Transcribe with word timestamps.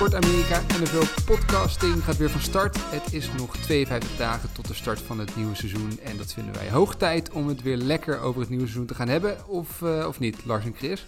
seizoen. 0.00 0.20
Sport 0.20 0.24
Amerika 0.24 0.60
NFL 0.84 1.22
podcasting 1.24 2.04
gaat 2.04 2.16
weer 2.16 2.30
van 2.30 2.40
start. 2.40 2.76
Het 2.80 3.12
is 3.12 3.32
nog 3.32 3.56
52 3.56 4.16
dagen 4.16 4.52
tot 4.52 4.68
de 4.68 4.74
start 4.74 5.00
van 5.00 5.18
het 5.18 5.36
nieuwe 5.36 5.54
seizoen. 5.54 6.00
En 6.02 6.16
dat 6.16 6.32
vinden 6.32 6.54
wij 6.54 6.70
hoog 6.70 6.96
tijd 6.96 7.30
om 7.30 7.48
het 7.48 7.62
weer 7.62 7.76
lekker 7.76 8.20
over 8.20 8.40
het 8.40 8.48
nieuwe 8.48 8.64
seizoen 8.64 8.86
te 8.86 8.94
gaan 8.94 9.08
hebben. 9.08 9.48
Of, 9.48 9.82
eh, 9.82 10.06
of 10.06 10.18
niet, 10.18 10.44
Lars 10.44 10.64
en 10.64 10.74
Chris? 10.74 11.06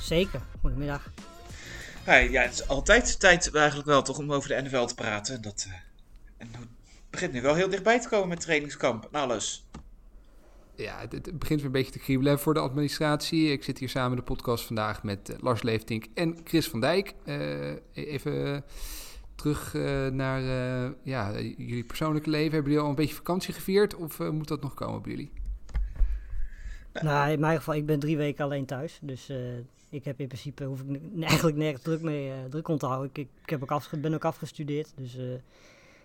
Zeker. 0.00 0.40
Goedemiddag. 0.60 1.10
Hey, 2.04 2.30
ja, 2.30 2.42
het 2.42 2.52
is 2.52 2.68
altijd 2.68 3.20
tijd 3.20 3.54
eigenlijk 3.54 3.88
wel 3.88 4.02
toch 4.02 4.18
om 4.18 4.32
over 4.32 4.48
de 4.48 4.62
NFL 4.62 4.84
te 4.84 4.94
praten. 4.94 5.42
Dat, 5.42 5.66
eh, 5.68 5.74
en 6.36 6.48
het 6.50 6.68
begint 7.10 7.32
nu 7.32 7.42
wel 7.42 7.54
heel 7.54 7.68
dichtbij 7.68 8.00
te 8.00 8.08
komen 8.08 8.28
met 8.28 8.40
trainingskamp 8.40 9.08
en 9.12 9.20
alles. 9.20 9.66
Ja, 10.76 10.98
het, 11.08 11.38
begint 11.38 11.60
weer 11.60 11.64
een 11.64 11.72
beetje 11.72 11.92
te 11.92 11.98
kriebelen 11.98 12.38
voor 12.38 12.54
de 12.54 12.60
administratie. 12.60 13.52
Ik 13.52 13.62
zit 13.62 13.78
hier 13.78 13.88
samen 13.88 14.16
de 14.16 14.22
podcast 14.22 14.64
vandaag 14.64 15.02
met 15.02 15.28
eh, 15.28 15.36
Lars 15.40 15.62
Leeftink 15.62 16.06
en 16.14 16.36
Chris 16.44 16.68
van 16.68 16.80
Dijk. 16.80 17.14
Eh, 17.24 17.70
even 17.92 18.64
terug 19.34 19.74
eh, 19.74 20.06
naar 20.06 20.42
ja, 21.02 21.40
jullie 21.40 21.84
persoonlijke 21.84 22.30
leven. 22.30 22.52
Hebben 22.52 22.70
jullie 22.70 22.84
al 22.84 22.90
een 22.90 22.96
beetje 22.96 23.14
vakantie 23.14 23.54
gevierd 23.54 23.94
of 23.94 24.18
moet 24.18 24.48
dat 24.48 24.62
nog 24.62 24.74
komen 24.74 25.02
bij 25.02 25.10
jullie? 25.10 25.32
Nou, 26.92 27.30
in 27.30 27.40
mijn 27.40 27.56
geval, 27.56 27.74
ik 27.74 27.86
ben 27.86 27.98
drie 27.98 28.16
weken 28.16 28.44
alleen 28.44 28.66
thuis. 28.66 28.98
Dus 29.02 29.32
ik 29.88 30.04
heb 30.04 30.20
in 30.20 30.26
principe, 30.26 30.64
hoef 30.64 30.80
ik 30.80 31.00
eigenlijk 31.20 31.56
nergens 31.56 31.82
druk 31.82 32.02
mee 32.02 32.32
druk 32.48 32.68
om 32.68 32.78
te 32.78 32.86
houden. 32.86 33.10
Ik, 33.12 33.28
ik, 33.42 33.50
heb 33.50 33.62
ook 33.62 33.70
afge- 33.70 33.98
ben 33.98 34.14
ook 34.14 34.24
afgestudeerd. 34.24 34.92
Dus 34.96 35.18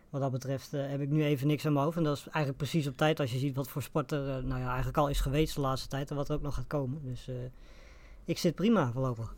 wat 0.10 0.22
dat 0.22 0.32
betreft 0.32 0.74
eh, 0.74 0.90
heb 0.90 1.02
ik 1.02 1.10
nu 1.10 1.24
even 1.24 1.48
niks 1.48 1.66
aan 1.66 1.74
mijn 1.74 1.86
hoofd. 1.86 1.98
En 1.98 2.04
dat 2.04 2.18
is 2.18 2.24
eigenlijk 2.24 2.58
precies 2.58 2.88
op 2.88 2.98
tijd 2.98 3.20
als 3.20 3.32
je 3.32 3.38
ziet 3.38 3.56
wat 3.56 3.68
voor 3.68 3.82
sport 3.82 4.12
er 4.12 4.30
eh, 4.30 4.44
nou 4.44 4.62
ja, 4.62 4.68
eigenlijk 4.68 4.98
al 4.98 5.10
is 5.10 5.20
geweest 5.20 5.56
de 5.56 5.62
laatste 5.62 5.88
tijd. 5.88 6.10
En 6.10 6.16
wat 6.16 6.30
er 6.30 6.36
ook 6.36 6.42
nog 6.42 6.56
gaat 6.56 6.68
komen. 6.68 7.02
Dus 7.04 7.28
eh, 7.28 7.36
ik 8.26 8.38
zit 8.38 8.56
prima 8.56 8.92
voorlopig. 8.92 9.36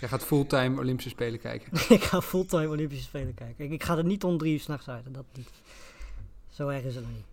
Jij 0.00 0.08
gaat 0.08 0.24
fulltime 0.24 0.80
Olympische 0.80 1.10
Spelen 1.10 1.40
kijken. 1.40 1.72
ik 1.96 2.02
ga 2.02 2.22
fulltime 2.22 2.68
Olympische 2.68 3.04
Spelen 3.04 3.34
kijken. 3.34 3.64
Ik, 3.64 3.70
ik 3.70 3.82
ga 3.82 3.96
er 3.96 4.04
niet 4.04 4.24
om 4.24 4.38
drie 4.38 4.52
uur 4.52 4.60
s'nachts 4.60 4.88
uit. 4.88 5.04
Dat 5.14 5.24
niet. 5.32 5.50
Zo 6.50 6.68
erg 6.68 6.84
is 6.84 6.94
het 6.94 7.04
nog 7.04 7.14
niet. 7.14 7.24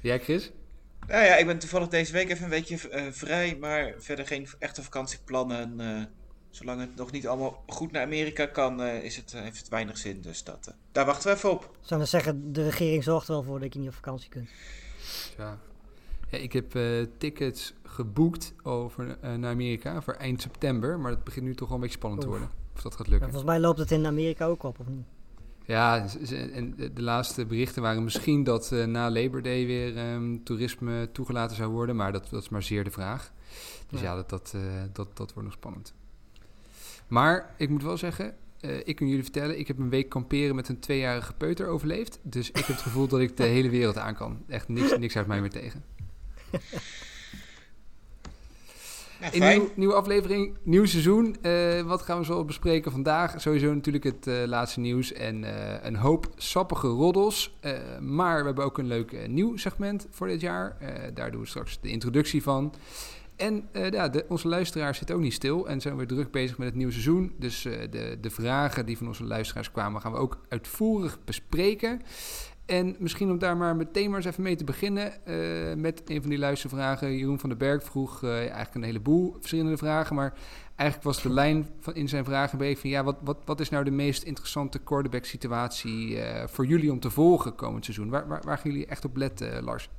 Jij 0.00 0.20
Chris? 0.20 0.50
Nou 1.06 1.24
ja, 1.24 1.36
ik 1.36 1.46
ben 1.46 1.58
toevallig 1.58 1.88
deze 1.88 2.12
week 2.12 2.30
even 2.30 2.44
een 2.44 2.50
weekje 2.50 2.88
eh, 2.88 3.06
vrij, 3.10 3.56
maar 3.60 3.94
verder 3.98 4.26
geen 4.26 4.48
echte 4.58 4.82
vakantieplannen. 4.82 5.80
Zolang 6.50 6.80
het 6.80 6.96
nog 6.96 7.10
niet 7.12 7.26
allemaal 7.26 7.62
goed 7.66 7.92
naar 7.92 8.02
Amerika 8.04 8.46
kan, 8.46 8.82
eh, 8.82 9.04
is 9.04 9.16
het, 9.16 9.32
eh, 9.34 9.40
heeft 9.40 9.58
het 9.58 9.68
weinig 9.68 9.98
zin. 9.98 10.20
Dus 10.20 10.44
dat, 10.44 10.66
eh, 10.66 10.74
daar 10.92 11.06
wachten 11.06 11.30
we 11.30 11.36
even 11.36 11.50
op. 11.50 11.76
Zou 11.80 12.00
dan 12.00 12.08
zeggen, 12.08 12.52
de 12.52 12.64
regering 12.64 13.04
zorgt 13.04 13.28
er 13.28 13.34
wel 13.34 13.42
voor 13.42 13.60
dat 13.60 13.72
je 13.72 13.78
niet 13.78 13.88
op 13.88 13.94
vakantie 13.94 14.28
kunt. 14.28 14.48
Ja. 15.36 15.58
ja 16.30 16.38
ik 16.38 16.52
heb 16.52 16.74
eh, 16.74 16.82
tickets 17.18 17.74
geboekt 17.82 18.54
over, 18.62 19.18
eh, 19.20 19.34
naar 19.34 19.50
Amerika 19.50 20.02
voor 20.02 20.14
eind 20.14 20.40
september. 20.40 20.98
Maar 21.00 21.10
het 21.10 21.24
begint 21.24 21.46
nu 21.46 21.54
toch 21.54 21.68
wel 21.68 21.76
een 21.76 21.82
beetje 21.82 21.98
spannend 21.98 22.22
te 22.22 22.28
worden. 22.28 22.50
Of 22.74 22.82
dat 22.82 22.94
gaat 22.94 23.08
lukken. 23.08 23.28
volgens 23.30 23.50
mij 23.50 23.60
loopt 23.60 23.78
het 23.78 23.90
in 23.90 24.06
Amerika 24.06 24.44
ook 24.46 24.62
op, 24.62 24.80
of 24.80 24.86
niet? 24.86 25.06
Ja, 25.64 26.06
en 26.52 26.74
de, 26.76 27.02
laatste 27.02 27.46
berichten 27.46 27.82
waren 27.82 28.04
misschien 28.04 28.44
dat 28.44 28.72
eh, 28.72 28.84
na 28.84 29.10
Labor 29.10 29.42
Day 29.42 29.66
weer 29.66 29.96
ehm, 29.96 30.38
toerisme 30.44 31.08
toegelaten 31.12 31.56
zou 31.56 31.70
worden. 31.70 31.96
Maar 31.96 32.12
dat, 32.12 32.28
dat 32.30 32.42
is 32.42 32.48
maar 32.48 32.62
zeer 32.62 32.84
de 32.84 32.90
vraag. 32.90 33.32
Dus 33.88 34.00
ja, 34.00 34.06
Ja. 34.06 34.14
dat, 34.14 34.30
dat, 34.30 34.54
dat, 34.92 35.16
dat 35.16 35.32
wordt 35.32 35.48
nog 35.48 35.52
spannend. 35.52 35.94
Maar 37.10 37.54
ik 37.56 37.68
moet 37.68 37.82
wel 37.82 37.96
zeggen, 37.96 38.34
eh, 38.60 38.76
ik 38.84 38.96
kan 38.96 39.08
jullie 39.08 39.22
vertellen, 39.22 39.58
ik 39.58 39.66
heb 39.66 39.78
een 39.78 39.90
week 39.90 40.08
kamperen 40.08 40.54
met 40.54 40.68
een 40.68 40.78
tweejarige 40.78 41.32
peuter 41.32 41.66
overleefd. 41.66 42.18
Dus 42.22 42.48
ik 42.48 42.56
heb 42.56 42.66
het 42.66 42.80
gevoel 42.80 43.08
dat 43.08 43.20
ik 43.20 43.36
de 43.36 43.42
hele 43.42 43.68
wereld 43.68 43.98
aan 43.98 44.14
kan. 44.14 44.42
Echt 44.48 44.68
niks, 44.68 44.98
niks 44.98 45.16
uit 45.16 45.26
mij 45.26 45.40
meer 45.40 45.50
tegen. 45.50 45.84
Ja, 49.20 49.28
fijn. 49.28 49.58
nieuw, 49.58 49.70
nieuwe 49.74 49.94
aflevering, 49.94 50.56
nieuw 50.62 50.84
seizoen. 50.84 51.36
Eh, 51.42 51.82
wat 51.82 52.02
gaan 52.02 52.18
we 52.18 52.24
zo 52.24 52.44
bespreken 52.44 52.92
vandaag? 52.92 53.40
Sowieso 53.40 53.74
natuurlijk 53.74 54.04
het 54.04 54.26
eh, 54.26 54.42
laatste 54.46 54.80
nieuws 54.80 55.12
en 55.12 55.44
een 55.86 55.96
hoop 55.96 56.32
sappige 56.36 56.86
roddels. 56.86 57.58
Maar 58.00 58.38
we 58.38 58.46
hebben 58.46 58.64
ook 58.64 58.78
een 58.78 58.86
leuk 58.86 59.28
nieuw 59.28 59.56
segment 59.56 60.06
voor 60.10 60.26
dit 60.26 60.40
jaar. 60.40 60.76
Daar 61.14 61.30
doen 61.30 61.40
we 61.40 61.46
straks 61.46 61.80
de 61.80 61.88
introductie 61.88 62.42
van. 62.42 62.74
En 63.40 63.68
eh, 63.72 63.90
ja, 63.90 64.10
onze 64.28 64.48
luisteraars 64.48 64.98
zitten 64.98 65.16
ook 65.16 65.22
niet 65.22 65.32
stil 65.32 65.68
en 65.68 65.80
zijn 65.80 65.96
weer 65.96 66.06
druk 66.06 66.30
bezig 66.30 66.58
met 66.58 66.66
het 66.66 66.76
nieuwe 66.76 66.92
seizoen. 66.92 67.34
Dus 67.38 67.64
eh, 67.64 67.90
de, 67.90 68.18
de 68.20 68.30
vragen 68.30 68.86
die 68.86 68.96
van 68.96 69.06
onze 69.06 69.24
luisteraars 69.24 69.70
kwamen 69.70 70.00
gaan 70.00 70.12
we 70.12 70.18
ook 70.18 70.40
uitvoerig 70.48 71.18
bespreken. 71.24 72.00
En 72.66 72.96
misschien 72.98 73.30
om 73.30 73.38
daar 73.38 73.56
maar 73.56 73.76
meteen 73.76 74.08
maar 74.08 74.18
eens 74.18 74.26
even 74.26 74.42
mee 74.42 74.56
te 74.56 74.64
beginnen 74.64 75.26
eh, 75.26 75.36
met 75.76 76.02
een 76.06 76.20
van 76.20 76.30
die 76.30 76.38
luistervragen. 76.38 77.16
Jeroen 77.16 77.38
van 77.38 77.48
den 77.48 77.58
Berg 77.58 77.84
vroeg 77.84 78.24
eigenlijk 78.24 78.74
een 78.74 78.82
heleboel 78.82 79.36
verschillende 79.38 79.76
vragen, 79.76 80.16
maar 80.16 80.34
eigenlijk 80.76 81.08
was 81.08 81.22
de 81.22 81.32
lijn 81.32 81.68
van 81.80 81.94
in 81.94 82.08
zijn 82.08 82.24
vragen 82.24 82.52
een 82.52 82.66
beetje 82.66 82.80
van 82.80 82.90
ja, 82.90 83.04
wat, 83.04 83.16
wat, 83.24 83.38
wat 83.44 83.60
is 83.60 83.68
nou 83.68 83.84
de 83.84 83.90
meest 83.90 84.22
interessante 84.22 84.78
quarterback 84.78 85.24
situatie 85.24 86.18
voor 86.46 86.66
jullie 86.66 86.92
om 86.92 87.00
te 87.00 87.10
volgen 87.10 87.54
komend 87.54 87.84
seizoen? 87.84 88.08
Waar, 88.08 88.28
waar, 88.28 88.42
waar 88.44 88.58
gaan 88.58 88.70
jullie 88.70 88.86
echt 88.86 89.04
op 89.04 89.16
letten, 89.16 89.64
Lars? 89.64 89.90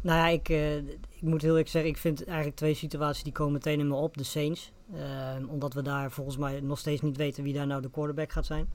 Nou 0.00 0.18
ja, 0.18 0.28
ik, 0.28 0.48
eh, 0.48 0.76
ik 0.76 1.22
moet 1.22 1.42
heel 1.42 1.50
eerlijk 1.50 1.68
zeggen, 1.68 1.90
ik 1.90 1.96
vind 1.96 2.24
eigenlijk 2.24 2.56
twee 2.56 2.74
situaties 2.74 3.22
die 3.24 3.32
komen 3.32 3.52
meteen 3.52 3.80
in 3.80 3.88
me 3.88 3.94
op. 3.94 4.16
De 4.16 4.24
Saints, 4.24 4.72
Ehm, 4.94 5.44
omdat 5.48 5.74
we 5.74 5.82
daar 5.82 6.10
volgens 6.10 6.36
mij 6.36 6.60
nog 6.60 6.78
steeds 6.78 7.00
niet 7.00 7.16
weten 7.16 7.42
wie 7.42 7.52
daar 7.52 7.66
nou 7.66 7.82
de 7.82 7.90
quarterback 7.90 8.32
gaat 8.32 8.46
zijn. 8.46 8.68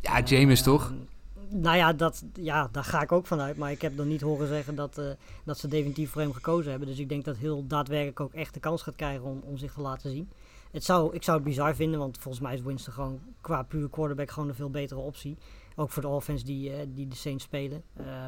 Ja, 0.00 0.20
James 0.20 0.62
toch? 0.62 0.90
Ehm, 0.90 1.60
nou 1.60 1.76
ja, 1.76 1.92
dat, 1.92 2.24
ja, 2.34 2.68
daar 2.72 2.84
ga 2.84 3.02
ik 3.02 3.12
ook 3.12 3.26
vanuit. 3.26 3.56
Maar 3.56 3.70
ik 3.70 3.82
heb 3.82 3.96
nog 3.96 4.06
niet 4.06 4.20
horen 4.20 4.48
zeggen 4.48 4.74
dat, 4.74 4.98
eh, 4.98 5.04
dat 5.44 5.58
ze 5.58 5.68
definitief 5.68 6.10
voor 6.10 6.20
hem 6.20 6.32
gekozen 6.32 6.70
hebben. 6.70 6.88
Dus 6.88 6.98
ik 6.98 7.08
denk 7.08 7.24
dat 7.24 7.36
heel 7.36 7.66
daadwerkelijk 7.66 8.20
ook 8.20 8.32
echt 8.32 8.54
de 8.54 8.60
kans 8.60 8.82
gaat 8.82 8.96
krijgen 8.96 9.24
om, 9.24 9.40
om 9.44 9.58
zich 9.58 9.72
te 9.72 9.80
laten 9.80 10.10
zien. 10.10 10.30
Het 10.70 10.84
zou, 10.84 11.14
ik 11.14 11.22
zou 11.22 11.36
het 11.36 11.46
bizar 11.46 11.74
vinden, 11.74 11.98
want 11.98 12.18
volgens 12.18 12.42
mij 12.42 12.54
is 12.54 12.60
Winston 12.60 12.92
gewoon 12.92 13.20
qua 13.40 13.62
puur 13.62 13.88
quarterback 13.88 14.30
gewoon 14.30 14.48
een 14.48 14.54
veel 14.54 14.70
betere 14.70 15.00
optie. 15.00 15.36
Ook 15.76 15.90
voor 15.90 16.02
de 16.02 16.08
offense 16.08 16.44
die, 16.44 16.72
eh, 16.72 16.86
die 16.88 17.08
de 17.08 17.16
Saints 17.16 17.44
spelen. 17.44 17.82
Eh, 17.96 18.26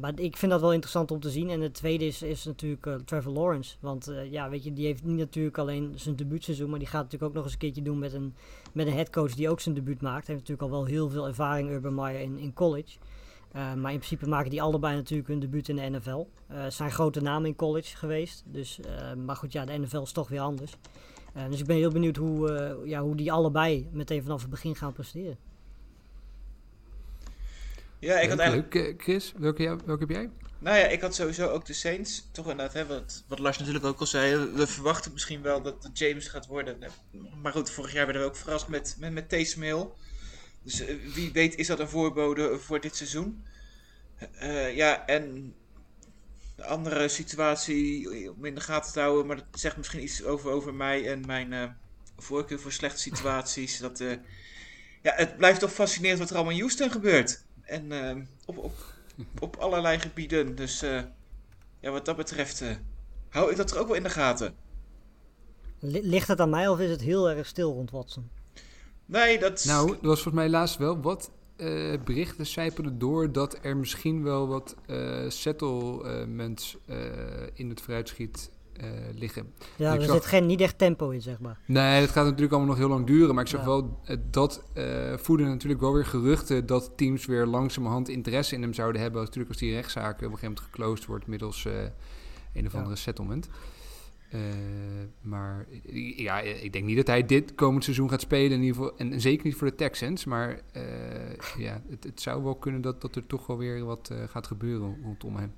maar 0.00 0.12
ik 0.20 0.36
vind 0.36 0.52
dat 0.52 0.60
wel 0.60 0.72
interessant 0.72 1.10
om 1.10 1.20
te 1.20 1.30
zien. 1.30 1.50
En 1.50 1.60
het 1.60 1.74
tweede 1.74 2.06
is, 2.06 2.44
natuurlijk 2.44 2.86
eh, 2.86 2.94
Trevor 2.94 3.32
Lawrence. 3.32 3.76
Want 3.80 4.08
eh, 4.08 4.32
ja, 4.32 4.50
weet 4.50 4.64
je, 4.64 4.72
die 4.72 4.86
heeft 4.86 5.04
niet 5.04 5.18
natuurlijk 5.18 5.58
alleen 5.58 5.92
zijn 5.94 6.16
debuutseizoen, 6.16 6.70
maar 6.70 6.78
die 6.78 6.88
gaat 6.88 7.02
natuurlijk 7.02 7.30
ook 7.30 7.36
nog 7.36 7.44
eens 7.44 7.52
een 7.52 7.58
keertje 7.58 7.82
doen 7.82 7.98
met 7.98 8.12
een, 8.12 8.34
met 8.72 8.86
een 8.86 8.92
headcoach 8.92 9.34
die 9.34 9.50
ook 9.50 9.60
zijn 9.60 9.74
debuut 9.74 10.00
maakt. 10.00 10.26
Hij 10.26 10.34
heeft 10.36 10.48
natuurlijk 10.48 10.62
al 10.62 10.78
wel 10.78 10.84
heel 10.84 11.08
veel 11.08 11.26
ervaring, 11.26 11.70
Urban 11.70 11.94
Meyer, 11.94 12.20
in, 12.20 12.38
in 12.38 12.52
college. 12.52 12.98
Eh, 13.52 13.74
maar 13.74 13.92
in 13.92 13.98
principe 13.98 14.28
maken 14.28 14.50
die 14.50 14.62
allebei 14.62 14.96
natuurlijk 14.96 15.28
hun 15.28 15.40
debuut 15.40 15.68
in 15.68 15.76
de 15.76 15.90
NFL. 15.90 16.26
Eh 16.46 16.64
zijn 16.68 16.90
grote 16.90 17.20
namen 17.20 17.48
in 17.48 17.56
college 17.56 17.96
geweest. 17.96 18.42
Dus, 18.46 18.80
eh, 18.80 19.14
maar 19.14 19.36
goed, 19.36 19.52
ja, 19.52 19.64
de 19.64 19.78
NFL 19.78 20.02
is 20.02 20.12
toch 20.12 20.28
weer 20.28 20.40
anders. 20.40 20.76
Eh, 21.34 21.42
dus 21.50 21.60
ik 21.60 21.66
ben 21.66 21.76
heel 21.76 21.90
benieuwd 21.90 22.16
hoe, 22.16 22.50
eh, 22.50 22.88
ja, 22.88 23.02
hoe 23.02 23.16
die 23.16 23.32
allebei 23.32 23.88
meteen 23.92 24.22
vanaf 24.22 24.40
het 24.40 24.50
begin 24.50 24.76
gaan 24.76 24.92
presteren. 24.92 25.36
Ja, 28.04 28.18
ik 28.20 28.28
had 28.28 28.38
eigenlijk... 28.38 28.74
leuk. 28.74 28.86
Eh, 28.98 29.02
Chris, 29.02 29.32
welke, 29.36 29.62
jou- 29.62 29.80
welke 29.84 30.00
heb 30.06 30.10
jij? 30.10 30.30
Nou 30.58 30.76
ja, 30.78 30.86
ik 30.86 31.00
had 31.00 31.14
sowieso 31.14 31.48
ook 31.48 31.66
de 31.66 31.72
Saints. 31.72 32.28
Toch 32.32 32.50
inderdaad, 32.50 32.74
hè, 32.74 32.86
wat, 32.86 33.24
wat 33.28 33.38
Lars 33.38 33.58
natuurlijk 33.58 33.84
ook 33.84 34.00
al 34.00 34.06
zei. 34.06 34.36
we- 34.36 34.66
verwachten 34.66 35.12
misschien 35.12 35.42
wel 35.42 35.62
dat 35.62 35.82
het 35.82 35.98
James 35.98 36.28
gaat 36.28 36.46
worden. 36.46 36.78
Maar 37.42 37.52
goed, 37.52 37.70
vorig 37.70 37.92
jaar 37.92 38.04
werden 38.04 38.22
we 38.22 38.28
ook 38.28 38.36
verrast 38.36 38.68
met, 38.68 38.96
met, 38.98 39.12
met. 39.12 39.30
Dus 39.30 40.80
eh, 40.80 40.94
wie 41.14 41.32
weet 41.32 41.54
is 41.54 41.66
dat 41.66 41.80
een 41.80 41.88
voorbode 41.88 42.58
voor 42.58 42.80
dit 42.80 42.96
seizoen. 42.96 43.44
Eh, 44.32 44.76
ja, 44.76 45.06
en 45.06 45.54
de 46.56 46.64
andere 46.64 47.08
situatie 47.08 48.30
om 48.32 48.44
in 48.44 48.54
de 48.54 48.60
gaten 48.60 48.92
te 48.92 49.00
houden. 49.00 49.26
Maar 49.26 49.36
dat 49.36 49.46
zegt 49.60 49.76
misschien 49.76 50.02
iets 50.02 50.24
over, 50.24 50.50
over 50.50 50.74
mij 50.74 51.10
en 51.10 51.26
mijn 51.26 51.52
eh, 51.52 51.68
voorkeur 52.18 52.60
voor 52.60 52.72
slechte 52.72 53.00
situaties. 53.00 53.78
Dat, 53.78 54.00
eh, 54.00 54.10
ja, 55.02 55.12
het 55.16 55.36
blijft 55.36 55.60
toch 55.60 55.72
fascinerend 55.72 56.18
wat 56.18 56.30
er 56.30 56.36
allemaal 56.36 56.52
in 56.54 56.58
Houston 56.60 56.90
gebeurt. 56.90 57.44
En 57.64 57.92
eh, 57.92 58.16
op, 58.46 58.58
op, 58.58 58.72
op 59.40 59.56
allerlei 59.56 59.98
gebieden. 59.98 60.54
Dus 60.54 60.82
eh, 60.82 61.00
ja, 61.80 61.90
wat 61.90 62.04
dat 62.04 62.16
betreft 62.16 62.60
eh, 62.60 62.68
hou 63.28 63.50
ik 63.50 63.56
dat 63.56 63.70
er 63.70 63.78
ook 63.78 63.86
wel 63.86 63.96
in 63.96 64.02
de 64.02 64.10
gaten. 64.10 64.54
Li- 65.78 66.08
ligt 66.08 66.28
het 66.28 66.40
aan 66.40 66.50
mij 66.50 66.68
of 66.68 66.78
is 66.80 66.90
het 66.90 67.00
heel 67.00 67.30
erg 67.30 67.46
stil 67.46 67.72
rond 67.72 67.90
Watson? 67.90 68.30
Nee, 69.06 69.38
dat... 69.38 69.64
Nou, 69.64 69.86
dat 69.86 70.00
was 70.00 70.22
volgens 70.22 70.34
mij 70.34 70.48
laatst 70.48 70.76
wel 70.76 71.00
wat 71.00 71.30
eh, 71.56 71.94
berichten 72.04 72.46
sijpelen 72.46 72.98
door 72.98 73.32
dat 73.32 73.58
er 73.62 73.76
misschien 73.76 74.22
wel 74.22 74.48
wat 74.48 74.76
eh 74.86 75.24
settlements 75.28 76.76
eh, 76.86 76.96
in 77.54 77.68
het 77.68 77.80
vooruitschiet 77.80 78.50
eh, 78.76 78.88
liggen. 79.14 79.52
Ja, 79.76 79.94
er 79.94 80.02
zag- 80.02 80.14
zit 80.14 80.26
geen, 80.26 80.46
niet 80.46 80.60
echt 80.60 80.78
tempo 80.78 81.10
in, 81.10 81.22
zeg 81.22 81.40
maar. 81.40 81.58
Nee, 81.66 82.00
dat 82.00 82.10
gaat 82.10 82.24
natuurlijk 82.24 82.52
allemaal 82.52 82.70
nog 82.70 82.78
heel 82.78 82.88
lang 82.88 83.06
duren. 83.06 83.34
Maar 83.34 83.44
ik 83.44 83.50
zag 83.50 83.60
Ja. 83.60 83.66
wel 83.66 84.00
dat 84.30 84.64
eh 84.72 85.16
voeden 85.16 85.46
natuurlijk 85.46 85.80
wel 85.80 85.92
weer 85.94 86.06
geruchten 86.06 86.66
dat 86.66 86.92
teams 86.96 87.26
weer 87.26 87.46
langzamerhand 87.46 88.08
interesse 88.08 88.54
in 88.54 88.62
hem 88.62 88.74
zouden 88.74 89.00
hebben. 89.00 89.18
Als, 89.20 89.28
natuurlijk 89.28 89.54
als 89.54 89.62
die 89.62 89.74
rechtszaak 89.74 90.14
op 90.14 90.22
een 90.22 90.28
gegeven 90.28 90.48
moment 90.48 90.60
geclosed 90.70 91.06
wordt 91.06 91.26
middels 91.26 91.64
eh, 91.64 91.72
een 92.54 92.66
of 92.66 92.72
Ja. 92.72 92.78
andere 92.78 92.96
settlement. 92.96 93.48
Maar 95.20 95.66
ja, 96.16 96.40
ik 96.40 96.72
denk 96.72 96.84
niet 96.84 96.96
dat 96.96 97.06
hij 97.06 97.26
dit 97.26 97.54
komend 97.54 97.84
seizoen 97.84 98.10
gaat 98.10 98.20
spelen. 98.20 98.52
In 98.52 98.62
ieder 98.62 98.74
geval, 98.76 98.98
en, 98.98 99.12
en 99.12 99.20
zeker 99.20 99.44
niet 99.46 99.54
voor 99.56 99.66
de 99.68 99.74
Texans. 99.74 100.24
Maar 100.24 100.60
ja, 101.58 101.82
het, 101.88 102.04
het 102.04 102.20
zou 102.20 102.42
wel 102.42 102.54
kunnen 102.54 102.80
dat, 102.80 103.00
dat 103.00 103.16
er 103.16 103.26
toch 103.26 103.46
wel 103.46 103.58
weer 103.58 103.84
wat 103.84 104.10
gaat 104.26 104.46
gebeuren 104.46 104.98
rondom 105.02 105.36
hem. 105.36 105.52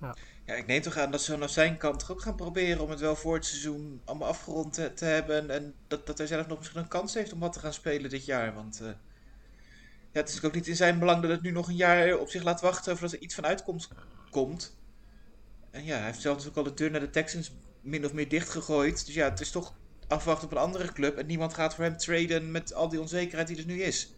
Ja, 0.00 0.16
ik 0.44 0.66
neem 0.66 0.82
toch 0.82 0.96
aan 0.96 1.10
dat 1.10 1.22
ze 1.22 1.32
vanaf 1.32 1.50
zijn 1.50 1.76
kant 1.76 2.10
ook 2.10 2.22
gaan 2.22 2.36
proberen 2.36 2.80
om 2.80 2.90
het 2.90 3.00
wel 3.00 3.16
voor 3.16 3.34
het 3.34 3.46
seizoen 3.46 4.00
allemaal 4.04 4.28
afgerond 4.28 4.74
te, 4.94 5.04
hebben. 5.04 5.50
En 5.50 5.74
dat, 5.88 6.06
dat 6.06 6.18
hij 6.18 6.26
zelf 6.26 6.46
nog 6.46 6.58
misschien 6.58 6.80
een 6.80 6.88
kans 6.88 7.14
heeft 7.14 7.32
om 7.32 7.38
wat 7.38 7.52
te 7.52 7.58
gaan 7.58 7.72
spelen 7.72 8.10
dit 8.10 8.24
jaar. 8.24 8.54
Want 8.54 8.80
eh, 8.80 8.86
ja, 10.12 10.20
het 10.20 10.28
is 10.28 10.44
ook 10.44 10.54
niet 10.54 10.66
in 10.66 10.76
zijn 10.76 10.98
belang 10.98 11.22
dat 11.22 11.30
het 11.30 11.42
nu 11.42 11.50
nog 11.50 11.68
een 11.68 11.76
jaar 11.76 12.18
op 12.18 12.28
zich 12.28 12.42
laat 12.42 12.60
wachten 12.60 12.92
voordat 12.92 13.16
er 13.16 13.22
iets 13.22 13.34
van 13.34 13.46
uitkomst 13.46 13.92
komt. 14.30 14.76
En 15.70 15.84
ja, 15.84 15.96
hij 15.96 16.06
heeft 16.06 16.20
zelf 16.20 16.36
natuurlijk 16.36 16.66
al 16.66 16.74
de 16.74 16.82
deur 16.82 16.90
naar 16.90 17.00
de 17.00 17.10
Texans 17.10 17.52
min 17.80 18.04
of 18.04 18.12
meer 18.12 18.28
dichtgegooid. 18.28 19.06
Dus 19.06 19.14
ja, 19.14 19.30
het 19.30 19.40
is 19.40 19.50
toch 19.50 19.74
afwachten 20.08 20.44
op 20.44 20.52
een 20.52 20.62
andere 20.62 20.92
club. 20.92 21.16
En 21.16 21.26
niemand 21.26 21.54
gaat 21.54 21.74
voor 21.74 21.84
hem 21.84 21.96
traden 21.96 22.50
met 22.50 22.74
al 22.74 22.88
die 22.88 23.00
onzekerheid 23.00 23.48
die 23.48 23.56
er 23.56 23.66
nu 23.66 23.82
is. 23.82 24.14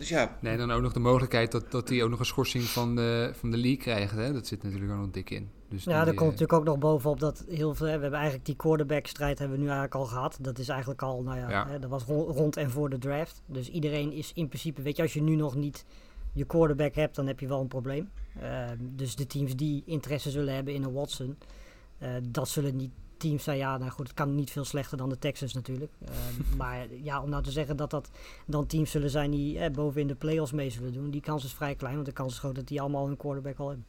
Dus 0.00 0.08
ja, 0.08 0.36
Nee, 0.40 0.56
dan 0.56 0.70
ook 0.70 0.82
nog 0.82 0.92
de 0.92 1.00
mogelijkheid 1.00 1.52
dat, 1.52 1.70
dat 1.70 1.88
hij 1.88 2.02
ook 2.02 2.10
nog 2.10 2.18
een 2.18 2.24
schorsing 2.26 2.64
van 2.64 2.96
de, 2.96 3.30
van 3.34 3.50
de 3.50 3.56
league 3.56 3.76
krijgt. 3.76 4.14
Hè? 4.16 4.32
Dat 4.32 4.46
zit 4.46 4.62
natuurlijk 4.62 4.92
ook 4.92 4.98
nog 4.98 5.10
dik 5.10 5.30
in. 5.30 5.48
Dus 5.68 5.84
Ja, 5.84 5.90
die, 5.90 5.98
daar 6.04 6.06
eh, 6.08 6.14
komt 6.16 6.30
natuurlijk 6.30 6.58
ook 6.58 6.64
nog 6.64 6.78
bovenop 6.78 7.20
dat 7.20 7.44
heel 7.48 7.74
veel. 7.74 7.86
We 7.86 7.92
hebben 7.92 8.12
eigenlijk 8.12 8.44
die 8.46 8.56
quarterback-strijd 8.56 9.38
hebben 9.38 9.56
we 9.56 9.62
nu 9.62 9.68
eigenlijk 9.70 10.00
al 10.00 10.06
gehad. 10.06 10.38
Dat 10.40 10.58
is 10.58 10.68
eigenlijk 10.68 11.02
al, 11.02 11.22
nou 11.22 11.38
ja, 11.38 11.50
Ja. 11.50 11.66
Hè, 11.68 11.78
dat 11.78 11.90
was 11.90 12.04
ro- 12.04 12.30
rond 12.30 12.56
en 12.56 12.70
voor 12.70 12.90
de 12.90 12.98
draft. 12.98 13.42
Dus 13.46 13.68
iedereen 13.70 14.12
is 14.12 14.32
in 14.34 14.48
principe, 14.48 14.82
weet 14.82 14.96
je, 14.96 15.02
als 15.02 15.12
je 15.12 15.22
nu 15.22 15.34
nog 15.34 15.54
niet 15.54 15.84
je 16.32 16.44
quarterback 16.44 16.94
hebt, 16.94 17.14
dan 17.16 17.26
heb 17.26 17.40
je 17.40 17.46
wel 17.46 17.60
een 17.60 17.68
probleem. 17.68 18.10
Ehm, 18.40 18.76
dus 18.80 19.16
de 19.16 19.26
teams 19.26 19.56
die 19.56 19.82
interesse 19.86 20.30
zullen 20.30 20.54
hebben 20.54 20.74
in 20.74 20.82
een 20.82 20.92
Watson, 20.92 21.36
eh, 21.98 22.10
dat 22.28 22.48
zullen 22.48 22.76
niet 22.76 22.92
teams 23.20 23.44
zijn. 23.44 23.58
Ja, 23.58 23.78
nou 23.78 23.90
goed, 23.90 24.06
het 24.06 24.16
kan 24.16 24.34
niet 24.34 24.50
veel 24.50 24.64
slechter 24.64 24.96
dan 24.96 25.08
de 25.08 25.18
Texans 25.18 25.54
natuurlijk. 25.54 25.92
Ehm, 26.04 26.56
maar 26.56 26.86
ja, 27.02 27.22
om 27.22 27.30
nou 27.30 27.42
te 27.42 27.50
zeggen 27.50 27.76
dat 27.76 27.90
dat 27.90 28.10
dan 28.46 28.66
teams 28.66 28.90
zullen 28.90 29.10
zijn 29.10 29.30
die 29.30 29.58
eh, 29.58 29.70
boven 29.70 30.00
in 30.00 30.06
de 30.06 30.14
playoffs 30.14 30.52
mee 30.52 30.70
zullen 30.70 30.92
doen, 30.92 31.10
die 31.10 31.20
kans 31.20 31.44
is 31.44 31.52
vrij 31.52 31.74
klein, 31.74 31.94
want 31.94 32.06
de 32.06 32.12
kans 32.12 32.32
is 32.32 32.38
groot 32.38 32.54
dat 32.54 32.68
die 32.68 32.80
allemaal 32.80 33.06
hun 33.06 33.16
quarterback 33.16 33.58
al 33.58 33.68
hebben. 33.68 33.86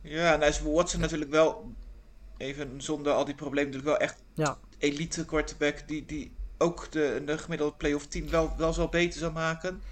Ja, 0.00 0.36
nou 0.36 0.50
is 0.50 0.62
Watson 0.62 1.00
natuurlijk 1.00 1.30
wel, 1.30 1.72
even 2.36 2.82
zonder 2.82 3.12
al 3.12 3.24
die 3.24 3.34
problemen, 3.34 3.72
natuurlijk 3.72 3.98
wel 3.98 4.08
echt 4.08 4.22
Ja. 4.34 4.58
elite 4.78 5.24
quarterback 5.24 5.88
die, 5.88 6.06
die 6.06 6.32
ook 6.58 6.92
de, 6.92 7.22
de 7.26 7.38
gemiddelde 7.38 7.76
playoff 7.76 8.06
team 8.06 8.28
wel, 8.28 8.54
wel 8.56 8.72
zal 8.72 8.88
beter 8.88 9.18
zal 9.18 9.32
maken. 9.32 9.82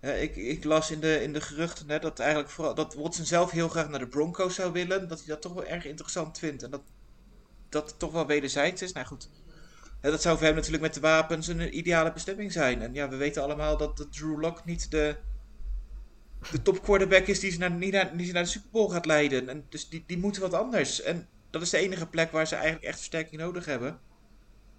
Eh, 0.00 0.22
ik, 0.22 0.36
ik 0.36 0.64
las 0.64 0.90
in 0.90 1.00
de, 1.00 1.22
in 1.22 1.32
de 1.32 1.40
geruchten 1.40 1.90
hè, 1.90 1.98
dat, 1.98 2.18
eigenlijk 2.18 2.50
vooral, 2.50 2.74
dat 2.74 2.94
Watson 2.94 3.24
zelf 3.24 3.50
heel 3.50 3.68
graag 3.68 3.88
naar 3.88 3.98
de 3.98 4.06
Broncos 4.06 4.54
zou 4.54 4.72
willen. 4.72 5.08
Dat 5.08 5.18
hij 5.18 5.26
dat 5.28 5.42
toch 5.42 5.52
wel 5.52 5.64
erg 5.64 5.84
interessant 5.84 6.38
vindt. 6.38 6.62
En 6.62 6.70
dat 6.70 6.82
dat 7.68 7.90
het 7.90 7.98
toch 7.98 8.12
wel 8.12 8.26
wederzijds 8.26 8.82
is. 8.82 8.92
Nou 8.92 9.06
goed, 9.06 9.28
dat 10.00 10.22
zou 10.22 10.36
voor 10.36 10.46
hem 10.46 10.54
natuurlijk 10.54 10.82
met 10.82 10.94
de 10.94 11.00
wapens 11.00 11.46
een 11.46 11.78
ideale 11.78 12.12
bestemming 12.12 12.52
zijn. 12.52 12.82
En 12.82 12.94
ja, 12.94 13.08
we 13.08 13.16
weten 13.16 13.42
allemaal 13.42 13.76
dat 13.76 13.96
de 13.96 14.08
Drew 14.08 14.40
Lock 14.40 14.64
niet 14.64 14.90
de, 14.90 15.16
de 16.50 16.62
top 16.62 16.82
quarterback 16.82 17.26
is 17.26 17.40
die 17.40 17.50
ze 17.50 17.58
naar, 17.58 17.70
niet 17.70 17.92
naar, 17.92 18.16
die 18.16 18.26
ze 18.26 18.32
naar 18.32 18.42
de 18.42 18.48
Super 18.48 18.70
Bowl 18.70 18.88
gaat 18.88 19.06
leiden. 19.06 19.48
En 19.48 19.66
dus 19.68 19.88
die, 19.88 20.04
die 20.06 20.18
moeten 20.18 20.42
wat 20.42 20.54
anders. 20.54 21.02
En 21.02 21.28
dat 21.50 21.62
is 21.62 21.70
de 21.70 21.78
enige 21.78 22.06
plek 22.06 22.32
waar 22.32 22.46
ze 22.46 22.54
eigenlijk 22.54 22.84
echt 22.84 22.96
versterking 22.96 23.40
nodig 23.40 23.64
hebben. 23.64 24.00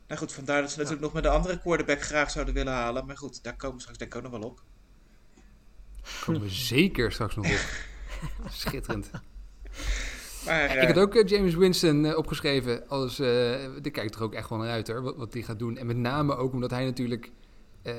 Nou 0.08 0.22
goed, 0.22 0.32
vandaar 0.32 0.62
dat 0.62 0.72
ze 0.72 0.78
natuurlijk 0.78 1.04
nog 1.04 1.14
met 1.14 1.24
de 1.24 1.30
andere 1.30 1.60
quarterback 1.60 2.02
graag 2.02 2.32
zouden 2.32 2.54
willen 2.54 2.74
halen. 2.74 3.06
Maar 3.06 3.18
goed, 3.18 3.44
daar 3.44 3.56
komen 3.56 3.76
we 3.76 3.82
straks 3.82 4.00
denk 4.00 4.12
ik 4.12 4.18
ook 4.18 4.32
nog 4.32 4.40
wel 4.40 4.50
op. 4.50 4.64
komen 6.26 6.42
we 6.42 6.50
zeker 6.50 7.12
straks 7.12 7.36
nog 7.36 7.46
op. 7.46 7.60
Schitterend. 8.52 9.10
Maar, 10.46 10.64
Ik 10.64 10.72
eh, 10.82 10.88
had 10.88 10.98
ook 11.00 11.16
eh, 11.16 11.28
James 11.28 11.56
Winston 11.56 12.06
eh, 12.06 12.18
opgeschreven. 12.18 12.88
Als, 12.88 13.20
eh 13.20 13.28
daar 13.82 13.92
kijk 13.92 14.10
toch 14.10 14.22
ook 14.22 14.34
echt 14.34 14.50
wel 14.50 14.58
naar 14.60 14.70
uit 14.70 14.88
hoor, 14.88 15.02
wat, 15.02 15.16
wat 15.16 15.34
hij 15.34 15.42
gaat 15.42 15.60
doen. 15.60 15.78
En 15.78 15.86
met 15.86 15.98
name 15.98 16.36
ook 16.36 16.54
omdat 16.54 16.72
hij 16.72 16.86
natuurlijk... 16.86 17.32
eh, 17.84 17.94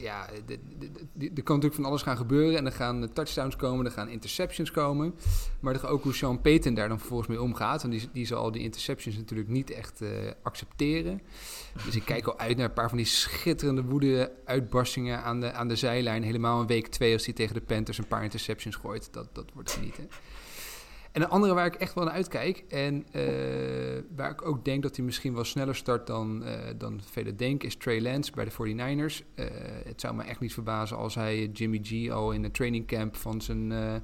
ja, 0.00 0.28
er 0.28 1.42
kan 1.42 1.54
natuurlijk 1.54 1.74
van 1.74 1.84
alles 1.84 2.02
gaan 2.02 2.16
gebeuren. 2.16 2.56
En 2.58 2.66
er 2.66 2.72
gaan 2.72 3.02
eh, 3.02 3.08
touchdowns 3.12 3.56
komen, 3.56 3.84
er 3.86 3.92
gaan 3.92 4.08
interceptions 4.08 4.70
komen. 4.70 5.14
Maar 5.60 5.74
toch 5.74 5.86
ook 5.86 6.02
hoe 6.02 6.14
Sean 6.14 6.40
Payton 6.40 6.74
daar 6.74 6.88
dan 6.88 6.98
vervolgens 6.98 7.28
mee 7.28 7.42
omgaat. 7.42 7.82
Want 7.82 7.94
die, 7.94 8.08
die 8.12 8.26
zal 8.26 8.52
die 8.52 8.62
interceptions 8.62 9.16
natuurlijk 9.16 9.48
niet 9.48 9.70
echt 9.70 10.00
eh, 10.00 10.08
accepteren. 10.42 11.20
Dus 11.84 11.96
ik 11.96 12.04
kijk 12.04 12.26
al 12.26 12.38
uit 12.38 12.56
naar 12.56 12.66
een 12.66 12.72
paar 12.72 12.88
van 12.88 12.98
die 12.98 13.06
schitterende 13.06 13.82
woede 13.82 14.32
uitbarstingen 14.44 15.22
aan 15.22 15.40
de, 15.40 15.52
aan 15.52 15.68
de 15.68 15.76
zijlijn. 15.76 16.22
Helemaal 16.22 16.60
in 16.60 16.66
week 16.66 16.86
2 16.86 17.12
als 17.12 17.24
hij 17.24 17.34
tegen 17.34 17.54
de 17.54 17.60
Panthers 17.60 17.98
een 17.98 18.06
paar 18.08 18.22
interceptions 18.22 18.76
gooit. 18.76 19.08
Dat, 19.12 19.28
dat 19.32 19.50
wordt 19.54 19.70
genieten. 19.72 20.08
En 21.12 21.22
een 21.22 21.28
andere 21.28 21.54
waar 21.54 21.66
ik 21.66 21.74
echt 21.74 21.94
wel 21.94 22.04
naar 22.04 22.12
uitkijk 22.12 22.64
en 22.68 23.06
eh, 23.12 24.02
waar 24.16 24.30
ik 24.30 24.46
ook 24.46 24.64
denk 24.64 24.82
dat 24.82 24.96
hij 24.96 25.04
misschien 25.04 25.34
wel 25.34 25.44
sneller 25.44 25.74
start 25.74 26.06
dan, 26.06 26.44
eh, 26.44 26.58
dan 26.76 27.00
velen 27.10 27.36
denken, 27.36 27.68
is 27.68 27.76
Trey 27.76 28.00
Lance 28.00 28.32
bij 28.32 28.44
de 28.44 28.50
49ers. 28.50 29.22
Eh, 29.34 29.46
het 29.84 30.00
zou 30.00 30.14
me 30.14 30.22
echt 30.22 30.40
niet 30.40 30.52
verbazen 30.52 30.96
als 30.96 31.14
hij 31.14 31.46
Jimmy 31.46 31.80
G 31.82 32.10
al 32.10 32.32
in 32.32 32.42
het 32.42 32.54
training 32.54 32.86
camp 32.86 33.16
van 33.16 33.40
zijn, 33.40 33.72
eh, 33.72 33.94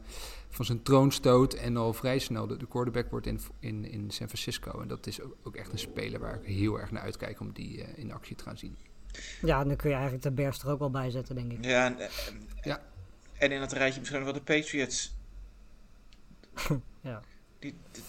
van 0.49 0.64
zijn 0.64 0.82
troon 0.82 1.12
stoot 1.12 1.55
en 1.55 1.76
al 1.76 1.93
vrij 1.93 2.19
snel 2.19 2.46
de, 2.46 2.56
de 2.56 2.66
quarterback 2.66 3.10
wordt 3.10 3.26
in, 3.26 3.40
in, 3.60 3.90
in 3.90 4.10
San 4.10 4.26
Francisco. 4.26 4.81
En 4.81 4.88
dat 4.88 5.06
is 5.06 5.20
ook, 5.20 5.37
ook 5.43 5.56
echt 5.56 5.72
een 5.72 5.78
speler 5.78 6.20
waar 6.20 6.34
ik 6.34 6.44
heel 6.56 6.81
erg 6.81 6.90
naar 6.90 7.02
uitkijk 7.02 7.40
om 7.40 7.52
die 7.52 7.82
eh, 7.84 7.99
in 7.99 8.12
actie 8.12 8.37
te 8.37 8.44
gaan 8.44 8.58
zien. 8.58 8.76
Ja, 9.43 9.60
en 9.60 9.69
dan 9.69 9.76
kun 9.76 9.88
je 9.88 9.94
eigenlijk 9.94 10.25
de 10.25 10.31
Bears 10.32 10.62
er 10.62 10.70
ook 10.70 10.78
wel 10.78 10.90
bij 10.90 11.10
zetten, 11.10 11.34
denk 11.34 11.52
ik. 11.52 11.64
Ja, 11.64 11.87
en, 11.87 11.99
en, 12.00 12.08
Ja. 12.62 12.81
en 13.38 13.52
in 13.52 13.60
het 13.60 13.72
rijtje 13.72 13.99
misschien 13.99 14.22
nog 14.22 14.32
wel 14.32 14.44
de 14.44 14.55
Patriots. 14.55 15.16
Ja. 17.00 17.22
Die, 17.58 17.75
die- 17.93 18.02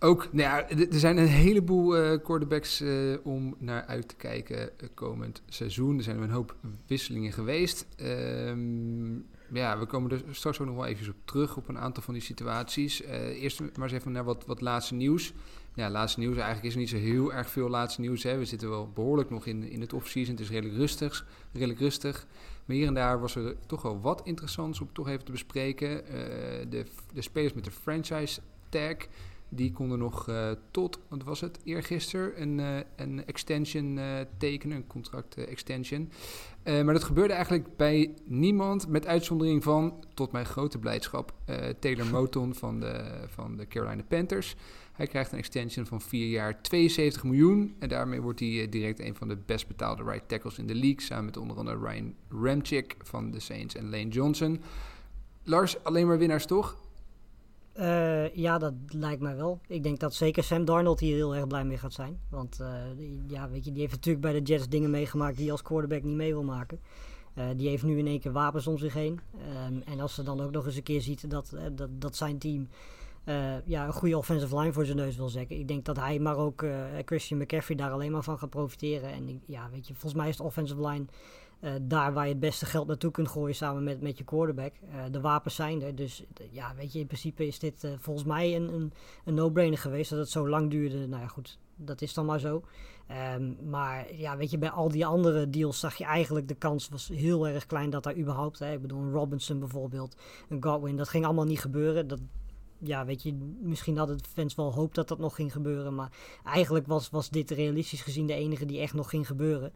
Ook, 0.00 0.28
nou 0.32 0.48
ja, 0.48 0.68
er 0.90 0.98
zijn 0.98 1.16
een 1.16 1.26
heleboel 1.26 1.96
eh 1.96 2.22
quarterbacks 2.22 2.80
eh, 2.80 2.90
om 3.22 3.54
naar 3.58 3.84
uit 3.84 4.08
te 4.08 4.14
kijken 4.16 4.78
eh, 4.78 4.88
komend 4.94 5.42
seizoen. 5.48 5.96
Er 5.96 6.02
zijn 6.02 6.22
een 6.22 6.30
hoop 6.30 6.54
wisselingen 6.86 7.32
geweest. 7.32 7.86
Ehm, 7.96 9.14
ja, 9.52 9.78
we 9.78 9.86
komen 9.86 10.10
er 10.10 10.22
straks 10.30 10.60
ook 10.60 10.66
nog 10.66 10.76
wel 10.76 10.86
even 10.86 11.08
op 11.08 11.16
terug 11.24 11.56
op 11.56 11.68
een 11.68 11.78
aantal 11.78 12.02
van 12.02 12.14
die 12.14 12.22
situaties. 12.22 13.02
Eh, 13.02 13.42
eerst 13.42 13.60
maar 13.60 13.70
eens 13.82 13.92
even 13.92 14.12
naar 14.12 14.24
wat, 14.24 14.44
wat 14.46 14.60
laatste 14.60 14.94
nieuws. 14.94 15.32
Ja, 15.74 15.90
laatste 15.90 16.20
nieuws. 16.20 16.34
Eigenlijk 16.36 16.66
is 16.66 16.72
er 16.72 16.78
niet 16.78 16.88
zo 16.88 16.96
heel 16.96 17.32
erg 17.32 17.50
veel 17.50 17.68
laatste 17.68 18.00
nieuws. 18.00 18.22
Hè. 18.22 18.38
We 18.38 18.44
zitten 18.44 18.68
wel 18.68 18.90
behoorlijk 18.94 19.30
nog 19.30 19.46
in, 19.46 19.62
in 19.70 19.80
het 19.80 19.92
offseason. 19.92 20.32
Het 20.34 20.42
is 20.42 20.50
redelijk 20.50 20.76
rustig, 20.78 21.26
redelijk 21.52 21.78
rustig. 21.80 22.26
Maar 22.66 22.76
hier 22.76 22.86
en 22.86 22.94
daar 22.94 23.20
was 23.20 23.34
er 23.34 23.56
toch 23.66 23.82
wel 23.82 24.00
wat 24.00 24.20
interessants 24.24 24.80
om 24.80 24.92
toch 24.92 25.08
even 25.08 25.24
te 25.24 25.32
bespreken. 25.32 26.06
Eh, 26.06 26.14
de, 26.68 26.86
de 27.12 27.22
spelers 27.22 27.52
met 27.52 27.64
de 27.64 27.70
franchise 27.70 28.40
tag, 28.68 28.96
die 29.48 29.72
konden 29.72 29.98
nog 29.98 30.28
eh, 30.28 30.50
tot, 30.70 30.98
wat 31.08 31.22
was 31.22 31.40
het, 31.40 31.58
eergisteren 31.64 32.42
een, 32.42 32.60
eh, 32.60 32.78
een 32.96 33.26
extension 33.26 34.00
tekenen, 34.38 34.76
een 34.76 34.86
contract 34.86 35.34
extension. 35.34 36.10
Maar 36.64 36.92
dat 36.92 37.04
gebeurde 37.04 37.32
eigenlijk 37.32 37.76
bij 37.76 38.14
niemand, 38.24 38.88
met 38.88 39.06
uitzondering 39.06 39.62
van, 39.62 40.04
tot 40.14 40.32
mijn 40.32 40.46
grote 40.46 40.78
blijdschap, 40.78 41.34
Taylor 41.78 42.06
Moton 42.16 42.54
van 42.54 42.80
de, 42.80 43.24
van 43.26 43.56
de 43.56 43.66
Carolina 43.66 44.02
Panthers. 44.08 44.56
Hij 44.96 45.06
krijgt 45.06 45.32
een 45.32 45.38
extension 45.38 45.86
van 45.86 46.00
4 46.00 46.28
jaar 46.28 46.62
72 46.62 47.24
miljoen. 47.24 47.76
En 47.78 47.88
daarmee 47.88 48.20
wordt 48.20 48.40
hij 48.40 48.62
eh, 48.62 48.70
direct 48.70 49.00
een 49.00 49.14
van 49.14 49.28
de 49.28 49.36
best 49.46 49.68
betaalde 49.68 50.02
right 50.02 50.28
tackles 50.28 50.58
in 50.58 50.66
de 50.66 50.74
league. 50.74 51.00
Samen 51.00 51.24
met 51.24 51.36
onder 51.36 51.56
andere 51.56 51.78
Ryan 51.78 52.14
Ramchick 52.28 52.96
van 53.02 53.30
de 53.30 53.40
Saints 53.40 53.74
en 53.74 53.90
Lane 53.90 54.08
Johnson. 54.08 54.60
Lars, 55.42 55.84
alleen 55.84 56.06
maar 56.06 56.18
winnaars 56.18 56.46
toch? 56.46 56.76
Eh, 57.72 58.34
ja, 58.34 58.58
dat 58.58 58.74
lijkt 58.88 59.22
mij 59.22 59.36
wel. 59.36 59.60
Ik 59.66 59.82
denk 59.82 60.00
dat 60.00 60.14
zeker 60.14 60.42
Sam 60.42 60.64
Darnold 60.64 61.00
hier 61.00 61.14
heel 61.14 61.34
erg 61.34 61.46
blij 61.46 61.64
mee 61.64 61.78
gaat 61.78 61.92
zijn. 61.92 62.20
Want 62.30 62.60
eh, 62.60 62.68
ja, 63.26 63.48
weet 63.48 63.64
je, 63.64 63.72
die 63.72 63.80
heeft 63.80 63.94
natuurlijk 63.94 64.24
bij 64.24 64.32
de 64.32 64.42
Jets 64.42 64.68
dingen 64.68 64.90
meegemaakt 64.90 65.34
die 65.34 65.42
hij 65.42 65.52
als 65.52 65.62
quarterback 65.62 66.02
niet 66.02 66.16
mee 66.16 66.32
wil 66.32 66.44
maken. 66.44 66.80
Die 67.56 67.68
heeft 67.68 67.82
nu 67.82 67.98
in 67.98 68.06
één 68.06 68.20
keer 68.20 68.32
wapens 68.32 68.66
om 68.66 68.78
zich 68.78 68.94
heen. 68.94 69.20
Ehm, 69.38 69.80
en 69.84 70.00
als 70.00 70.14
ze 70.14 70.22
dan 70.22 70.40
ook 70.40 70.50
nog 70.50 70.66
eens 70.66 70.76
een 70.76 70.82
keer 70.82 71.00
ziet 71.00 71.30
dat, 71.30 71.56
dat, 71.72 71.88
dat 72.00 72.16
zijn 72.16 72.38
team 72.38 72.68
ja, 73.64 73.86
een 73.86 73.92
goede 73.92 74.18
offensive 74.18 74.58
line 74.58 74.72
voor 74.72 74.84
zijn 74.84 74.96
neus 74.96 75.16
wil 75.16 75.28
zetten. 75.28 75.58
Ik 75.58 75.68
denk 75.68 75.84
dat 75.84 75.96
hij, 75.96 76.18
maar 76.18 76.36
ook 76.36 76.62
eh, 76.62 76.84
Christian 77.04 77.40
McCaffrey 77.40 77.76
daar 77.76 77.90
alleen 77.90 78.12
maar 78.12 78.22
van 78.22 78.38
gaat 78.38 78.50
profiteren. 78.50 79.10
En 79.10 79.42
ja, 79.46 79.68
weet 79.70 79.86
je, 79.86 79.92
volgens 79.92 80.14
mij 80.14 80.28
is 80.28 80.36
de 80.36 80.42
offensive 80.42 80.88
line 80.88 81.04
eh, 81.60 81.72
daar 81.82 82.12
waar 82.12 82.24
je 82.24 82.30
het 82.30 82.40
beste 82.40 82.66
geld 82.66 82.86
naartoe 82.86 83.10
kunt 83.10 83.28
gooien 83.28 83.54
samen 83.54 83.84
met, 83.84 84.00
met 84.00 84.18
je 84.18 84.24
quarterback. 84.24 84.72
Eh, 84.90 85.04
de 85.10 85.20
wapens 85.20 85.54
zijn 85.54 85.82
er. 85.82 85.94
Dus 85.94 86.24
eh, 86.34 86.46
ja, 86.50 86.74
weet 86.76 86.92
je, 86.92 86.98
in 86.98 87.06
principe 87.06 87.46
is 87.46 87.58
dit 87.58 87.84
eh, 87.84 87.90
volgens 87.98 88.26
mij 88.26 88.56
een, 88.56 88.74
een, 88.74 88.92
een 89.24 89.34
no-brainer 89.34 89.78
geweest. 89.78 90.10
Dat 90.10 90.18
het 90.18 90.30
zo 90.30 90.48
lang 90.48 90.70
duurde. 90.70 91.06
Nou 91.06 91.22
ja, 91.22 91.28
goed, 91.28 91.58
dat 91.76 92.02
is 92.02 92.14
dan 92.14 92.26
maar 92.26 92.40
zo. 92.40 92.62
Ehm, 93.06 93.68
maar 93.68 94.14
ja, 94.14 94.36
weet 94.36 94.50
je, 94.50 94.58
bij 94.58 94.70
al 94.70 94.88
die 94.88 95.06
andere 95.06 95.50
deals 95.50 95.80
zag 95.80 95.94
je 95.94 96.04
eigenlijk 96.04 96.48
de 96.48 96.54
kans 96.54 96.88
was 96.88 97.08
heel 97.08 97.48
erg 97.48 97.66
klein 97.66 97.90
dat 97.90 98.02
daar 98.02 98.16
überhaupt. 98.16 98.58
Hè, 98.58 98.72
ik 98.72 98.82
bedoel, 98.82 99.00
een 99.00 99.12
Robinson 99.12 99.58
bijvoorbeeld, 99.58 100.16
een 100.48 100.62
Godwin, 100.62 100.96
dat 100.96 101.08
ging 101.08 101.24
allemaal 101.24 101.44
niet 101.44 101.60
gebeuren. 101.60 102.08
Dat, 102.08 102.20
ja, 102.78 103.04
weet 103.04 103.22
je, 103.22 103.34
misschien 103.60 103.96
hadden 103.96 104.18
de 104.18 104.24
fans 104.32 104.54
wel 104.54 104.72
hoop 104.72 104.94
dat 104.94 105.08
dat 105.08 105.18
nog 105.18 105.34
ging 105.34 105.52
gebeuren. 105.52 105.94
Maar 105.94 106.12
eigenlijk 106.44 106.86
was, 106.86 107.10
was 107.10 107.30
dit 107.30 107.50
realistisch 107.50 108.02
gezien 108.02 108.26
de 108.26 108.34
enige 108.34 108.66
die 108.66 108.80
echt 108.80 108.94
nog 108.94 109.10
ging 109.10 109.26
gebeuren. 109.26 109.72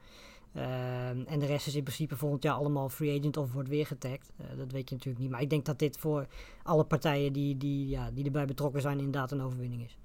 Ehm, 0.52 1.22
en 1.26 1.38
de 1.38 1.46
rest 1.46 1.66
is 1.66 1.74
in 1.74 1.82
principe 1.82 2.16
volgend 2.16 2.42
jaar 2.42 2.54
allemaal 2.54 2.88
free 2.88 3.18
agent 3.18 3.36
of 3.36 3.52
wordt 3.52 3.68
weer 3.68 3.86
getagd. 3.86 4.30
Eh, 4.36 4.46
dat 4.56 4.72
weet 4.72 4.88
je 4.88 4.94
natuurlijk 4.94 5.22
niet. 5.22 5.30
Maar 5.30 5.42
ik 5.42 5.50
denk 5.50 5.64
dat 5.64 5.78
dit 5.78 5.98
voor 5.98 6.26
alle 6.62 6.84
partijen 6.84 7.32
die, 7.32 7.56
die, 7.56 7.88
ja, 7.88 8.10
die 8.10 8.24
erbij 8.24 8.46
betrokken 8.46 8.80
zijn 8.80 8.98
inderdaad 8.98 9.32
een 9.32 9.42
overwinning 9.42 9.84
is. 9.84 9.96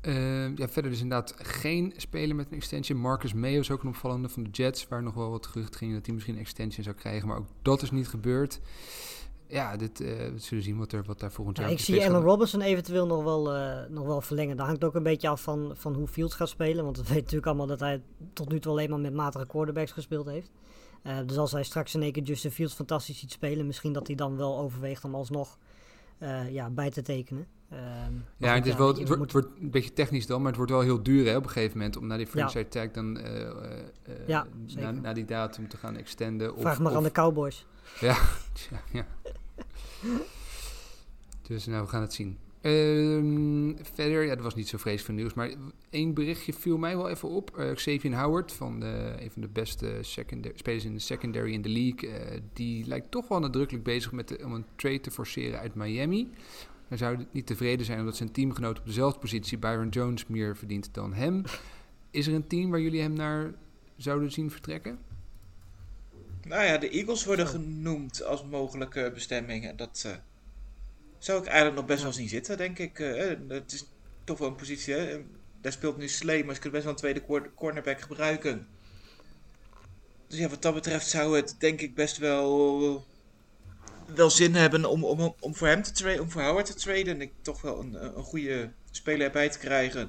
Eh, 0.00 0.56
ja, 0.56 0.68
verder 0.68 0.90
dus 0.90 1.00
inderdaad 1.00 1.34
geen 1.36 1.92
speler 1.96 2.36
met 2.36 2.46
een 2.46 2.56
extension. 2.56 2.98
Marcus 2.98 3.34
Mayo 3.34 3.60
is 3.60 3.70
ook 3.70 3.82
een 3.82 3.88
opvallende 3.88 4.28
van 4.28 4.42
de 4.42 4.50
Jets, 4.50 4.88
waar 4.88 5.02
nog 5.02 5.14
wel 5.14 5.30
wat 5.30 5.46
gerucht 5.46 5.76
ging 5.76 5.92
dat 5.92 6.04
hij 6.04 6.14
misschien 6.14 6.34
een 6.34 6.40
extension 6.40 6.84
zou 6.84 6.96
krijgen, 6.96 7.28
maar 7.28 7.36
ook 7.36 7.48
dat 7.62 7.82
is 7.82 7.90
niet 7.90 8.08
gebeurd. 8.08 8.60
Ja, 9.48 9.76
dit, 9.76 10.00
eh, 10.00 10.08
we 10.08 10.38
zullen 10.38 10.64
zien 10.64 10.78
wat, 10.78 10.92
er, 10.92 11.04
wat 11.04 11.20
daar 11.20 11.32
volgend 11.32 11.56
Ja, 11.56 11.62
jaar 11.62 11.72
ik 11.72 11.78
op 11.78 11.86
de 11.86 11.92
zie 11.92 12.08
Allen. 12.08 12.22
Robinson 12.22 12.60
eventueel 12.60 13.06
nog 13.06 13.22
wel, 13.22 13.54
eh, 13.54 13.88
nog 13.88 14.06
wel 14.06 14.20
verlengen. 14.20 14.56
Dat 14.56 14.66
hangt 14.66 14.84
ook 14.84 14.94
een 14.94 15.02
beetje 15.02 15.28
af 15.28 15.42
van, 15.42 15.72
van 15.74 15.94
hoe 15.94 16.06
Fields 16.06 16.34
gaat 16.34 16.48
spelen. 16.48 16.84
Want 16.84 16.96
we 16.96 17.02
weten 17.08 17.16
natuurlijk 17.16 17.46
allemaal 17.46 17.66
dat 17.66 17.80
hij 17.80 18.02
tot 18.32 18.48
nu 18.48 18.60
toe 18.60 18.72
alleen 18.72 18.90
maar 18.90 19.00
met 19.00 19.14
matige 19.14 19.46
quarterbacks 19.46 19.92
gespeeld 19.92 20.26
heeft. 20.26 20.50
Eh, 21.02 21.18
dus 21.26 21.36
als 21.36 21.52
hij 21.52 21.62
straks 21.62 21.94
in 21.94 22.02
één 22.02 22.12
keer 22.12 22.22
Justin 22.22 22.50
Fields 22.50 22.74
fantastisch 22.74 23.18
ziet 23.18 23.32
spelen, 23.32 23.66
misschien 23.66 23.92
dat 23.92 24.06
hij 24.06 24.16
dan 24.16 24.36
wel 24.36 24.58
overweegt 24.58 25.04
om 25.04 25.14
alsnog 25.14 25.58
eh, 26.18 26.52
ja, 26.52 26.70
bij 26.70 26.90
te 26.90 27.02
tekenen. 27.02 27.46
Ehm, 27.70 27.80
Ja, 28.36 28.54
het, 28.54 28.66
is 28.66 28.72
ja, 28.72 28.78
wel, 28.78 28.94
het, 28.96 29.32
wordt, 29.32 29.48
een 29.60 29.70
beetje 29.70 29.92
technisch 29.92 30.26
dan, 30.26 30.38
maar 30.38 30.46
het 30.48 30.56
wordt 30.56 30.72
wel 30.72 30.80
heel 30.80 31.02
duur 31.02 31.26
hè, 31.26 31.36
op 31.36 31.44
een 31.44 31.50
gegeven 31.50 31.76
moment 31.78 31.96
om 31.96 32.06
na 32.06 32.16
die 32.16 32.26
franchise 32.26 32.68
tag 32.68 32.90
dan 32.90 33.18
eh, 33.18 33.40
eh, 33.42 33.52
Ja, 34.26 34.42
na, 34.42 34.48
zeker. 34.66 34.92
na 34.94 35.12
die 35.12 35.24
datum 35.24 35.68
te 35.68 35.76
gaan 35.76 35.96
extenden. 35.96 36.54
Of, 36.54 36.60
Vraag 36.60 36.78
maar 36.78 36.90
of- 36.90 36.96
aan 36.96 37.02
de 37.02 37.12
Cowboys. 37.12 37.66
Ja, 38.00 38.16
ja. 38.92 39.06
Dus 41.42 41.66
nou, 41.66 41.82
we 41.82 41.88
gaan 41.88 42.00
het 42.02 42.12
zien. 42.12 42.38
Ehm, 42.66 43.72
verder, 43.94 44.24
ja, 44.24 44.34
dat 44.34 44.44
was 44.44 44.54
niet 44.54 44.68
zo 44.68 44.78
vreselijk 44.78 45.18
nieuws, 45.18 45.34
maar 45.34 45.50
één 45.90 46.14
berichtje 46.14 46.52
viel 46.52 46.78
mij 46.78 46.96
wel 46.96 47.08
even 47.08 47.28
op. 47.28 47.58
Eh 47.58 47.74
Xavier 47.74 48.20
Howard, 48.20 48.52
van 48.52 48.80
de, 48.80 49.14
een 49.18 49.30
van 49.30 49.42
de 49.42 49.48
beste 49.48 49.98
spelers 50.54 50.84
in 50.84 50.92
de 50.92 50.98
secondary 50.98 51.52
in 51.52 51.62
de 51.62 51.68
league, 51.68 52.10
eh, 52.10 52.40
die 52.52 52.86
lijkt 52.86 53.10
toch 53.10 53.28
wel 53.28 53.40
nadrukkelijk 53.40 53.84
bezig 53.84 54.12
met 54.12 54.28
de, 54.28 54.40
om 54.44 54.52
een 54.52 54.64
trade 54.76 55.00
te 55.00 55.10
forceren 55.10 55.58
uit 55.58 55.74
Miami. 55.74 56.30
Hij 56.88 56.96
zou 56.96 57.26
niet 57.32 57.46
tevreden 57.46 57.86
zijn 57.86 57.98
omdat 57.98 58.16
zijn 58.16 58.32
teamgenoot 58.32 58.78
op 58.78 58.86
dezelfde 58.86 59.18
positie, 59.18 59.58
Byron 59.58 59.88
Jones, 59.88 60.26
meer 60.26 60.56
verdient 60.56 60.94
dan 60.94 61.14
hem. 61.14 61.42
Is 62.10 62.26
er 62.26 62.34
een 62.34 62.46
team 62.46 62.70
waar 62.70 62.80
jullie 62.80 63.00
hem 63.00 63.12
naar 63.12 63.54
zouden 63.96 64.32
zien 64.32 64.50
vertrekken? 64.50 64.98
Nou 66.42 66.64
ja, 66.64 66.78
de 66.78 66.88
Eagles 66.88 67.24
worden 67.24 67.46
genoemd 67.46 68.24
als 68.24 68.44
mogelijke 68.44 69.10
bestemming. 69.14 69.66
En 69.66 69.76
dat 69.76 70.02
eh, 70.06 70.12
zou 71.26 71.38
ik 71.40 71.46
eigenlijk 71.46 71.76
nog 71.76 71.86
best 71.86 72.02
wel 72.02 72.12
zien 72.12 72.28
zitten, 72.28 72.56
denk 72.56 72.78
ik. 72.78 72.98
Eh, 72.98 73.30
eh, 73.30 73.38
het 73.48 73.72
is 73.72 73.84
toch 74.24 74.38
wel 74.38 74.48
een 74.48 74.56
positie, 74.56 74.94
hè. 74.94 75.24
Daar 75.60 75.72
speelt 75.72 75.96
nu 75.96 76.08
Slee, 76.08 76.44
maar 76.44 76.54
ze 76.54 76.60
kunnen 76.60 76.80
best 76.80 76.84
wel 76.84 76.92
een 76.92 77.00
tweede 77.00 77.24
cor- 77.26 77.54
cornerback 77.54 78.00
gebruiken. 78.00 78.66
Dus 80.26 80.38
ja, 80.38 80.48
wat 80.48 80.62
dat 80.62 80.74
betreft 80.74 81.08
zou 81.08 81.36
het 81.36 81.56
denk 81.58 81.80
ik 81.80 81.94
best 81.94 82.16
wel, 82.18 83.04
wel 84.14 84.30
zin 84.30 84.54
hebben 84.54 84.84
om, 84.84 85.04
om, 85.04 85.34
om 85.40 85.54
voor 85.54 85.68
hem 85.68 85.82
te 85.82 85.92
traden, 85.92 86.20
om 86.20 86.30
voor 86.30 86.42
Howard 86.42 86.66
te 86.66 86.74
traden. 86.74 87.14
En 87.14 87.20
ik 87.20 87.32
toch 87.42 87.60
wel 87.60 87.80
een, 87.80 88.16
een 88.16 88.22
goede 88.22 88.72
speler 88.90 89.26
erbij 89.26 89.48
te 89.48 89.58
krijgen. 89.58 90.00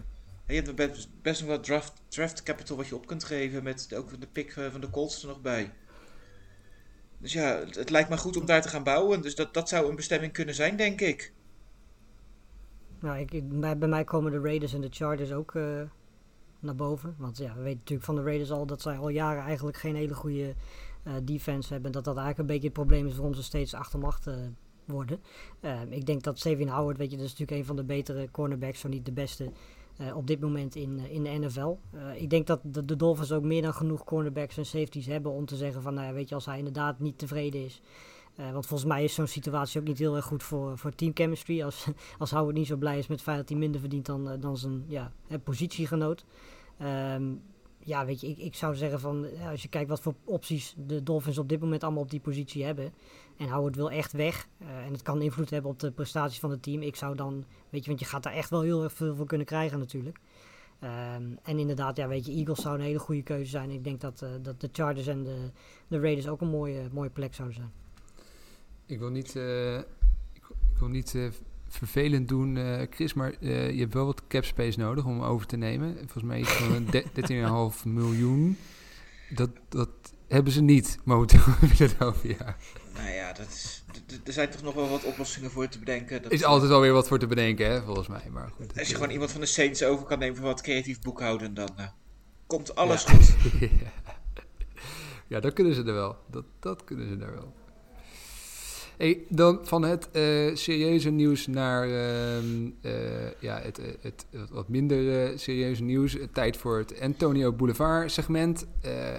En 0.45 0.55
je 0.55 0.61
hebt 0.61 0.75
best, 0.75 1.09
best 1.21 1.41
wat 1.41 1.63
draft, 1.63 1.93
draft 2.07 2.43
capital 2.43 2.77
wat 2.77 2.87
je 2.87 2.95
op 2.95 3.07
kunt 3.07 3.23
geven 3.23 3.63
met 3.63 3.93
ook 3.93 4.21
de 4.21 4.27
pick 4.27 4.55
eh, 4.55 4.71
van 4.71 4.81
de 4.81 4.89
Colts 4.89 5.21
er 5.21 5.27
nog 5.27 5.41
bij. 5.41 5.73
Dus 7.17 7.33
ja, 7.33 7.63
het, 7.69 7.89
lijkt 7.89 8.09
me 8.09 8.17
goed 8.17 8.37
om 8.37 8.45
daar 8.45 8.61
te 8.61 8.69
gaan 8.69 8.83
bouwen. 8.83 9.21
Dus 9.21 9.35
dat, 9.35 9.53
dat 9.53 9.69
zou 9.69 9.89
een 9.89 9.95
bestemming 9.95 10.33
kunnen 10.33 10.55
zijn, 10.55 10.75
denk 10.75 11.01
ik. 11.01 11.33
Nou, 12.99 13.19
ik, 13.19 13.59
bij, 13.59 13.77
bij 13.77 13.87
mij 13.87 14.03
komen 14.03 14.31
de 14.31 14.39
Raiders 14.39 14.73
en 14.73 14.81
de 14.81 14.87
Chargers 14.91 15.31
ook 15.31 15.55
eh, 15.55 15.81
naar 16.59 16.75
boven. 16.75 17.15
Want 17.17 17.37
ja, 17.37 17.53
we 17.55 17.61
weten 17.61 17.77
natuurlijk 17.77 18.05
van 18.05 18.15
de 18.15 18.23
Raiders 18.23 18.51
al 18.51 18.65
dat 18.65 18.81
zij 18.81 18.97
al 18.97 19.09
jaren 19.09 19.43
eigenlijk 19.43 19.77
geen 19.77 19.95
hele 19.95 20.13
goede 20.13 20.55
eh, 21.03 21.13
defense 21.23 21.73
hebben. 21.73 21.91
Dat 21.91 22.03
dat 22.03 22.17
eigenlijk 22.17 22.49
een 22.49 22.55
beetje 22.55 22.69
het 22.69 22.77
probleem 22.77 23.07
is 23.07 23.15
waarom 23.15 23.33
ze 23.33 23.43
steeds 23.43 23.73
achtermacht 23.73 24.27
eh, 24.27 24.35
worden. 24.85 25.19
Ik 25.89 26.05
denk 26.05 26.23
dat 26.23 26.39
Steven 26.39 26.67
Howard, 26.67 26.97
weet 26.97 27.11
je, 27.11 27.17
dat 27.17 27.25
is 27.25 27.31
natuurlijk 27.31 27.59
een 27.59 27.65
van 27.65 27.75
de 27.75 27.83
betere 27.83 28.31
cornerbacks, 28.31 28.79
zo 28.79 28.87
niet 28.87 29.05
de 29.05 29.11
beste. 29.11 29.51
Eh, 29.97 30.15
op 30.15 30.27
dit 30.27 30.39
moment 30.39 30.75
in, 30.75 30.99
eh, 30.99 31.11
in 31.11 31.23
de 31.23 31.29
NFL. 31.29 31.77
Eh, 31.91 32.21
ik 32.21 32.29
denk 32.29 32.47
dat 32.47 32.59
de, 32.63 32.95
Dolphins 32.95 33.31
ook 33.31 33.43
meer 33.43 33.61
dan 33.61 33.73
genoeg 33.73 34.03
cornerbacks 34.03 34.57
en 34.57 34.65
safeties 34.65 35.05
hebben 35.05 35.31
om 35.31 35.45
te 35.45 35.55
zeggen 35.55 35.81
van, 35.81 35.93
nou 35.93 36.13
weet 36.13 36.29
je, 36.29 36.35
als 36.35 36.45
hij 36.45 36.57
inderdaad 36.57 36.99
niet 36.99 37.17
tevreden 37.17 37.65
is, 37.65 37.81
want 38.35 38.65
volgens 38.65 38.89
mij 38.89 39.03
is 39.03 39.13
zo'n 39.13 39.27
situatie 39.27 39.79
ook 39.79 39.87
niet 39.87 39.97
heel 39.97 40.15
erg 40.15 40.25
goed 40.25 40.43
voor, 40.43 40.77
voor 40.77 40.95
team 40.95 41.11
chemistry. 41.13 41.63
Als, 41.63 41.87
als 42.19 42.31
Howard 42.31 42.55
niet 42.55 42.67
zo 42.67 42.75
blij 42.75 42.97
is 42.97 43.07
met 43.07 43.17
het 43.17 43.25
feit 43.25 43.37
dat 43.37 43.49
hij 43.49 43.57
minder 43.57 43.79
verdient 43.79 44.05
dan, 44.05 44.39
dan 44.39 44.57
zijn 44.57 44.83
ja, 44.87 45.11
positiegenoot. 45.43 46.25
Ehm, 46.77 47.33
ja, 47.79 48.05
weet 48.05 48.21
je, 48.21 48.27
ik, 48.27 48.37
ik 48.37 48.55
zou 48.55 48.75
zeggen 48.75 48.99
van 48.99 49.25
als 49.49 49.61
je 49.61 49.67
kijkt 49.67 49.89
wat 49.89 50.01
voor 50.01 50.15
opties 50.23 50.75
de 50.77 51.03
Dolphins 51.03 51.37
op 51.37 51.49
dit 51.49 51.59
moment 51.59 51.83
allemaal 51.83 52.03
op 52.03 52.11
die 52.11 52.19
positie 52.19 52.63
hebben. 52.63 52.93
En 53.37 53.49
Howard 53.49 53.75
wil 53.75 53.91
echt 53.91 54.11
weg. 54.11 54.47
eh, 54.57 54.85
en 54.85 54.91
het 54.91 55.01
kan 55.01 55.21
invloed 55.21 55.49
hebben 55.49 55.71
op 55.71 55.79
de 55.79 55.91
prestaties 55.91 56.39
van 56.39 56.51
het 56.51 56.63
team. 56.63 56.81
Ik 56.81 56.95
zou 56.95 57.15
dan, 57.15 57.45
weet 57.69 57.81
je, 57.83 57.87
want 57.87 57.99
je 57.99 58.05
gaat 58.05 58.23
daar 58.23 58.33
echt 58.33 58.49
wel 58.49 58.61
heel 58.61 58.83
erg 58.83 58.93
veel 58.93 59.15
voor 59.15 59.25
kunnen 59.25 59.47
krijgen 59.47 59.79
natuurlijk. 59.79 60.17
Ehm, 60.79 61.23
en 61.43 61.59
inderdaad, 61.59 61.97
ja, 61.97 62.07
weet 62.07 62.25
je, 62.25 62.31
Eagles 62.31 62.61
zou 62.61 62.75
een 62.75 62.81
hele 62.85 62.99
goede 62.99 63.21
keuze 63.23 63.49
zijn. 63.49 63.69
Ik 63.71 63.83
denk 63.83 64.01
dat, 64.01 64.21
eh, 64.21 64.29
dat 64.41 64.61
de 64.61 64.69
Chargers 64.71 65.07
en 65.07 65.23
de, 65.23 65.51
de 65.87 65.99
Raiders 65.99 66.27
ook 66.27 66.41
een 66.41 66.47
mooie, 66.49 66.89
mooie 66.91 67.09
plek 67.09 67.33
zouden 67.33 67.57
zijn. 67.57 67.71
Ik 68.85 68.99
wil 68.99 69.09
niet, 69.09 69.35
eh, 69.35 69.75
ik, 69.77 69.83
ik 70.71 70.77
wil 70.79 70.87
niet 70.87 71.31
vervelend 71.67 72.27
doen, 72.27 72.57
Chris, 72.89 73.13
maar 73.13 73.45
je 73.45 73.79
hebt 73.79 73.93
wel 73.93 74.05
wat 74.05 74.27
cap 74.27 74.43
space 74.45 74.79
nodig 74.79 75.05
om 75.05 75.21
over 75.21 75.47
te 75.47 75.57
nemen. 75.57 75.95
Volgens 75.97 76.23
mij 76.23 76.39
iets 76.39 76.51
van 76.53 76.71
een 76.75 76.85
de- 76.91 77.05
13,5 77.79 77.85
miljoen. 77.85 78.57
Dat, 79.29 79.49
dat 79.69 79.89
hebben 80.27 80.53
ze 80.53 80.61
niet 80.61 80.99
momenteel 81.03 81.39
in 81.61 81.67
Philadelphia. 81.67 82.55
Nou 82.97 83.09
ja, 83.09 83.33
dat 83.33 83.47
is, 83.47 83.83
er 84.25 84.33
zijn 84.33 84.49
toch 84.49 84.61
nog 84.61 84.73
wel 84.73 84.89
wat 84.89 85.03
oplossingen 85.03 85.51
voor 85.51 85.67
te 85.67 85.79
bedenken. 85.79 86.21
Dat, 86.21 86.31
is 86.31 86.43
altijd 86.43 86.71
alweer 86.71 86.93
wat 86.93 87.07
voor 87.07 87.19
te 87.19 87.27
bedenken, 87.27 87.71
hè, 87.71 87.81
volgens 87.81 88.07
mij. 88.07 88.21
Maar 88.31 88.49
goed, 88.55 88.79
Als 88.79 88.87
je 88.87 88.93
gewoon 88.95 89.09
iemand 89.09 89.31
van 89.31 89.41
de 89.41 89.47
Saints 89.47 89.83
over 89.83 90.05
kan 90.05 90.19
nemen 90.19 90.35
voor 90.37 90.45
wat 90.45 90.61
creatief 90.61 91.01
boekhouden, 91.01 91.53
dan 91.53 91.69
eh, 91.77 91.87
komt 92.47 92.75
alles 92.75 93.03
Ja. 93.03 93.09
goed. 93.13 93.35
ja, 95.27 95.39
dat 95.39 95.53
kunnen 95.53 95.73
ze 95.75 95.83
er 95.83 95.93
wel. 95.93 96.17
Dat, 96.31 96.45
dat 96.59 96.83
kunnen 96.83 97.07
ze 97.07 97.25
er 97.25 97.31
wel. 97.31 97.53
Dan 99.29 99.59
van 99.61 99.83
het 99.83 100.11
eh, 100.11 100.23
serieuze 100.55 101.09
nieuws 101.09 101.47
naar 101.47 101.83
ehm, 101.83 102.69
eh, 102.81 102.91
ja, 103.39 103.59
het, 103.59 103.79
eh, 103.79 103.85
het, 104.01 104.25
het 104.29 104.49
wat 104.49 104.67
minder 104.67 105.39
serieuze 105.39 105.83
nieuws. 105.83 106.17
Tijd 106.33 106.57
voor 106.57 106.77
het 106.77 107.01
Antonio 107.01 107.51
Boulevard 107.51 108.11
segment. 108.11 108.67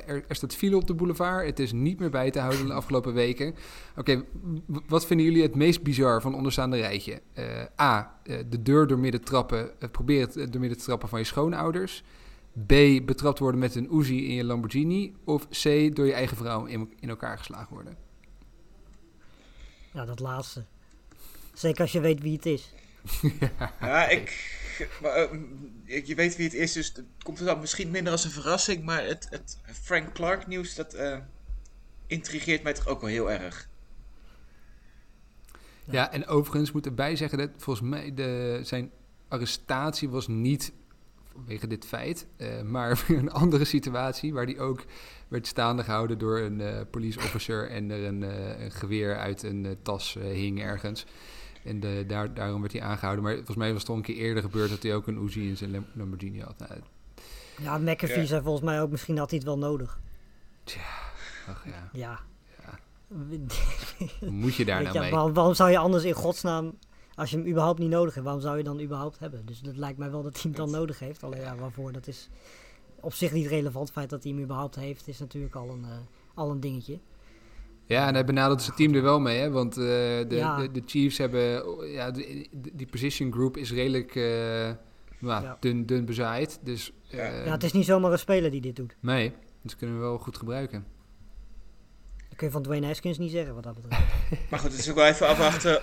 Er, 0.06 0.24
staat 0.28 0.54
file 0.54 0.76
op 0.76 0.86
de 0.86 0.94
boulevard. 0.94 1.46
Het 1.46 1.58
is 1.58 1.72
niet 1.72 1.98
meer 1.98 2.10
bij 2.10 2.30
te 2.30 2.38
houden 2.38 2.66
de 2.66 2.72
afgelopen 2.72 3.14
weken. 3.14 3.54
Oké, 3.96 4.24
wat 4.88 5.06
vinden 5.06 5.26
jullie 5.26 5.42
het 5.42 5.54
meest 5.54 5.82
bizar 5.82 6.20
van 6.20 6.34
onderstaande 6.34 6.76
rijtje? 6.76 7.20
A, 7.80 8.20
de 8.48 8.62
deur 8.62 8.86
door 8.86 8.98
midden 8.98 9.24
trappen. 9.24 9.70
probeer 9.90 10.20
het 10.20 10.52
door 10.52 10.60
midden 10.60 10.78
trappen 10.78 11.08
van 11.08 11.18
je 11.18 11.24
schoonouders. 11.24 12.02
B. 12.66 12.72
Betrapt 13.04 13.38
worden 13.38 13.60
met 13.60 13.74
een 13.74 13.88
Uzi 13.92 14.28
in 14.28 14.34
je 14.34 14.44
Lamborghini. 14.44 15.14
Of 15.24 15.48
C. 15.48 15.62
Door 15.96 16.06
je 16.06 16.12
eigen 16.12 16.36
vrouw 16.36 16.64
in 16.64 17.08
elkaar 17.08 17.38
geslagen 17.38 17.74
worden. 17.74 18.07
Ja, 19.98 20.04
dat 20.04 20.20
laatste. 20.20 20.64
Zeker 21.54 21.80
als 21.80 21.92
je 21.92 22.00
weet 22.00 22.20
wie 22.20 22.32
het 22.36 22.46
is. 22.46 22.72
Ja, 23.80 24.08
ik, 24.08 24.58
maar, 25.02 25.12
eh, 25.12 25.38
ik- 25.84 26.06
je 26.06 26.14
weet 26.14 26.36
wie 26.36 26.44
het 26.44 26.54
is, 26.54 26.72
dus 26.72 26.86
het 26.86 27.02
komt 27.22 27.44
dan 27.44 27.60
misschien 27.60 27.90
minder 27.90 28.12
als 28.12 28.24
een 28.24 28.30
verrassing. 28.30 28.84
Maar 28.84 29.04
het, 29.04 29.26
het 29.30 29.58
Frank 29.82 30.12
Clark 30.14 30.46
nieuws, 30.46 30.74
dat 30.74 30.94
eh, 30.94 31.18
intrigeert 32.06 32.62
mij 32.62 32.72
toch 32.72 32.86
ook 32.86 33.00
wel 33.00 33.10
heel 33.10 33.30
erg. 33.30 33.68
Ja, 35.84 36.12
en 36.12 36.26
overigens 36.26 36.72
moet 36.72 36.86
erbij 36.86 37.16
zeggen 37.16 37.38
dat 37.38 37.50
volgens 37.56 37.88
mij 37.88 38.14
de, 38.14 38.60
zijn 38.62 38.90
arrestatie 39.28 40.08
was 40.08 40.26
niet 40.28 40.72
vanwege 41.38 41.66
dit 41.66 41.84
feit, 41.84 42.26
eh, 42.36 42.62
maar 42.62 43.04
een 43.08 43.30
andere 43.32 43.64
situatie 43.64 44.32
waar 44.32 44.46
die 44.46 44.60
ook 44.60 44.84
werd 45.28 45.46
staande 45.46 45.84
gehouden 45.84 46.18
door 46.18 46.38
een 46.38 46.60
eh 46.60 46.80
police 46.90 47.18
officer 47.18 47.70
en 47.70 47.90
er 47.90 48.04
een, 48.04 48.22
eh, 48.22 48.64
een 48.64 48.70
geweer 48.70 49.16
uit 49.18 49.42
een 49.42 49.66
eh, 49.66 49.72
tas 49.82 50.16
hing 50.20 50.60
ergens. 50.62 51.06
En 51.64 51.80
de, 51.80 52.04
daar, 52.06 52.34
daarom 52.34 52.60
werd 52.60 52.72
hij 52.72 52.82
aangehouden. 52.82 53.24
Maar 53.24 53.34
volgens 53.34 53.56
mij 53.56 53.72
was 53.72 53.80
het 53.80 53.90
al 53.90 53.96
een 53.96 54.02
keer 54.02 54.16
eerder 54.16 54.42
gebeurd 54.42 54.70
dat 54.70 54.82
hij 54.82 54.94
ook 54.94 55.06
een 55.06 55.24
Uzi 55.24 55.48
in 55.48 55.56
zijn 55.56 55.70
Lam- 55.70 55.86
Lamborghini 55.92 56.40
had. 56.40 56.58
Nou, 56.58 56.72
Ja, 57.62 57.78
McAfee 57.78 58.20
Ja. 58.20 58.24
zei 58.26 58.42
volgens 58.42 58.64
mij 58.64 58.80
ook, 58.82 58.90
misschien 58.90 59.18
had 59.18 59.30
hij 59.30 59.38
het 59.38 59.46
wel 59.48 59.58
nodig. 59.58 60.00
Ach 61.48 61.64
ja, 61.64 61.88
Ja. 61.92 62.20
Ja. 62.62 62.78
Moet 64.30 64.54
je 64.54 64.64
daar 64.64 64.82
nou 64.82 64.98
mee? 64.98 65.10
waarom, 65.10 65.32
waarom 65.32 65.54
zou 65.54 65.70
je 65.70 65.78
anders 65.78 66.04
in 66.04 66.12
godsnaam, 66.12 66.78
als 67.18 67.30
je 67.30 67.36
hem 67.36 67.46
überhaupt 67.46 67.78
niet 67.78 67.90
nodig 67.90 68.12
hebt, 68.14 68.24
waarom 68.24 68.42
zou 68.42 68.56
je 68.56 68.62
dan 68.62 68.80
überhaupt 68.80 69.18
hebben? 69.18 69.46
Dus 69.46 69.60
dat 69.60 69.76
lijkt 69.76 69.98
mij 69.98 70.10
wel 70.10 70.22
dat 70.22 70.32
hij 70.32 70.42
hem 70.42 70.52
dan 70.54 70.70
nodig 70.70 70.98
heeft. 70.98 71.22
Alleen 71.22 71.40
ja, 71.40 71.56
waarvoor, 71.56 71.92
dat 71.92 72.06
is 72.06 72.28
op 73.00 73.12
zich 73.14 73.32
niet 73.32 73.46
relevant. 73.46 73.84
Het 73.88 73.96
feit 73.96 74.10
dat 74.10 74.22
hij 74.22 74.32
hem 74.32 74.42
überhaupt 74.42 74.74
heeft, 74.74 75.08
is 75.08 75.18
natuurlijk 75.18 75.54
al 75.54 75.68
een, 75.70 75.84
eh, 75.84 75.90
al 76.34 76.50
een 76.50 76.60
dingetje. 76.60 76.98
Ja, 77.84 78.06
en 78.08 78.14
hij 78.14 78.24
benadert 78.24 78.62
zijn 78.62 78.76
team 78.76 78.94
er 78.94 79.02
wel 79.02 79.20
mee, 79.20 79.38
hè? 79.38 79.50
Want 79.50 79.76
eh, 79.76 79.82
de, 79.84 80.26
Ja. 80.28 80.56
de, 80.56 80.70
de 80.70 80.82
Chiefs 80.86 81.18
hebben... 81.18 81.76
Ja, 81.90 82.10
de- 82.10 82.48
de- 82.52 82.70
die 82.74 82.86
position 82.86 83.32
group 83.32 83.56
is 83.56 83.72
redelijk 83.72 84.14
eh, 84.14 84.22
nou, 85.20 85.42
Ja. 85.44 85.56
dun, 85.60 85.86
dun 85.86 86.04
bezaaid. 86.04 86.58
Dus 86.62 86.92
Ja. 87.02 87.18
eh, 87.18 87.44
Ja, 87.46 87.52
het 87.52 87.62
is 87.64 87.72
niet 87.72 87.84
zomaar 87.84 88.12
een 88.12 88.18
speler 88.18 88.50
die 88.50 88.60
dit 88.60 88.76
doet. 88.76 88.96
nee, 89.00 89.32
dus 89.62 89.76
kunnen 89.76 89.96
we 89.96 90.02
wel 90.02 90.18
goed 90.18 90.36
gebruiken. 90.36 90.86
Dat 92.28 92.36
kun 92.36 92.46
je 92.46 92.52
van 92.52 92.62
Dwayne 92.62 92.86
Haskins 92.86 93.18
niet 93.18 93.30
zeggen 93.30 93.54
wat 93.54 93.62
dat 93.62 93.74
betreft. 93.74 94.02
Maar 94.50 94.58
goed, 94.58 94.70
het 94.70 94.78
is 94.78 94.88
ook 94.90 94.96
wel 94.96 95.06
even 95.06 95.26
afwachten 95.28 95.80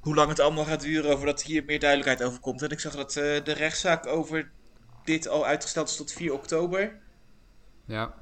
hoe 0.00 0.14
lang 0.14 0.28
het 0.28 0.40
allemaal 0.40 0.64
gaat 0.64 0.80
duren 0.80 1.16
voordat 1.16 1.42
hier 1.42 1.64
meer 1.64 1.80
duidelijkheid 1.80 2.22
over 2.28 2.40
komt. 2.40 2.62
En 2.62 2.70
ik 2.70 2.80
zag 2.80 2.94
dat 2.96 3.16
eh, 3.16 3.44
de 3.44 3.52
rechtszaak 3.52 4.06
over 4.06 4.50
dit 5.04 5.28
al 5.28 5.46
uitgesteld 5.46 5.88
is 5.88 5.96
tot 5.96 6.12
4 6.12 6.32
oktober. 6.32 6.96
Ja, 7.84 8.14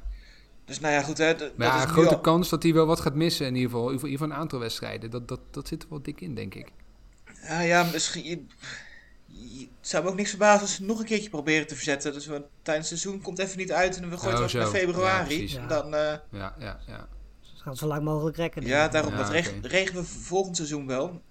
Dus 0.65 0.81
nou 0.81 0.95
ja, 0.95 1.03
goed 1.03 1.19
hè. 1.19 1.25
maar 1.27 1.39
dat 1.39 1.53
ja, 1.57 1.77
is 1.77 1.83
een 1.83 1.89
nu 1.89 1.93
grote 1.95 2.15
al- 2.15 2.21
kans 2.21 2.49
dat 2.49 2.63
hij 2.63 2.73
wel 2.75 2.87
wat 2.87 3.01
gaat 3.01 3.15
missen 3.15 3.47
in 3.47 3.55
ieder 3.55 3.71
geval. 3.71 3.87
In 3.89 3.93
ieder 3.95 4.09
geval, 4.09 4.09
in 4.09 4.13
ieder 4.13 4.27
geval 4.27 4.37
een 4.37 4.43
aantal 4.43 4.59
wedstrijden. 4.59 5.11
Dat, 5.11 5.29
dat, 5.29 5.41
dat 5.51 5.69
zit 5.69 5.83
er 5.83 5.89
wel 5.89 6.03
dik 6.03 6.21
in, 6.21 6.35
denk 6.35 6.55
ik. 6.55 6.69
Ja, 7.43 7.61
ja, 7.61 7.83
misschien. 7.93 8.25
Je, 8.25 8.45
je- 9.27 9.69
het 9.81 9.89
zou 9.89 10.05
me 10.05 10.11
ook 10.11 10.17
niks 10.17 10.31
verbazen 10.31 10.61
als 10.61 10.75
ze 10.75 10.85
nog 10.85 10.99
een 10.99 11.05
keertje 11.05 11.31
proberen 11.31 11.67
te 11.67 11.75
verzetten. 11.75 12.13
Dus 12.13 12.27
we, 12.27 12.43
tijdens 12.63 12.91
het 12.91 12.99
seizoen 12.99 13.23
komt 13.23 13.39
even 13.39 13.59
niet 13.59 13.73
uit 13.73 13.97
en 13.97 14.11
we 14.11 14.17
gooien 14.19 14.37
Oh, 14.37 14.43
het 14.43 14.53
wel 14.53 14.63
zo. 14.67 14.71
naar 14.73 14.81
Ja, 14.81 14.87
februari. 14.87 15.25
precies. 15.37 15.55
En 15.55 15.69
dan, 15.69 15.95
eh, 15.95 16.15
Ja, 16.31 16.55
ja, 16.59 16.81
ja. 16.87 17.09
Dus 17.41 17.51
het 17.51 17.61
gaat 17.63 17.79
zo 17.79 17.87
lang 17.87 18.03
mogelijk 18.05 18.37
rekken. 18.37 18.67
ja, 18.67 18.89
daarom. 18.89 19.13
Ja, 19.13 19.19
dat 19.19 19.29
reg- 19.31 19.53
oké. 19.57 19.69
regelen 19.69 20.03
we 20.03 20.09
volgend 20.09 20.57
seizoen 20.57 20.87
wel. 20.87 21.23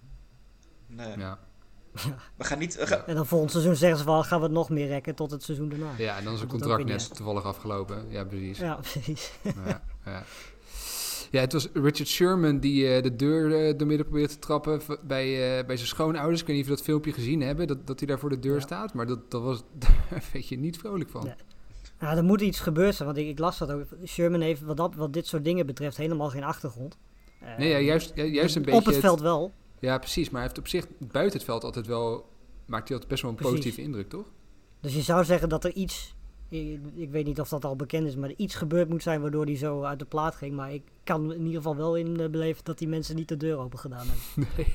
Nee, 0.96 1.18
ja. 1.18 1.40
We 2.38 2.44
gaan 2.44 2.60
niet. 2.60 2.76
we 2.76 2.88
gaan- 2.88 3.06
En 3.06 3.16
dan 3.16 3.26
volgend 3.26 3.52
seizoen 3.52 3.76
zeggen 3.76 3.98
ze 4.00 4.04
van 4.04 4.24
gaan 4.24 4.38
we 4.40 4.44
het 4.46 4.54
nog 4.54 4.70
meer 4.70 4.88
rekken 4.88 5.16
tot 5.16 5.32
het 5.32 5.44
seizoen 5.44 5.70
daarna. 5.70 5.92
Ja, 5.98 6.18
en 6.18 6.24
dan 6.24 6.34
is 6.34 6.40
het 6.40 6.50
contract 6.50 6.86
net 6.86 7.16
toevallig 7.16 7.44
afgelopen. 7.44 8.06
Ja, 8.10 8.24
precies. 8.24 8.58
Ja, 8.58 8.76
precies. 8.92 9.32
Ja, 9.44 9.82
ja. 10.06 10.24
ja, 11.32 11.40
het 11.42 11.54
was 11.54 11.68
Richard 11.74 12.08
Sherman 12.08 12.60
die 12.60 12.88
eh, 12.96 13.04
de 13.04 13.16
deur 13.16 13.68
eh, 13.68 13.78
door 13.78 13.88
midden 13.88 14.06
probeerde 14.06 14.34
te 14.34 14.40
trappen 14.40 14.82
bij, 15.04 15.58
eh, 15.60 15.66
bij 15.66 15.76
zijn 15.76 15.88
schoonouders. 15.88 16.42
Ik 16.42 16.48
weet 16.48 16.56
niet 16.56 16.66
of 16.66 16.72
je 16.72 16.76
dat 16.78 16.86
filmpje 16.86 17.14
gezien 17.14 17.42
hebben, 17.42 17.68
dat, 17.68 17.88
dat 17.88 18.00
hij 18.00 18.08
daar 18.08 18.20
voor 18.20 18.30
de 18.30 18.40
deur 18.40 18.56
Ja. 18.56 18.60
staat. 18.62 18.94
Maar 18.94 19.08
dat, 19.08 19.32
dat 19.32 19.42
was, 19.42 19.64
daar 20.10 20.24
weet 20.34 20.48
je 20.48 20.58
niet 20.60 20.78
vrolijk 20.78 21.10
van. 21.10 21.24
Nee. 21.24 21.34
Ja, 22.00 22.16
er 22.18 22.24
moet 22.24 22.42
iets 22.42 22.60
gebeurd 22.60 22.96
zijn, 22.96 23.08
want 23.08 23.20
ik, 23.20 23.28
ik 23.28 23.40
las 23.40 23.58
dat 23.58 23.72
ook. 23.72 23.84
Sherman 24.06 24.42
heeft 24.42 24.62
wat, 24.62 24.78
dat, 24.78 24.96
wat 24.96 25.14
dit 25.14 25.28
soort 25.28 25.44
dingen 25.44 25.66
betreft 25.66 25.98
helemaal 25.98 26.30
geen 26.30 26.44
achtergrond. 26.44 26.98
Eh, 27.40 27.58
Nee, 27.58 27.70
ja, 27.70 27.78
juist, 27.80 28.12
ja, 28.16 28.24
juist 28.24 28.56
een 28.56 28.62
beetje... 28.62 28.80
Op 28.80 28.86
het 28.86 28.98
veld 28.98 29.22
wel. 29.22 29.52
Ja, 29.82 29.98
precies. 29.98 30.30
Maar 30.30 30.42
hij 30.42 30.50
heeft 30.50 30.58
op 30.60 30.68
zich 30.68 30.86
buiten 30.98 31.38
het 31.38 31.48
veld 31.48 31.64
altijd 31.64 31.88
wel... 31.88 32.30
Maakt 32.66 32.84
hij 32.88 32.92
altijd 32.98 33.08
best 33.08 33.22
wel 33.22 33.32
een 33.32 33.38
Precies. 33.38 33.56
positieve 33.56 33.82
indruk, 33.82 34.10
toch? 34.10 34.26
Dus 34.80 34.94
je 34.96 35.02
zou 35.02 35.24
zeggen 35.26 35.50
dat 35.50 35.64
er 35.64 35.74
iets, 35.74 36.16
ik, 36.50 36.80
ik 36.96 37.10
weet 37.12 37.26
niet 37.26 37.40
of 37.40 37.50
dat 37.50 37.66
al 37.66 37.76
bekend 37.76 38.08
is, 38.08 38.16
maar 38.16 38.30
er 38.30 38.36
iets 38.38 38.56
gebeurd 38.56 38.90
moet 38.90 39.04
zijn 39.04 39.22
waardoor 39.22 39.46
hij 39.46 39.58
zo 39.58 39.84
uit 39.84 40.00
de 40.00 40.06
plaat 40.06 40.36
ging. 40.36 40.56
Maar 40.56 40.74
ik 40.74 40.84
kan 41.04 41.34
in 41.34 41.40
ieder 41.40 41.56
geval 41.56 41.76
wel 41.76 41.96
in 41.96 42.20
eh, 42.20 42.30
beleven 42.30 42.64
dat 42.64 42.78
die 42.78 42.88
mensen 42.88 43.16
niet 43.16 43.28
de 43.28 43.38
deur 43.38 43.58
open 43.58 43.80
gedaan 43.80 44.08
hebben. 44.08 44.56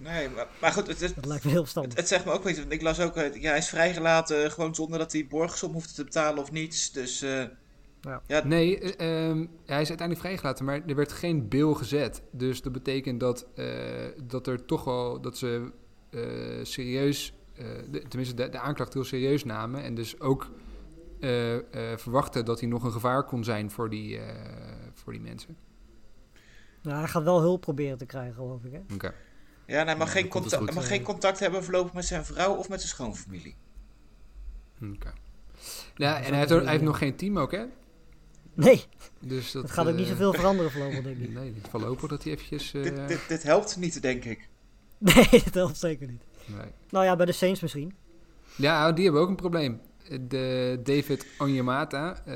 Nee, 0.00 0.28
maar, 0.28 0.46
maar 0.60 0.72
goed, 0.72 0.86
het, 0.86 1.00
is, 1.00 1.14
Dat 1.14 1.26
lijkt 1.26 1.44
me 1.44 1.50
heel 1.50 1.60
het, 1.62 1.70
verstandig. 1.70 1.98
het 1.98 2.08
zegt 2.08 2.24
me 2.24 2.32
ook 2.32 2.48
iets. 2.48 2.58
Want 2.58 2.72
ik 2.72 2.82
las 2.82 3.00
ook, 3.00 3.16
eh, 3.16 3.34
ja, 3.42 3.48
hij 3.48 3.58
is 3.58 3.68
vrijgelaten 3.68 4.44
eh, 4.44 4.50
gewoon 4.50 4.74
zonder 4.74 4.98
dat 4.98 5.12
hij 5.12 5.26
borgsom 5.26 5.72
hoeft 5.72 5.94
te 5.94 6.04
betalen 6.04 6.42
of 6.42 6.52
niets. 6.52 6.92
Dus 6.92 7.22
eh, 7.22 7.44
Ja. 8.00 8.22
ja, 8.26 8.44
Nee, 8.44 8.78
eh, 8.96 9.28
ehm, 9.28 9.46
hij 9.66 9.80
is 9.80 9.88
uiteindelijk 9.88 10.20
vrijgelaten, 10.20 10.64
maar 10.64 10.80
er 10.86 10.94
werd 10.94 11.12
geen 11.12 11.48
bail 11.48 11.74
gezet. 11.74 12.22
Dus 12.30 12.62
dat 12.62 12.72
betekent 12.72 13.20
dat, 13.20 13.46
eh, 13.54 13.66
dat 14.24 14.46
er 14.46 14.64
toch 14.64 14.84
wel... 14.84 15.20
Dat 15.20 15.38
ze 15.38 15.72
eh, 16.10 16.20
serieus... 16.62 17.32
eh, 17.54 17.66
de- 17.90 18.02
tenminste, 18.08 18.34
de, 18.34 18.48
de 18.48 18.58
aanklacht 18.58 18.92
heel 18.94 19.04
serieus 19.04 19.44
namen. 19.44 19.82
En 19.82 19.94
dus 19.94 20.20
ook 20.20 20.50
eh, 21.20 21.56
eh, 21.56 21.62
verwachten 21.98 22.44
dat 22.44 22.60
hij 22.60 22.68
nog 22.68 22.82
een 22.84 22.92
gevaar 22.92 23.24
kon 23.24 23.44
zijn 23.44 23.70
voor 23.70 23.90
die, 23.90 24.18
eh, 24.18 24.34
voor 24.94 25.12
die 25.12 25.22
mensen. 25.22 25.56
Nou, 26.82 26.98
hij 26.98 27.08
gaat 27.08 27.22
wel 27.22 27.40
hulp 27.40 27.60
proberen 27.60 27.98
te 27.98 28.06
krijgen, 28.06 28.34
geloof 28.34 28.64
ik. 28.64 28.72
Hè? 28.72 28.94
Oké. 28.94 29.14
ja 29.66 29.80
en 29.80 29.86
hij 29.86 29.96
mag, 29.96 30.06
Ja, 30.06 30.12
geen, 30.20 30.28
contact, 30.28 30.62
goed. 30.62 30.74
mag 30.74 30.86
geen 30.86 31.02
contact 31.02 31.38
hebben 31.38 31.64
voorlopig 31.64 31.92
met 31.92 32.04
zijn 32.04 32.24
vrouw 32.24 32.54
of 32.54 32.68
met 32.68 32.78
zijn 32.80 32.92
schoonfamilie. 32.92 33.56
Oké. 34.94 35.12
Ja, 35.94 36.16
en 36.16 36.24
hij 36.24 36.38
heeft, 36.38 36.50
er- 36.50 36.62
hij 36.62 36.70
heeft 36.70 36.84
nog 36.84 36.98
geen 36.98 37.16
team 37.16 37.38
ook, 37.38 37.52
hè? 37.52 37.64
Nee, 38.64 38.84
Dus 39.20 39.52
dat, 39.52 39.62
het 39.62 39.70
gaat 39.72 39.86
ook 39.88 39.94
niet 39.94 40.04
eh, 40.04 40.10
zoveel 40.10 40.32
veranderen 40.32 40.70
voorlopig, 40.72 41.02
denk 41.02 41.18
ik. 41.18 41.32
Nee, 41.32 41.54
voorlopig 41.70 42.08
dat 42.08 42.22
hij 42.24 42.32
eventjes... 42.32 42.74
eh, 42.74 42.82
Dit, 42.82 43.08
dit, 43.08 43.20
dit 43.28 43.42
helpt 43.42 43.76
niet, 43.76 44.02
denk 44.02 44.24
ik. 44.24 44.48
Nee, 44.98 45.28
dat 45.30 45.54
helpt 45.54 45.76
zeker 45.78 46.06
niet. 46.08 46.22
nee. 46.46 46.66
Nou 46.90 47.04
ja, 47.04 47.16
bij 47.16 47.26
de 47.26 47.32
Saints 47.32 47.60
misschien. 47.60 47.92
Ja, 48.56 48.92
die 48.92 49.04
hebben 49.04 49.22
ook 49.22 49.28
een 49.28 49.36
probleem. 49.36 49.80
De 50.28 50.80
David 50.82 51.26
Onyemata, 51.38 52.16
eh, 52.26 52.32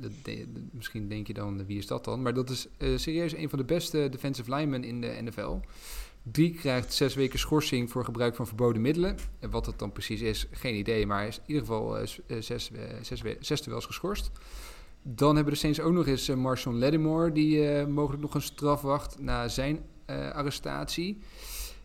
de, 0.00 0.10
de- 0.22 0.46
de- 0.52 0.66
misschien 0.72 1.08
denk 1.08 1.26
je 1.26 1.34
dan, 1.34 1.66
wie 1.66 1.78
is 1.78 1.86
dat 1.86 2.04
dan? 2.04 2.22
Maar 2.22 2.34
dat 2.34 2.50
is 2.50 2.66
eh, 2.78 2.88
serieus 2.96 3.34
een 3.34 3.48
van 3.48 3.58
de 3.58 3.64
beste 3.64 4.08
defensive 4.10 4.50
linemen 4.54 4.84
in 4.84 5.00
de 5.00 5.18
NFL. 5.22 5.56
Die 6.22 6.54
krijgt 6.54 6.92
zes 6.94 7.14
weken 7.14 7.38
schorsing 7.38 7.90
voor 7.90 8.04
gebruik 8.04 8.34
van 8.36 8.46
verboden 8.46 8.82
middelen. 8.82 9.16
En 9.38 9.50
wat 9.50 9.64
dat 9.64 9.78
dan 9.78 9.92
precies 9.92 10.20
is, 10.20 10.46
geen 10.50 10.74
idee. 10.74 11.06
Maar 11.06 11.18
hij 11.18 11.28
is 11.28 11.36
in 11.36 11.42
ieder 11.46 11.62
geval 11.62 11.98
eh, 11.98 12.02
eh, 12.26 12.36
zes, 12.42 12.70
zes, 13.02 13.22
zes 13.40 13.62
geschorst. 13.66 14.30
Dan 15.08 15.34
hebben 15.34 15.52
de 15.52 15.58
Saints 15.58 15.80
ook 15.80 15.92
nog 15.92 16.06
eens 16.06 16.28
uh, 16.28 16.36
Marshawn 16.36 16.76
Lattimore... 16.78 17.32
die 17.32 17.68
eh, 17.68 17.86
mogelijk 17.86 18.22
nog 18.22 18.34
een 18.34 18.42
straf 18.42 18.80
wacht 18.82 19.18
na 19.18 19.48
zijn 19.48 19.84
eh, 20.04 20.30
arrestatie. 20.30 21.18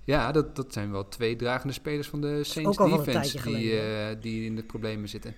Ja, 0.04 0.32
dat, 0.32 0.56
dat 0.56 0.74
zijn 0.74 0.92
wel 0.92 1.08
twee 1.08 1.36
dragende 1.36 1.74
spelers 1.74 2.08
van 2.08 2.22
de 2.22 2.44
Saints 2.44 2.78
defense... 2.78 3.42
die, 3.42 3.80
eh, 3.80 4.22
die 4.22 4.46
in 4.46 4.56
de 4.56 4.64
problemen 4.64 5.10
zitten. 5.10 5.36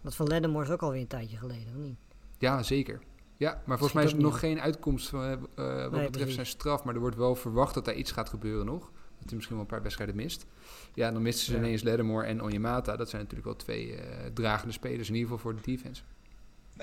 Dat 0.00 0.14
van 0.14 0.26
Lattimore 0.26 0.64
is 0.64 0.70
ook 0.70 0.82
alweer 0.82 1.00
een 1.00 1.06
tijdje 1.06 1.36
geleden, 1.36 1.66
of 1.76 1.82
niet? 1.82 1.96
Ja, 2.38 2.62
zeker. 2.62 3.00
Ja, 3.36 3.62
maar 3.64 3.78
volgens 3.78 3.92
mij 3.92 4.04
is 4.04 4.12
er 4.12 4.18
nog 4.20 4.38
geen 4.38 4.60
uitkomst 4.60 5.08
van, 5.08 5.22
eh, 5.22 5.32
eh, 5.32 5.38
wat 5.82 5.90
Nee, 5.90 6.04
betreft 6.10 6.32
zijn 6.32 6.46
straf. 6.46 6.84
Maar 6.84 6.94
er 6.94 7.00
wordt 7.00 7.16
wel 7.16 7.34
verwacht 7.34 7.74
dat 7.74 7.84
daar 7.84 7.94
iets 7.94 8.12
gaat 8.12 8.28
gebeuren 8.28 8.66
nog. 8.66 8.80
Dat 9.18 9.24
hij 9.26 9.34
misschien 9.34 9.56
wel 9.56 9.64
een 9.64 9.70
paar 9.70 9.82
wedstrijden 9.82 10.16
mist. 10.16 10.46
Ja, 10.94 11.10
dan 11.10 11.22
misten 11.22 11.44
ze 11.44 11.52
Ja. 11.52 11.58
ineens 11.58 11.82
Lattimore 11.82 12.26
en 12.26 12.42
Onyemata. 12.42 12.96
Dat 12.96 13.08
zijn 13.08 13.22
natuurlijk 13.22 13.48
wel 13.48 13.56
twee 13.56 13.94
eh, 13.94 14.26
dragende 14.34 14.72
spelers, 14.72 15.08
in 15.08 15.14
ieder 15.14 15.30
geval 15.30 15.42
voor 15.50 15.54
de 15.62 15.70
defense. 15.70 16.02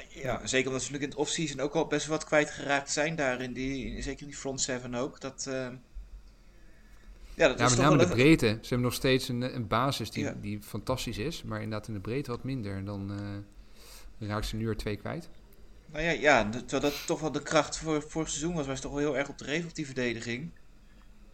Ja, 0.09 0.47
zeker 0.47 0.67
omdat 0.67 0.83
ze 0.83 0.91
natuurlijk 0.91 1.03
in 1.03 1.09
het 1.09 1.27
offseason 1.27 1.59
ook 1.59 1.73
al 1.73 1.87
best 1.87 2.07
wat 2.07 2.23
kwijtgeraakt 2.23 2.91
zijn 2.91 3.15
daar. 3.15 3.41
In 3.41 3.53
die, 3.53 4.01
zeker 4.01 4.21
in 4.21 4.27
die 4.27 4.37
front 4.37 4.61
seven 4.61 4.95
ook. 4.95 5.21
Dat, 5.21 5.45
eh, 5.47 5.53
ja, 5.53 7.47
dat 7.47 7.59
Ja, 7.59 7.65
is 7.65 7.69
met 7.69 7.69
toch 7.69 7.79
name 7.79 7.97
de 7.97 8.03
even- 8.03 8.15
breedte. 8.15 8.47
Ze 8.47 8.57
hebben 8.69 8.81
nog 8.81 8.93
steeds 8.93 9.27
een, 9.27 9.41
een 9.55 9.67
basis 9.67 10.11
die, 10.11 10.23
Ja. 10.23 10.35
die 10.41 10.61
fantastisch 10.61 11.17
is. 11.17 11.43
Maar 11.43 11.61
inderdaad 11.61 11.87
in 11.87 11.93
de 11.93 11.99
breedte 11.99 12.31
wat 12.31 12.43
minder. 12.43 12.75
En 12.75 12.85
dan 12.85 13.11
eh 14.19 14.27
raakt 14.29 14.45
ze 14.45 14.55
nu 14.55 14.67
er 14.67 14.77
twee 14.77 14.95
kwijt. 14.97 15.29
Nou 15.91 16.03
ja, 16.03 16.11
ja, 16.11 16.43
dat- 16.43 16.67
terwijl 16.67 16.91
dat 16.91 17.05
toch 17.05 17.19
wel 17.19 17.31
de 17.31 17.41
kracht 17.41 17.77
voor 17.77 18.01
vorig 18.01 18.29
seizoen 18.29 18.53
was. 18.55 18.67
Was 18.67 18.79
toch 18.81 18.91
wel 18.91 18.99
heel 18.99 19.17
erg 19.17 19.29
op 19.29 19.37
de 19.37 19.45
reef 19.45 19.65
op 19.65 19.75
die 19.75 19.85
verdediging. 19.85 20.51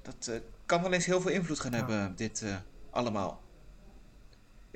Dat 0.01 0.27
eh, 0.27 0.39
kan 0.65 0.81
wel 0.81 0.91
eens 0.93 1.05
heel 1.05 1.21
veel 1.21 1.31
invloed 1.31 1.59
gaan 1.59 1.71
Ja. 1.71 1.77
hebben, 1.77 2.15
dit 2.15 2.45
allemaal. 2.89 3.41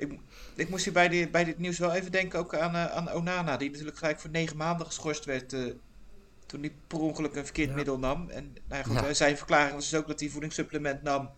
Ik, 0.00 0.18
ik 0.56 0.68
moest 0.68 0.84
hier 0.84 0.92
bij, 0.92 1.08
dit 1.08 1.30
bij 1.30 1.44
dit 1.44 1.58
nieuws 1.58 1.78
wel 1.78 1.92
even 1.92 2.12
denken 2.12 2.38
ook 2.38 2.54
aan, 2.54 2.74
eh, 2.74 2.86
aan 2.86 3.12
Onana. 3.12 3.56
Die 3.56 3.70
natuurlijk 3.70 3.98
gelijk 3.98 4.20
voor 4.20 4.30
negen 4.30 4.56
maanden 4.56 4.86
geschorst 4.86 5.24
werd. 5.24 5.52
eh, 5.52 5.72
toen 6.46 6.60
hij 6.60 6.70
per 6.86 6.98
ongeluk 7.00 7.34
een 7.34 7.44
verkeerd 7.44 7.68
Ja. 7.68 7.74
middel 7.74 7.98
nam. 7.98 8.30
En 8.30 8.44
nou 8.44 8.82
ja, 8.82 8.82
goed, 8.82 8.94
Ja. 9.00 9.06
eh, 9.08 9.14
zijn 9.14 9.36
verklaring 9.36 9.74
was 9.74 9.90
dus 9.90 9.98
ook 10.00 10.06
dat 10.06 10.20
hij 10.20 10.28
voedingssupplement 10.28 11.02
nam. 11.02 11.30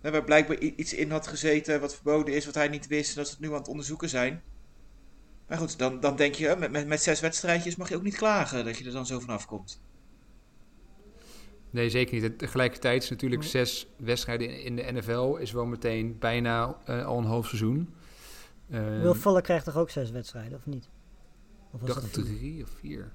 eh, 0.00 0.10
Waar 0.12 0.24
blijkbaar 0.24 0.58
iets 0.58 0.92
in 0.94 1.10
had 1.10 1.26
gezeten 1.26 1.80
wat 1.80 1.94
verboden 1.94 2.34
is, 2.34 2.44
wat 2.46 2.54
hij 2.54 2.68
niet 2.68 2.86
wist. 2.86 3.10
En 3.10 3.16
dat 3.16 3.26
ze 3.26 3.32
het 3.32 3.40
nu 3.42 3.48
aan 3.48 3.54
het 3.54 3.68
onderzoeken 3.68 4.08
zijn. 4.08 4.42
Maar 5.46 5.58
goed, 5.58 5.78
dan, 5.78 6.00
dan 6.00 6.16
denk 6.16 6.34
je, 6.34 6.56
met, 6.58 6.70
met, 6.70 6.86
met 6.86 7.02
zes 7.02 7.20
wedstrijdjes 7.20 7.76
mag 7.76 7.88
je 7.88 7.96
ook 7.96 8.02
niet 8.02 8.16
klagen 8.16 8.64
dat 8.64 8.78
je 8.78 8.84
er 8.84 8.92
dan 8.92 9.06
zo 9.06 9.20
vanaf 9.20 9.46
komt. 9.46 9.82
Nee, 11.70 11.90
zeker 11.90 12.20
niet. 12.20 12.38
Tegelijkertijd 12.38 13.02
is 13.02 13.10
natuurlijk 13.10 13.40
Nee. 13.40 13.50
zes 13.50 13.86
wedstrijden 13.96 14.62
in- 14.62 14.76
de 14.76 14.92
NFL... 14.92 15.34
is 15.36 15.52
wel 15.52 15.66
meteen 15.66 16.16
bijna 16.18 16.76
eh, 16.84 17.06
al 17.06 17.18
een 17.18 17.24
half 17.24 17.46
seizoen. 17.46 17.94
Ehm, 18.70 19.00
Will 19.00 19.14
Fuller 19.14 19.42
krijgt 19.42 19.64
toch 19.64 19.76
ook 19.76 19.90
zes 19.90 20.10
wedstrijden, 20.10 20.58
of 20.58 20.66
niet? 20.66 20.88
Of 21.70 21.80
was 21.80 21.90
dacht 21.94 22.14
dat 22.14 22.24
drie 22.24 22.62
of 22.62 22.70
vier. 22.70 23.12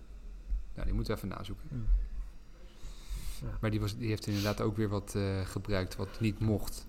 Nou, 0.73 0.85
die 0.85 0.95
moeten 0.95 1.13
we 1.13 1.21
even 1.23 1.37
nazoeken. 1.37 1.65
Hmm. 1.69 1.85
Ja. 3.41 3.57
Maar 3.61 3.71
die, 3.71 3.79
was, 3.79 3.97
die 3.97 4.07
heeft 4.09 4.27
inderdaad 4.27 4.61
ook 4.61 4.77
weer 4.77 4.89
wat 4.89 5.13
eh, 5.15 5.39
gebruikt 5.45 5.95
wat 5.95 6.19
niet 6.19 6.39
mocht. 6.39 6.87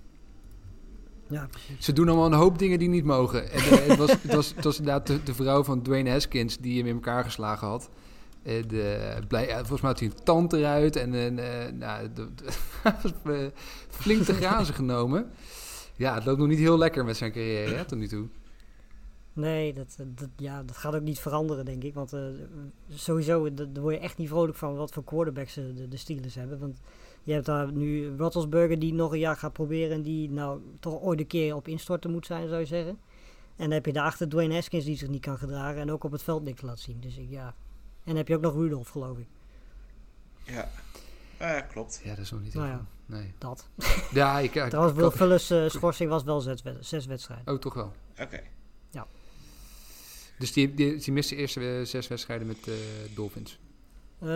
Ja. 1.29 1.49
Ze 1.79 1.93
doen 1.93 2.09
allemaal 2.09 2.27
een 2.27 2.33
hoop 2.33 2.59
dingen 2.59 2.79
die 2.79 2.89
niet 2.89 3.05
mogen. 3.05 3.51
En, 3.51 3.59
eh, 3.61 3.87
het, 3.87 3.97
was, 3.99 4.11
het, 4.11 4.35
was, 4.35 4.55
het 4.55 4.65
was 4.65 4.79
inderdaad 4.79 5.07
de, 5.07 5.23
de 5.23 5.35
vrouw 5.35 5.65
van 5.65 5.83
Dwayne 5.83 6.11
Haskins 6.11 6.59
die 6.59 6.79
hem 6.79 6.87
in 6.87 6.95
elkaar 6.95 7.25
geslagen 7.25 7.67
had. 7.69 7.91
De, 8.47 9.19
blij, 9.29 9.47
ja, 9.47 9.57
volgens 9.57 9.81
mij 9.81 9.91
had 9.91 10.01
hij 10.01 10.09
een 10.09 10.25
tand 10.25 10.53
eruit 10.53 10.97
en 10.97 11.13
een, 11.13 11.39
eh, 11.39 11.73
nou, 11.73 12.13
de, 12.13 12.29
de- 12.35 12.53
eh, 13.25 13.47
flink 14.01 14.23
te 14.23 14.35
grazen 14.35 14.75
genomen. 14.85 15.31
Ja, 15.97 16.15
het 16.15 16.25
loopt 16.25 16.39
nog 16.39 16.49
niet 16.49 16.59
heel 16.59 16.79
lekker 16.79 17.05
met 17.05 17.17
zijn 17.17 17.33
carrière 17.33 17.75
hè, 17.75 17.85
tot 17.85 17.99
nu 17.99 18.09
toe. 18.09 18.27
Nee, 19.33 19.73
dat, 19.73 19.97
dat, 20.15 20.29
ja, 20.37 20.63
dat 20.63 20.77
gaat 20.77 20.95
ook 20.95 21.03
niet 21.03 21.19
veranderen, 21.19 21.65
denk 21.65 21.83
ik. 21.85 21.95
Want 21.95 22.15
uh, 22.15 22.21
sowieso, 22.89 23.55
daar 23.55 23.83
word 23.83 23.95
je 23.95 24.01
echt 24.01 24.19
niet 24.19 24.29
vrolijk 24.29 24.57
van 24.57 24.77
wat 24.77 24.93
voor 24.93 25.05
quarterbacks 25.05 25.55
de, 25.55 25.89
de 25.89 25.97
Steelers 25.97 26.35
hebben. 26.35 26.59
Want 26.59 26.81
je 27.23 27.33
hebt 27.33 27.47
daar 27.47 27.73
nu 27.73 28.17
Roethlisberger 28.17 28.79
die 28.79 28.95
nog 28.95 29.13
een 29.13 29.19
jaar 29.19 29.37
gaat 29.37 29.53
proberen... 29.53 29.97
en 29.97 30.03
die 30.03 30.31
nou 30.31 30.61
toch 30.81 31.01
ooit 31.01 31.21
een 31.21 31.27
keer 31.27 31.55
op 31.55 31.69
instorten 31.69 32.11
moet 32.11 32.27
zijn, 32.27 32.49
zou 32.49 32.61
je 32.61 32.67
zeggen. 32.67 32.99
En 33.57 33.65
dan 33.65 33.71
heb 33.71 33.87
je 33.87 33.93
daarachter 33.93 34.29
Dwayne 34.29 34.55
Haskins 34.55 34.85
die 34.85 34.97
zich 34.97 35.09
niet 35.09 35.21
kan 35.21 35.39
gedragen... 35.39 35.81
en 35.81 35.93
ook 35.93 36.05
op 36.05 36.13
het 36.13 36.23
veld 36.23 36.45
niks 36.45 36.63
laat 36.63 36.81
zien. 36.81 37.01
Dus 37.01 37.17
ik, 37.17 37.31
ja... 37.31 37.55
En 38.07 38.13
dan 38.13 38.17
heb 38.17 38.29
je 38.29 38.35
ook 38.37 38.41
nog 38.43 38.55
Rudolph, 38.55 38.91
geloof 38.91 39.19
ik. 39.19 39.27
Ja, 40.43 40.71
ja 41.39 41.61
klopt. 41.61 42.01
Ja, 42.05 42.11
dat 42.15 42.25
is 42.25 42.31
nog 42.31 42.43
niet 42.43 42.55
nou 42.55 42.67
ja. 42.69 42.87
Nee. 43.07 43.33
dat. 43.39 43.69
Ja, 44.13 44.39
ik... 44.39 44.55
ik 44.55 44.69
Trouwens, 44.69 45.19
Will 45.19 45.65
uh, 45.65 45.71
schorsing 45.71 46.11
was 46.11 46.23
wel 46.25 46.41
zes, 46.41 46.63
wed- 46.63 46.87
zes 46.87 47.07
wedstrijden. 47.07 47.55
Oh, 47.55 47.61
toch 47.61 47.75
wel. 47.75 47.93
Oké. 48.21 48.41
Dus 50.39 50.53
die, 50.53 50.75
die, 50.75 50.97
die 50.97 51.13
mist 51.13 51.29
de 51.29 51.37
eerste 51.37 51.83
zes 51.85 52.09
wedstrijden 52.09 52.47
met 52.47 52.65
de 52.65 53.07
Dolphins. 53.15 53.59
Eh, 54.19 54.29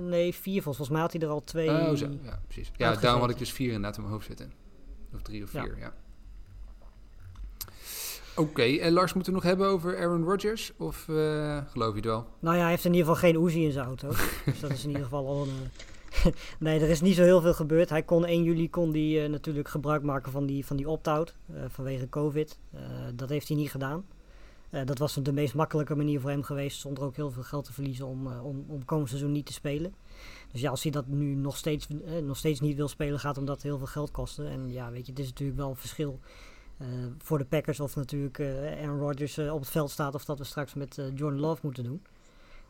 nee, 0.00 0.34
vier 0.34 0.62
volgens 0.62 0.62
Volgens 0.62 0.88
mij 0.88 1.00
had 1.00 1.12
hij 1.12 1.20
er 1.20 1.28
al 1.28 1.40
twee. 1.44 1.68
Oh, 1.70 1.94
zo. 1.94 2.08
Ja, 2.22 2.40
precies. 2.46 2.70
Ja, 2.76 2.94
daarom 2.94 3.20
had 3.20 3.30
ik 3.30 3.38
dus 3.38 3.52
vier 3.52 3.66
inderdaad 3.66 3.94
in 3.96 4.00
mijn 4.02 4.12
hoofd 4.14 4.26
zitten. 4.26 4.52
Of 5.14 5.22
drie 5.22 5.42
of 5.42 5.52
Ja. 5.52 5.62
vier, 5.62 5.78
ja. 5.78 5.94
Oké, 8.36 8.62
en 8.62 8.92
Lars, 8.92 9.12
moeten 9.12 9.32
we 9.32 9.38
het 9.38 9.46
nog 9.48 9.56
hebben 9.56 9.66
over 9.66 9.98
Aaron 9.98 10.24
Rodgers? 10.24 10.72
Of 10.76 11.08
eh, 11.08 11.58
geloof 11.66 11.90
je 11.90 11.96
het 11.96 12.04
wel? 12.04 12.26
Nou 12.38 12.56
ja, 12.56 12.60
hij 12.62 12.70
heeft 12.70 12.84
in 12.84 12.94
ieder 12.94 13.06
geval 13.06 13.30
geen 13.30 13.44
Uzi 13.44 13.64
in 13.64 13.72
zijn 13.72 13.86
auto. 13.86 14.08
dus 14.44 14.60
dat 14.60 14.70
is 14.70 14.82
in 14.82 14.88
ieder 14.88 15.04
geval 15.04 15.26
al 15.26 15.42
een... 15.42 15.68
eh, 16.24 16.32
nee, 16.58 16.80
er 16.80 16.88
is 16.88 17.00
niet 17.00 17.14
zo 17.14 17.22
heel 17.22 17.40
veel 17.40 17.54
gebeurd. 17.54 17.90
Hij 17.90 18.02
kon 18.02 18.24
1 18.24 18.42
juli 18.42 18.70
kon 18.70 18.90
die, 18.90 19.20
eh, 19.22 19.30
natuurlijk 19.30 19.68
gebruik 19.68 20.02
maken 20.02 20.32
van 20.32 20.46
die, 20.46 20.66
van 20.66 20.76
die 20.76 20.88
opt-out 20.88 21.36
vanwege 21.68 22.08
COVID. 22.08 22.58
Dat 23.14 23.28
heeft 23.28 23.48
hij 23.48 23.56
niet 23.56 23.70
gedaan. 23.70 24.04
Dat 24.84 24.98
was 24.98 25.14
de 25.22 25.32
meest 25.32 25.54
makkelijke 25.54 25.94
manier 25.94 26.20
voor 26.20 26.30
hem 26.30 26.42
geweest, 26.42 26.80
zonder 26.80 27.04
ook 27.04 27.16
heel 27.16 27.30
veel 27.30 27.42
geld 27.42 27.64
te 27.64 27.72
verliezen 27.72 28.06
om, 28.06 28.26
om, 28.26 28.64
om 28.68 28.84
komend 28.84 29.08
seizoen 29.08 29.32
niet 29.32 29.46
te 29.46 29.52
spelen. 29.52 29.94
Dus 30.52 30.60
ja, 30.60 30.70
als 30.70 30.82
hij 30.82 30.92
dat 30.92 31.06
nu 31.06 31.34
nog 31.34 31.56
steeds, 31.56 31.86
nog 32.22 32.36
steeds 32.36 32.60
niet 32.60 32.76
wil 32.76 32.88
spelen, 32.88 33.20
gaat 33.20 33.36
hem 33.36 33.44
dat 33.44 33.62
heel 33.62 33.78
veel 33.78 33.86
geld 33.86 34.10
kosten. 34.10 34.48
En 34.48 34.72
ja, 34.72 34.90
weet 34.90 35.06
je, 35.06 35.12
het 35.12 35.20
is 35.20 35.28
natuurlijk 35.28 35.58
wel 35.58 35.70
een 35.70 35.76
verschil 35.76 36.20
voor 37.18 37.38
de 37.38 37.44
Packers 37.44 37.80
of 37.80 37.96
natuurlijk 37.96 38.38
eh 38.38 38.82
Aaron 38.82 38.98
Rodgers 38.98 39.36
eh, 39.36 39.54
op 39.54 39.60
het 39.60 39.70
veld 39.70 39.90
staat 39.90 40.14
of 40.14 40.24
dat 40.24 40.38
we 40.38 40.44
straks 40.44 40.74
met 40.74 40.98
eh, 40.98 41.04
Jordan 41.14 41.40
Love 41.40 41.60
moeten 41.62 41.84
doen. 41.84 42.02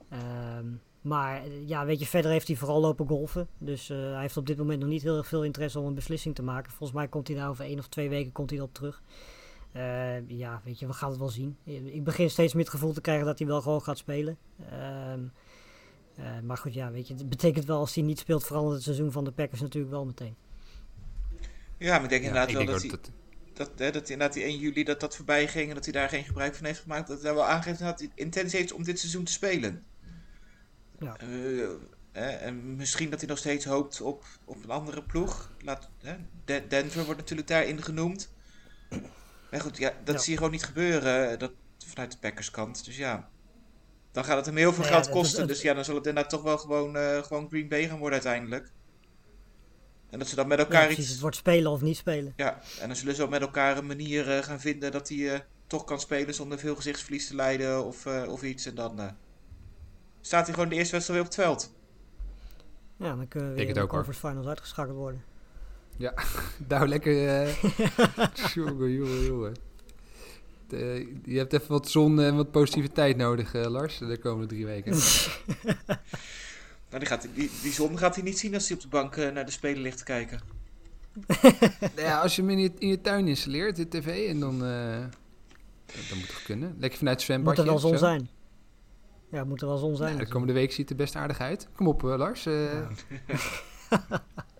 Ehm, 0.08 0.66
maar 1.04 1.42
eh, 1.42 1.68
ja, 1.68 1.84
weet 1.84 1.98
je, 1.98 2.06
verder 2.06 2.30
heeft 2.30 2.46
hij 2.46 2.56
vooral 2.56 2.80
lopen 2.80 3.06
golfen. 3.06 3.48
Dus 3.58 3.90
eh, 3.90 3.98
hij 3.98 4.20
heeft 4.20 4.36
op 4.36 4.46
dit 4.46 4.56
moment 4.56 4.80
nog 4.80 4.88
niet 4.88 5.02
heel 5.02 5.16
erg 5.16 5.26
veel 5.26 5.44
interesse 5.44 5.78
om 5.78 5.86
een 5.86 5.94
beslissing 5.94 6.34
te 6.34 6.42
maken. 6.42 6.70
Volgens 6.70 6.98
mij 6.98 7.08
komt 7.08 7.28
hij 7.28 7.36
daar 7.36 7.48
over 7.48 7.64
één 7.64 7.78
of 7.78 7.88
twee 7.88 8.08
weken 8.08 8.32
komt 8.32 8.50
hij 8.50 8.58
erop 8.58 8.74
terug. 8.74 9.02
Eh, 9.72 10.28
ja, 10.28 10.60
weet 10.64 10.78
je, 10.78 10.86
we 10.86 10.92
gaan 10.92 11.10
het 11.10 11.18
wel 11.18 11.28
zien. 11.28 11.56
Ik 11.64 12.04
begin 12.04 12.30
steeds 12.30 12.52
meer 12.54 12.62
het 12.62 12.72
gevoel 12.72 12.92
te 12.92 13.00
krijgen 13.00 13.26
dat 13.26 13.38
hij 13.38 13.46
wel 13.48 13.62
gewoon 13.62 13.82
gaat 13.82 13.98
spelen. 13.98 14.36
Ehm, 14.70 15.20
eh, 16.14 16.40
maar 16.42 16.56
goed, 16.56 16.74
ja, 16.74 16.90
weet 16.90 17.08
je, 17.08 17.14
het 17.14 17.28
betekent 17.28 17.64
wel 17.64 17.78
als 17.78 17.94
hij 17.94 18.04
niet 18.04 18.18
speelt, 18.18 18.46
verandert 18.46 18.74
het 18.74 18.84
seizoen 18.84 19.12
van 19.12 19.24
de 19.24 19.32
Packers 19.32 19.60
natuurlijk 19.60 19.92
wel 19.92 20.04
meteen. 20.04 20.34
Ja, 21.78 21.94
maar 21.94 22.02
ik 22.02 22.08
denk 22.08 22.22
Ja, 22.22 22.28
inderdaad 22.28 22.48
ik 22.48 22.54
wel 22.54 22.64
denk 22.64 22.80
dat, 22.80 22.90
hij, 22.90 22.90
dat... 22.90 23.10
dat, 23.56 23.70
hè, 23.76 23.90
dat 23.90 24.08
inderdaad 24.08 24.32
die 24.36 24.44
1 24.44 24.58
juli 24.58 24.84
dat 24.84 25.00
dat 25.00 25.16
voorbij 25.16 25.48
ging 25.48 25.68
en 25.68 25.74
dat 25.74 25.84
hij 25.84 25.92
daar 25.92 26.08
geen 26.08 26.24
gebruik 26.24 26.54
van 26.54 26.66
heeft 26.66 26.80
gemaakt. 26.80 27.08
Dat 27.08 27.22
hij 27.22 27.34
wel 27.34 27.44
aangeeft 27.44 27.78
dat 27.78 27.98
hij 27.98 28.10
intentie 28.14 28.58
heeft 28.58 28.72
om 28.72 28.84
dit 28.84 28.98
seizoen 28.98 29.24
te 29.24 29.32
spelen. 29.32 29.84
Ja. 30.98 31.16
Eh, 31.16 31.26
hè, 32.12 32.28
en 32.30 32.76
misschien 32.76 33.10
dat 33.10 33.20
hij 33.20 33.28
nog 33.28 33.38
steeds 33.38 33.64
hoopt 33.64 34.00
op, 34.00 34.24
op 34.44 34.64
een 34.64 34.70
andere 34.70 35.02
ploeg. 35.02 35.50
Laat, 35.60 35.88
hè, 36.02 36.16
De- 36.44 36.66
Denver 36.68 37.04
wordt 37.04 37.20
natuurlijk 37.20 37.48
daarin 37.48 37.82
genoemd. 37.82 38.32
Maar 39.50 39.60
goed, 39.60 39.76
ja, 39.78 39.92
dat 40.04 40.14
Ja. 40.14 40.20
zie 40.20 40.30
je 40.30 40.36
gewoon 40.36 40.52
niet 40.52 40.64
gebeuren 40.64 41.30
eh, 41.32 41.38
dat, 41.38 41.52
vanuit 41.86 42.12
de 42.12 42.18
Packers 42.18 42.50
kant. 42.50 42.84
Dus 42.84 42.96
ja, 42.96 43.28
dan 44.12 44.24
gaat 44.24 44.36
het 44.36 44.46
hem 44.46 44.56
heel 44.56 44.72
veel 44.72 44.82
Nou 44.82 44.94
ja, 44.94 45.02
geld 45.02 45.14
kosten. 45.14 45.46
dus 45.46 45.60
ja, 45.62 45.74
dan 45.74 45.84
zal 45.84 45.94
het 45.94 46.06
inderdaad 46.06 46.30
toch 46.32 46.42
wel 46.42 46.58
gewoon, 46.58 46.96
eh, 46.96 47.22
gewoon 47.22 47.48
Green 47.48 47.68
Bay 47.68 47.88
gaan 47.88 47.98
worden 47.98 48.22
uiteindelijk. 48.22 48.70
En 50.14 50.20
dat 50.20 50.28
ze 50.28 50.34
dan 50.34 50.48
met 50.48 50.58
Ja, 50.58 50.64
elkaar 50.64 50.84
precies, 50.84 51.02
iets... 51.04 51.12
het 51.12 51.20
wordt 51.20 51.36
spelen 51.36 51.70
of 51.70 51.80
niet 51.80 51.96
spelen. 51.96 52.32
Ja, 52.36 52.60
en 52.80 52.86
dan 52.86 52.96
zullen 52.96 53.14
ze 53.14 53.22
ook 53.22 53.30
met 53.30 53.40
elkaar 53.40 53.76
een 53.78 53.86
manier 53.86 54.30
eh, 54.36 54.42
gaan 54.42 54.60
vinden 54.60 54.92
dat 54.92 55.08
hij 55.08 55.32
eh, 55.34 55.40
toch 55.66 55.84
kan 55.84 56.00
spelen 56.00 56.34
zonder 56.34 56.58
veel 56.58 56.74
gezichtsverlies 56.76 57.26
te 57.28 57.34
lijden 57.34 57.84
of, 57.84 58.06
eh, 58.06 58.22
of 58.28 58.42
iets. 58.42 58.66
En 58.66 58.74
dan 58.74 59.00
eh, 59.00 59.08
staat 60.20 60.44
hij 60.44 60.54
gewoon 60.54 60.68
de 60.68 60.74
eerste 60.74 60.92
wedstrijd 60.92 61.20
weer 61.20 61.30
op 61.30 61.36
het 61.36 61.46
veld. 61.46 61.72
Ja, 62.96 63.16
dan 63.16 63.28
kunnen 63.28 63.54
we 63.54 63.60
Ik 63.60 63.64
weer 63.64 63.74
de 63.74 63.80
hoor. 63.80 63.88
conference 63.88 64.26
finals 64.26 64.46
uitgeschakeld 64.46 64.96
worden. 64.96 65.24
Nou, 66.68 66.88
lekker... 66.94 67.28
eh 67.28 67.62
jongen, 68.54 68.90
jongen, 68.92 69.24
jongen. 69.24 69.54
De- 70.68 71.12
je 71.24 71.38
hebt 71.38 71.52
even 71.52 71.68
wat 71.68 71.88
zon 71.88 72.20
en 72.20 72.36
wat 72.36 72.50
positiviteit 72.50 73.16
nodig, 73.16 73.54
eh, 73.54 73.66
Lars, 73.70 73.98
de 73.98 74.18
komende 74.18 74.46
drie 74.46 74.66
weken. 74.66 74.92
Nou, 76.94 77.06
die, 77.06 77.14
gaat, 77.14 77.28
die, 77.34 77.50
die 77.62 77.72
zon 77.72 77.98
gaat 77.98 78.14
hij 78.14 78.24
niet 78.24 78.38
zien 78.38 78.54
als 78.54 78.68
hij 78.68 78.76
op 78.76 78.82
de 78.82 78.88
bank 78.88 79.16
eh, 79.16 79.30
naar 79.32 79.44
de 79.44 79.50
spelen 79.50 79.82
ligt 79.82 79.98
te 79.98 80.04
kijken. 80.04 80.40
Nou 81.28 81.54
ja, 82.08 82.20
als 82.20 82.36
je 82.36 82.42
hem 82.42 82.50
in 82.50 82.58
je, 82.58 82.72
in 82.78 82.88
je 82.88 83.00
tuin 83.00 83.28
installeert, 83.28 83.76
de 83.76 83.88
tv, 83.88 84.28
en 84.28 84.40
dan... 84.40 84.64
eh, 84.64 84.98
dan 86.08 86.18
moet 86.18 86.28
het 86.34 86.42
kunnen. 86.44 86.76
Lekker 86.78 86.98
vanuit 86.98 87.26
het 87.26 87.28
Moet 87.38 87.54
zwembadje. 87.54 87.62
er 87.62 87.68
wel 87.68 87.78
zon 87.78 87.90
zo. 87.90 87.96
zijn. 87.96 88.28
Ja, 89.30 89.44
moet 89.44 89.60
er 89.60 89.66
wel 89.68 89.76
zon 89.76 89.96
zijn. 89.96 90.12
Ja, 90.12 90.18
de 90.18 90.28
komende 90.28 90.52
week 90.52 90.70
ziet 90.72 90.88
het 90.88 90.90
er 90.90 90.96
best 91.04 91.16
aardig 91.16 91.40
uit. 91.40 91.68
Kom 91.76 91.88
op, 91.88 92.04
eh, 92.04 92.16
Lars. 92.16 92.46
eh. 92.46 92.54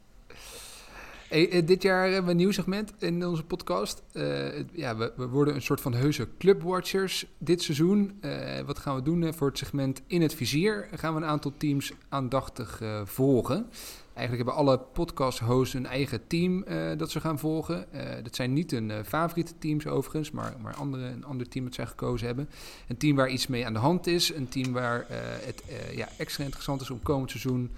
Hey, 1.34 1.50
eh, 1.50 1.66
dit 1.66 1.82
jaar 1.82 2.02
hebben 2.04 2.24
we 2.24 2.30
een 2.30 2.36
nieuw 2.36 2.50
segment 2.50 2.92
in 2.98 3.26
onze 3.26 3.44
podcast. 3.44 4.02
Eh, 4.12 4.58
ja, 4.72 4.96
we, 4.96 5.12
we 5.16 5.26
worden 5.26 5.54
een 5.54 5.62
soort 5.62 5.80
van 5.80 5.94
heuse 5.94 6.28
clubwatchers 6.38 7.26
dit 7.38 7.62
seizoen. 7.62 8.18
Eh, 8.20 8.60
wat 8.66 8.78
gaan 8.78 8.94
we 8.94 9.02
doen 9.02 9.22
eh, 9.22 9.32
voor 9.32 9.48
het 9.48 9.58
segment 9.58 10.02
In 10.06 10.22
het 10.22 10.34
Vizier? 10.34 10.88
Gaan 10.94 11.14
we 11.14 11.20
een 11.20 11.26
aantal 11.26 11.52
teams 11.56 11.92
aandachtig 12.08 12.80
eh, 12.80 13.00
volgen. 13.04 13.66
Eigenlijk 14.14 14.36
hebben 14.36 14.54
alle 14.54 14.78
podcast-hosts 14.78 15.74
een 15.74 15.86
eigen 15.86 16.26
team 16.26 16.62
eh, 16.62 16.76
dat 16.96 17.10
ze 17.10 17.20
gaan 17.20 17.38
volgen. 17.38 17.92
Eh, 17.92 18.22
dat 18.22 18.34
zijn 18.34 18.52
niet 18.52 18.70
hun 18.70 18.90
eh, 18.90 18.98
favoriete 19.04 19.58
teams 19.58 19.86
overigens, 19.86 20.30
maar, 20.30 20.54
maar 20.62 20.74
andere, 20.74 21.04
een 21.04 21.24
ander 21.24 21.48
team 21.48 21.64
dat 21.64 21.74
zij 21.74 21.86
gekozen 21.86 22.26
hebben. 22.26 22.48
Een 22.88 22.96
team 22.96 23.16
waar 23.16 23.28
iets 23.28 23.46
mee 23.46 23.66
aan 23.66 23.72
de 23.72 23.78
hand 23.78 24.06
is. 24.06 24.34
Een 24.34 24.48
team 24.48 24.72
waar 24.72 25.00
eh, 25.00 25.16
het 25.20 25.62
eh, 25.68 25.96
ja, 25.96 26.08
extra 26.18 26.44
interessant 26.44 26.80
is 26.80 26.90
om 26.90 27.02
komend 27.02 27.30
seizoen 27.30 27.70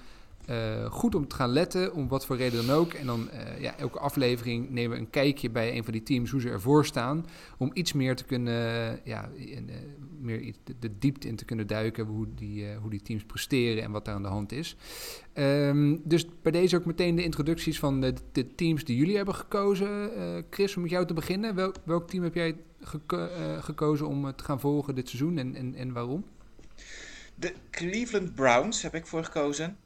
eh, 0.46 0.85
goed 0.90 1.14
om 1.14 1.28
te 1.28 1.35
gaan 1.35 1.50
letten, 1.50 1.94
om 1.94 2.09
wat 2.09 2.26
voor 2.26 2.37
reden 2.37 2.66
dan 2.66 2.76
ook. 2.76 2.92
En 2.92 3.06
dan 3.06 3.30
eh, 3.30 3.61
ja, 3.61 3.76
elke 3.78 3.98
aflevering 3.98 4.70
nemen 4.70 4.96
we 4.96 5.02
een 5.02 5.11
kijkje 5.11 5.50
bij 5.50 5.76
een 5.76 5.85
van 5.85 5.92
die 5.92 6.02
teams, 6.02 6.30
hoe 6.30 6.40
ze 6.40 6.48
ervoor 6.48 6.87
staan. 6.87 7.26
Om 7.59 7.70
iets 7.72 7.92
meer 7.92 8.16
te 8.16 8.24
kunnen, 8.24 8.54
ja, 9.04 9.30
eh, 9.37 9.59
meer 10.20 10.54
de, 10.78 10.98
diepte 10.98 11.28
in 11.28 11.37
te 11.37 11.44
kunnen 11.44 11.66
duiken, 11.66 12.06
hoe 12.06 12.26
die, 12.35 12.74
hoe 12.74 12.90
die 12.90 13.02
teams 13.02 13.24
presteren 13.24 13.82
en 13.82 13.90
wat 13.90 14.04
daar 14.04 14.14
aan 14.14 14.22
de 14.22 14.28
hand 14.28 14.52
is. 14.52 14.76
Ehm, 15.32 15.96
dus 16.04 16.26
bij 16.42 16.52
deze 16.52 16.76
ook 16.76 16.85
meteen 16.85 17.16
de 17.16 17.24
introducties 17.24 17.78
van 17.78 18.00
de, 18.00 18.14
de 18.32 18.54
teams 18.54 18.85
die 18.85 18.96
jullie 18.96 19.16
hebben 19.16 19.35
gekozen. 19.35 20.11
Chris, 20.50 20.76
om 20.76 20.82
met 20.82 20.90
jou 20.90 21.06
te 21.06 21.14
beginnen. 21.14 21.54
Wel, 21.54 21.72
welk 21.85 22.09
team 22.09 22.22
heb 22.22 22.35
jij 22.35 22.56
geko- 22.80 23.28
gekozen 23.61 24.06
om 24.06 24.35
te 24.35 24.44
gaan 24.44 24.61
volgen 24.61 24.94
dit 24.94 25.09
seizoen 25.09 25.38
en, 25.38 25.54
en, 25.54 25.74
en 25.74 25.92
waarom? 25.92 26.24
De 27.35 27.54
Cleveland 27.70 28.35
Browns 28.35 28.82
heb 28.82 28.94
ik 28.94 29.06
voor 29.06 29.24
gekozen. 29.24 29.76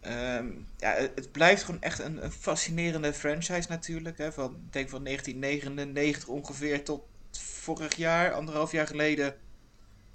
Ehm, 0.00 0.50
ja, 0.76 0.92
het 1.14 1.32
blijft 1.32 1.62
gewoon 1.62 1.82
echt 1.82 1.98
een, 1.98 2.24
een 2.24 2.32
fascinerende 2.32 3.12
franchise 3.12 3.68
natuurlijk. 3.68 4.18
Hè, 4.18 4.32
van, 4.32 4.54
ik 4.66 4.72
denk 4.72 4.88
van 4.88 5.04
1999 5.04 6.28
ongeveer 6.28 6.84
tot 6.84 7.02
vorig 7.38 7.94
jaar, 7.96 8.32
anderhalf 8.32 8.72
jaar 8.72 8.86
geleden. 8.86 9.36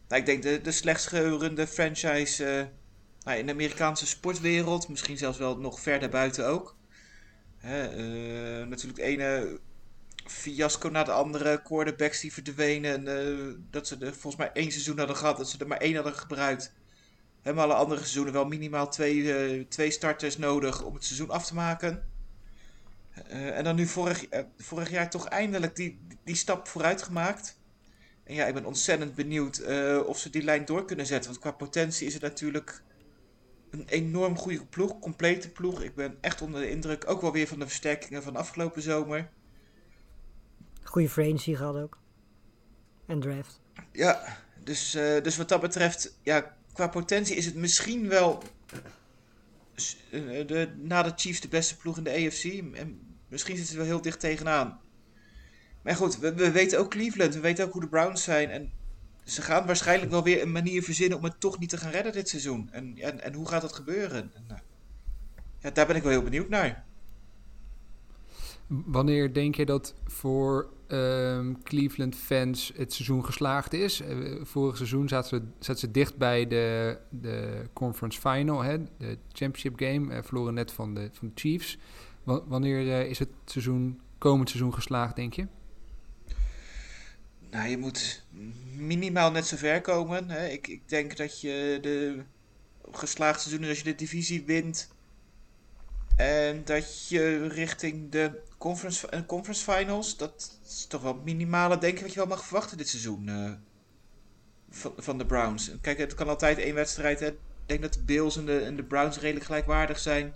Nou, 0.08 0.22
ik 0.22 0.26
denk 0.28 0.44
de, 0.44 0.62
de 0.62 0.72
slechtst 0.72 1.08
geurende 1.08 1.68
franchise 1.68 2.46
eh, 2.46 2.66
nou, 3.24 3.38
in 3.40 3.46
de 3.46 3.52
Amerikaanse 3.52 4.08
sportwereld. 4.08 4.88
Misschien 4.90 5.18
zelfs 5.18 5.38
wel 5.38 5.58
nog 5.58 5.80
verder 5.80 6.10
buiten 6.10 6.48
ook. 6.48 6.76
Hè, 7.58 7.88
eh, 7.88 8.68
natuurlijk 8.68 9.00
ene 9.00 9.60
fiasco 10.26 10.90
na 10.90 11.04
de 11.04 11.12
andere. 11.12 11.62
Quarterbacks 11.62 12.20
die 12.20 12.34
verdwenen. 12.34 13.08
eh, 13.08 13.56
dat 13.72 13.88
ze 13.88 13.98
er 14.00 14.12
volgens 14.12 14.36
mij 14.36 14.52
één 14.54 14.72
seizoen 14.72 14.98
hadden 14.98 15.16
gehad. 15.16 15.38
Dat 15.38 15.50
ze 15.50 15.58
er 15.58 15.68
maar 15.68 15.78
één 15.78 15.96
hadden 15.96 16.14
gebruikt. 16.14 16.74
Hebben 17.42 17.64
alle 17.64 17.74
andere 17.74 18.00
seizoenen 18.00 18.34
wel 18.34 18.46
minimaal 18.46 18.90
twee, 18.90 19.34
eh, 19.34 19.66
twee 19.68 19.92
starters 19.92 20.38
nodig 20.38 20.84
om 20.84 20.94
het 20.94 21.04
seizoen 21.04 21.30
af 21.30 21.46
te 21.46 21.54
maken. 21.54 22.10
Eh, 23.14 23.58
en 23.58 23.64
dan 23.64 23.76
nu 23.76 23.86
vorig, 23.86 24.28
eh, 24.28 24.44
vorig 24.58 24.90
jaar 24.90 25.10
toch 25.10 25.28
eindelijk 25.28 25.76
die, 25.76 26.00
die 26.24 26.36
stap 26.36 26.68
vooruit 26.68 27.02
gemaakt. 27.02 27.60
En 28.24 28.36
ja, 28.36 28.46
ik 28.46 28.54
ben 28.54 28.66
ontzettend 28.66 29.16
benieuwd 29.16 29.66
of 30.06 30.20
ze 30.20 30.30
die 30.30 30.44
lijn 30.44 30.66
door 30.66 30.86
kunnen 30.86 31.06
zetten. 31.06 31.30
Want 31.30 31.42
qua 31.42 31.52
potentie 31.52 32.08
is 32.08 32.14
het 32.14 32.22
natuurlijk 32.22 32.84
een 33.70 33.86
enorm 33.88 34.38
goede 34.38 34.66
ploeg, 34.66 35.00
complete 35.00 35.50
ploeg. 35.50 35.82
Ik 35.82 35.96
ben 35.96 36.18
echt 36.22 36.42
onder 36.42 36.62
de 36.62 36.70
indruk, 36.70 37.10
ook 37.10 37.22
wel 37.22 37.32
weer 37.32 37.48
van 37.48 37.60
de 37.60 37.68
versterkingen 37.68 38.24
van 38.24 38.36
afgelopen 38.36 38.82
zomer. 38.82 39.30
Goede 40.84 41.10
agency 41.10 41.56
gehad 41.56 41.76
ook. 41.76 41.98
En 43.06 43.20
draft. 43.20 43.62
Ja, 43.92 44.38
dus, 44.64 44.92
dus 44.92 45.38
wat 45.38 45.50
dat 45.50 45.62
betreft, 45.62 46.18
ja, 46.24 46.58
qua 46.80 46.88
potentie 46.88 47.36
is 47.36 47.46
het 47.46 47.56
misschien 47.56 48.08
wel 48.08 48.44
eh, 50.10 50.48
de, 50.48 50.70
na 50.78 51.04
de 51.04 51.12
Chiefs 51.16 51.42
de 51.42 51.48
beste 51.48 51.78
ploeg 51.78 51.98
in 51.98 52.04
de 52.04 52.12
AFC. 52.12 52.44
En 52.74 53.00
misschien 53.28 53.56
zitten 53.56 53.74
ze 53.74 53.80
wel 53.80 53.90
heel 53.90 54.02
dicht 54.02 54.20
tegenaan. 54.20 54.80
Maar 55.82 55.96
goed, 55.96 56.20
we, 56.20 56.34
we 56.34 56.52
weten 56.52 56.80
ook 56.80 56.90
Cleveland. 56.90 57.34
We 57.34 57.40
weten 57.40 57.66
ook 57.66 57.72
hoe 57.72 57.82
de 57.82 57.88
Browns 57.88 58.24
zijn. 58.24 58.50
En 58.50 58.72
ze 59.24 59.42
gaan 59.42 59.66
waarschijnlijk 59.66 60.12
wel 60.12 60.24
weer 60.24 60.42
een 60.42 60.52
manier 60.52 60.84
verzinnen 60.84 61.18
om 61.18 61.24
het 61.24 61.40
toch 61.40 61.60
niet 61.60 61.70
te 61.70 61.78
gaan 61.78 61.92
redden 61.92 62.14
dit 62.14 62.30
seizoen. 62.30 62.70
En, 62.72 62.98
en, 62.98 63.24
en 63.24 63.34
hoe 63.34 63.48
gaat 63.48 63.62
dat 63.62 63.74
gebeuren? 63.74 64.32
En, 64.36 64.44
nou, 64.48 64.60
ja, 65.60 65.70
daar 65.72 65.88
ben 65.88 65.96
ik 65.96 66.04
wel 66.04 66.12
heel 66.12 66.24
benieuwd 66.24 66.50
naar. 66.50 66.86
Wanneer 68.70 69.34
denk 69.34 69.56
je 69.56 69.66
dat 69.66 69.94
voor 70.06 70.70
ehm, 70.88 71.54
Cleveland 71.64 72.16
fans 72.16 72.72
het 72.76 72.94
seizoen 72.94 73.26
geslaagd 73.26 73.74
is? 73.74 74.02
Eh, 74.02 74.18
vorig 74.42 74.78
seizoen 74.78 75.08
zaten 75.08 75.54
ze, 75.60 75.78
ze 75.78 75.92
dicht 75.92 76.18
bij 76.18 76.48
de, 76.48 76.98
de 77.10 77.66
conference 77.74 78.20
final, 78.20 78.62
hè? 78.62 78.78
de 78.98 79.18
championship 79.32 79.80
game. 79.80 80.16
Uh, 80.16 80.24
verloren 80.24 80.54
net 80.54 80.72
van 80.72 80.94
de, 80.94 81.10
van 81.14 81.28
de 81.28 81.42
Chiefs. 81.42 81.78
Wa- 82.24 82.44
wanneer 82.48 82.92
eh, 82.92 83.10
is 83.10 83.20
het 83.20 83.30
seizoen, 83.46 84.00
komend 84.18 84.50
seizoen 84.50 84.74
geslaagd, 84.74 85.16
denk 85.16 85.34
je? 85.34 85.48
Nou, 87.52 87.70
je 87.70 87.78
moet 87.78 88.26
minimaal 88.78 89.32
net 89.32 89.46
zo 89.46 89.58
ver 89.58 89.82
komen. 89.82 90.30
Hè. 90.30 90.48
Ik, 90.48 90.68
ik 90.68 90.90
denk 90.90 91.18
dat 91.18 91.42
je 91.42 91.78
de 91.82 92.24
geslaagd 92.92 93.42
seizoen 93.42 93.68
als 93.68 93.78
je 93.78 93.84
de 93.84 93.96
divisie 93.96 94.44
wint. 94.46 94.90
En 96.20 96.62
dat 96.66 97.08
je 97.08 97.48
richting 97.48 98.12
de 98.12 98.42
conference, 98.58 99.08
eh, 99.10 99.20
conference 99.26 99.72
finals, 99.72 100.18
dat 100.18 100.60
is 100.68 100.86
toch 100.86 101.02
wel 101.02 101.22
minimale 101.24 101.78
denk 101.78 101.96
ik 101.96 102.02
wat 102.02 102.14
je 102.14 102.20
wel 102.20 102.28
mag 102.28 102.44
verwachten 102.46 102.78
dit 102.78 102.90
seizoen. 102.90 103.28
eh, 103.30 103.52
van, 104.70 104.94
van 104.98 105.18
de 105.18 105.26
Browns. 105.26 105.72
Kijk, 105.82 105.98
het 105.98 106.14
kan 106.14 106.28
altijd 106.28 106.58
één 106.58 106.76
wedstrijd. 106.76 107.20
Hè. 107.20 107.28
Ik 107.28 107.38
denk 107.66 107.82
dat 107.82 107.94
de 107.94 108.04
Bills 108.04 108.38
en 108.38 108.46
de, 108.46 108.60
en 108.60 108.76
de 108.76 108.84
Browns 108.84 109.20
redelijk 109.20 109.46
gelijkwaardig 109.46 110.00
zijn. 110.00 110.36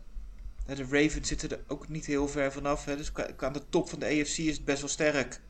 De 0.65 0.85
Ravens 0.89 1.27
zitten 1.27 1.49
er 1.49 1.63
ook 1.67 1.89
niet 1.89 2.05
heel 2.05 2.27
ver 2.27 2.51
vanaf. 2.51 2.85
Hè. 2.85 2.97
Dus 2.97 3.11
aan 3.37 3.53
de 3.53 3.69
top 3.69 3.89
van 3.89 3.99
de 3.99 4.05
AFC 4.05 4.37
is 4.37 4.55
het 4.55 4.65
best 4.65 4.79
wel 4.79 4.89
sterk. 4.89 5.41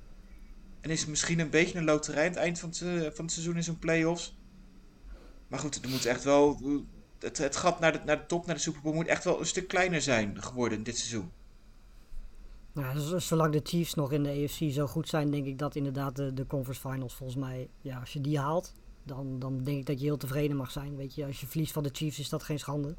En 0.82 0.90
is 0.90 1.00
het 1.00 1.10
misschien 1.10 1.40
een 1.40 1.50
beetje 1.50 1.78
een 1.78 1.84
loterij 1.84 2.24
aan 2.26 2.30
het 2.32 2.40
eind 2.40 2.60
van 2.60 2.70
het, 2.70 2.82
eh, 2.82 3.12
van 3.16 3.26
het 3.26 3.32
seizoen 3.32 3.56
in 3.56 3.64
zo'n 3.64 3.80
playoffs. 3.80 4.38
Maar 5.48 5.60
goed, 5.60 5.84
er 5.84 5.90
moet 5.90 6.06
echt 6.06 6.24
wel. 6.24 6.60
Het, 7.24 7.38
het 7.38 7.56
gat 7.56 7.80
naar 7.80 7.92
de, 7.92 8.00
naar 8.06 8.18
de 8.18 8.26
top, 8.26 8.46
naar 8.46 8.56
de 8.56 8.62
Super 8.62 8.82
Bowl, 8.82 8.96
moet 8.96 9.08
echt 9.08 9.24
wel 9.24 9.40
een 9.40 9.46
stuk 9.46 9.68
kleiner 9.68 10.02
zijn 10.02 10.44
geworden 10.44 10.84
dit 10.84 10.98
seizoen. 10.98 11.32
Nou, 12.74 13.20
zolang 13.20 13.54
de 13.54 13.60
Chiefs 13.64 13.94
nog 13.94 14.12
in 14.12 14.24
de 14.24 14.30
AFC 14.30 14.74
zo 14.74 14.88
goed 14.88 15.10
zijn, 15.10 15.32
denk 15.32 15.46
ik 15.46 15.58
dat 15.58 15.76
inderdaad 15.76 16.16
de, 16.16 16.34
de 16.34 16.48
conference 16.48 16.90
finals 16.90 17.14
volgens 17.14 17.40
mij, 17.40 17.70
ja, 17.82 18.00
als 18.00 18.14
je 18.14 18.22
die 18.22 18.40
haalt, 18.40 18.74
dan, 19.04 19.40
dan 19.40 19.64
denk 19.64 19.80
ik 19.80 19.86
dat 19.86 20.00
je 20.00 20.06
heel 20.06 20.18
tevreden 20.18 20.58
mag 20.58 20.72
zijn. 20.72 20.96
Weet 20.96 21.16
je, 21.16 21.26
als 21.26 21.40
je 21.40 21.48
verliest 21.48 21.72
van 21.72 21.84
de 21.84 21.90
Chiefs 21.92 22.20
is 22.20 22.30
dat 22.30 22.44
geen 22.44 22.60
schande. 22.60 22.96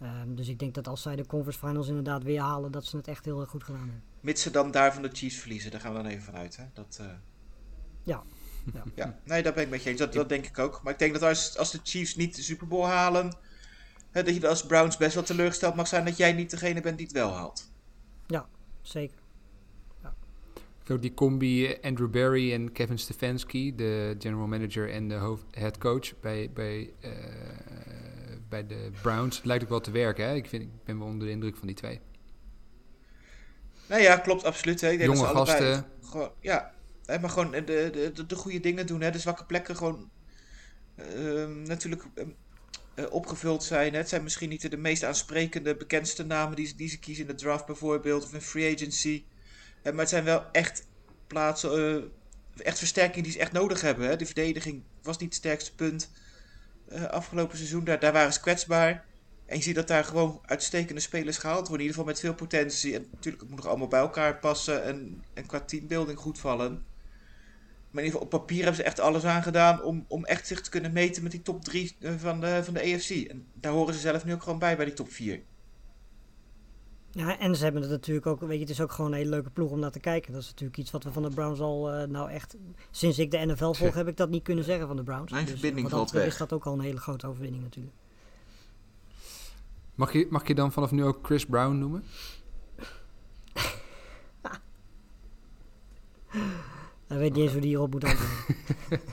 Ehm, 0.00 0.34
dus 0.34 0.48
ik 0.48 0.58
denk 0.58 0.74
dat 0.74 0.88
als 0.88 1.02
zij 1.02 1.16
de 1.16 1.26
conference 1.26 1.66
finals 1.66 1.88
inderdaad 1.88 2.22
weer 2.22 2.40
halen, 2.40 2.72
dat 2.72 2.84
ze 2.84 2.96
het 2.96 3.08
echt 3.08 3.24
heel 3.24 3.40
erg 3.40 3.50
goed 3.50 3.64
gedaan 3.64 3.80
hebben. 3.80 4.02
Mits 4.20 4.42
ze 4.42 4.50
dan 4.50 4.70
daar 4.70 4.92
van 4.92 5.02
de 5.02 5.10
Chiefs 5.12 5.36
verliezen, 5.36 5.70
daar 5.70 5.80
gaan 5.80 5.94
we 5.94 6.02
dan 6.02 6.10
even 6.10 6.22
vanuit. 6.22 6.56
Hè? 6.56 6.64
Dat, 6.72 6.98
eh, 7.00 7.06
Ja. 8.02 8.22
Ja. 8.74 8.82
ja, 8.94 9.18
nee, 9.24 9.42
daar 9.42 9.52
ben 9.52 9.62
ik 9.62 9.70
met 9.70 9.82
je 9.82 9.90
eens. 9.90 9.98
Dat, 9.98 10.12
dat 10.12 10.28
denk 10.28 10.46
ik 10.46 10.58
ook. 10.58 10.80
Maar 10.82 10.92
ik 10.92 10.98
denk 10.98 11.12
dat 11.12 11.22
als, 11.22 11.58
als 11.58 11.70
de 11.70 11.80
Chiefs 11.82 12.16
niet 12.16 12.36
de 12.36 12.42
Super 12.42 12.66
Bowl 12.66 12.86
halen, 12.86 13.32
hè, 14.10 14.22
dat 14.22 14.34
je 14.34 14.48
als 14.48 14.66
Browns 14.66 14.96
best 14.96 15.14
wel 15.14 15.22
teleurgesteld 15.22 15.74
mag 15.74 15.86
zijn 15.86 16.04
dat 16.04 16.16
jij 16.16 16.32
niet 16.32 16.50
degene 16.50 16.80
bent 16.80 16.96
die 16.96 17.06
het 17.06 17.16
wel 17.16 17.32
haalt. 17.32 17.74
Zeker. 18.86 19.16
Ik 20.54 20.92
vind 20.92 20.98
ook 20.98 21.02
die 21.02 21.14
combi 21.14 21.66
eh, 21.66 21.84
Andrew 21.84 22.10
Barry 22.10 22.52
en 22.52 22.72
Kevin 22.72 22.98
Stefanski, 22.98 23.74
de 23.74 24.16
general 24.18 24.46
manager 24.46 24.90
en 24.90 25.08
de 25.08 25.14
hoofd, 25.14 25.44
head 25.50 25.78
coach 25.78 26.20
bij, 26.20 26.50
bij, 26.54 26.92
eh, 27.00 27.10
bij 28.48 28.66
de 28.66 28.90
Browns, 29.02 29.40
lijkt 29.42 29.62
ook 29.62 29.68
wel 29.68 29.80
te 29.80 29.90
werken. 29.90 30.28
Hè? 30.28 30.34
Ik, 30.34 30.46
vind, 30.46 30.62
ik 30.62 30.68
ben 30.84 30.98
wel 30.98 31.06
onder 31.06 31.26
de 31.26 31.32
indruk 31.32 31.56
van 31.56 31.66
die 31.66 31.76
twee. 31.76 32.00
Nee, 33.88 34.02
ja, 34.02 34.16
klopt, 34.16 34.44
absoluut. 34.44 34.80
Hè. 34.80 34.90
Ik 34.90 34.98
denk 34.98 35.14
Jonge 35.14 35.32
dat 35.32 35.48
ze 35.48 35.54
allebei 35.54 35.74
gasten. 36.00 36.32
Ja, 36.40 36.74
maar 37.06 37.30
gewoon 37.30 37.50
de, 37.50 37.64
de, 37.64 38.10
de, 38.14 38.26
de 38.26 38.34
goede 38.34 38.60
dingen 38.60 38.86
doen. 38.86 39.00
Hè. 39.00 39.10
De 39.10 39.18
zwakke 39.18 39.44
plekken 39.44 39.76
gewoon 39.76 40.10
ehm, 40.96 41.62
natuurlijk 41.62 42.04
ehm, 42.14 42.28
eh, 42.94 43.04
opgevuld 43.10 43.64
zijn. 43.64 43.92
Hè. 43.92 43.98
Het 43.98 44.08
zijn 44.08 44.22
misschien 44.22 44.48
niet 44.48 44.70
de 44.70 44.76
meest 44.76 45.04
aansprekende, 45.04 45.76
bekendste 45.76 46.24
namen 46.24 46.56
die, 46.56 46.74
die 46.76 46.88
ze 46.88 46.98
kiezen 46.98 47.26
in 47.26 47.30
de 47.30 47.36
draft 47.42 47.66
bijvoorbeeld. 47.66 48.24
Of 48.24 48.34
in 48.34 48.40
free 48.40 48.74
agency. 48.74 49.24
Maar 49.82 49.94
het 49.94 50.08
zijn 50.08 50.24
wel 50.24 50.44
echt 50.52 50.86
plaatsen, 51.26 51.70
eh, 52.56 52.66
echt 52.66 52.78
versterkingen 52.78 53.22
die 53.22 53.32
ze 53.32 53.38
echt 53.38 53.52
nodig 53.52 53.80
hebben. 53.80 54.08
Hè. 54.08 54.16
De 54.16 54.26
verdediging 54.26 54.82
was 55.02 55.18
niet 55.18 55.28
het 55.28 55.38
sterkste 55.38 55.74
punt 55.74 56.10
eh, 56.88 57.04
afgelopen 57.04 57.56
seizoen. 57.56 57.84
Daar, 57.84 57.98
daar 57.98 58.12
waren 58.12 58.32
ze 58.32 58.40
kwetsbaar. 58.40 59.04
En 59.46 59.56
je 59.56 59.62
ziet 59.62 59.74
dat 59.74 59.88
daar 59.88 60.04
gewoon 60.04 60.40
uitstekende 60.46 61.00
spelers 61.00 61.38
gehaald 61.38 61.68
worden. 61.68 61.86
In 61.86 61.92
ieder 61.92 61.96
geval 61.96 62.12
met 62.12 62.20
veel 62.20 62.34
potentie. 62.34 62.94
En 62.94 63.08
natuurlijk, 63.12 63.42
het 63.42 63.50
moet 63.50 63.58
nog 63.58 63.68
allemaal 63.68 63.88
bij 63.88 64.00
elkaar 64.00 64.38
passen. 64.38 64.84
En, 64.84 65.24
en 65.34 65.46
qua 65.46 65.60
teambuilding 65.60 66.18
goed 66.18 66.38
vallen. 66.38 66.84
Maar 67.96 68.04
in 68.04 68.10
ieder 68.10 68.20
geval, 68.20 68.38
op 68.38 68.46
papier 68.46 68.62
hebben 68.62 68.76
ze 68.76 68.82
echt 68.82 69.00
alles 69.00 69.24
aan 69.24 69.42
gedaan 69.42 69.82
om, 69.82 70.04
om 70.08 70.24
echt 70.24 70.46
zich 70.46 70.60
te 70.60 70.70
kunnen 70.70 70.92
meten 70.92 71.22
met 71.22 71.32
die 71.32 71.42
top 71.42 71.64
3 71.64 71.96
van 72.16 72.40
de, 72.40 72.60
van 72.64 72.74
de 72.74 72.80
AFC. 72.80 73.10
En 73.10 73.46
daar 73.54 73.72
horen 73.72 73.94
ze 73.94 74.00
zelf 74.00 74.24
nu 74.24 74.32
ook 74.32 74.42
gewoon 74.42 74.58
bij, 74.58 74.76
bij 74.76 74.84
die 74.84 74.94
top 74.94 75.10
4. 75.10 75.42
Ja, 77.10 77.38
en 77.38 77.56
ze 77.56 77.62
hebben 77.64 77.82
het 77.82 77.90
natuurlijk 77.90 78.26
ook, 78.26 78.40
weet 78.40 78.52
je, 78.54 78.58
het 78.60 78.70
is 78.70 78.80
ook 78.80 78.92
gewoon 78.92 79.10
een 79.12 79.16
hele 79.16 79.30
leuke 79.30 79.50
ploeg 79.50 79.70
om 79.70 79.78
naar 79.78 79.90
te 79.90 80.00
kijken. 80.00 80.32
Dat 80.32 80.42
is 80.42 80.48
natuurlijk 80.48 80.78
iets 80.78 80.90
wat 80.90 81.04
we 81.04 81.12
van 81.12 81.22
de 81.22 81.30
Browns 81.30 81.60
al, 81.60 81.92
eh, 81.92 82.08
nou 82.08 82.30
echt, 82.30 82.56
sinds 82.90 83.18
ik 83.18 83.30
de 83.30 83.38
NFL 83.38 83.72
volg, 83.72 83.94
heb 83.94 84.08
ik 84.08 84.16
dat 84.16 84.30
niet 84.30 84.42
kunnen 84.42 84.64
zeggen 84.64 84.86
van 84.86 84.96
de 84.96 85.02
Browns. 85.02 85.32
Mijn 85.32 85.44
Dus 85.44 85.52
verbinding 85.52 85.90
valt 85.90 86.10
weg. 86.10 86.26
is 86.26 86.36
dat 86.36 86.52
ook 86.52 86.66
al 86.66 86.72
een 86.72 86.80
hele 86.80 87.00
grote 87.00 87.26
overwinning 87.26 87.62
natuurlijk. 87.62 87.94
Mag 89.94 90.12
je, 90.12 90.26
mag 90.30 90.46
je 90.46 90.54
dan 90.54 90.72
vanaf 90.72 90.90
nu 90.90 91.04
ook 91.04 91.18
Chris 91.22 91.46
Brown 91.46 91.78
noemen? 91.78 92.04
Ik 97.08 97.16
weet 97.16 97.32
niet 97.32 97.42
eens 97.42 97.52
hoe 97.52 97.60
die 97.60 97.70
hierop 97.70 97.92
moet 97.92 98.04
antwoorden. 98.04 98.56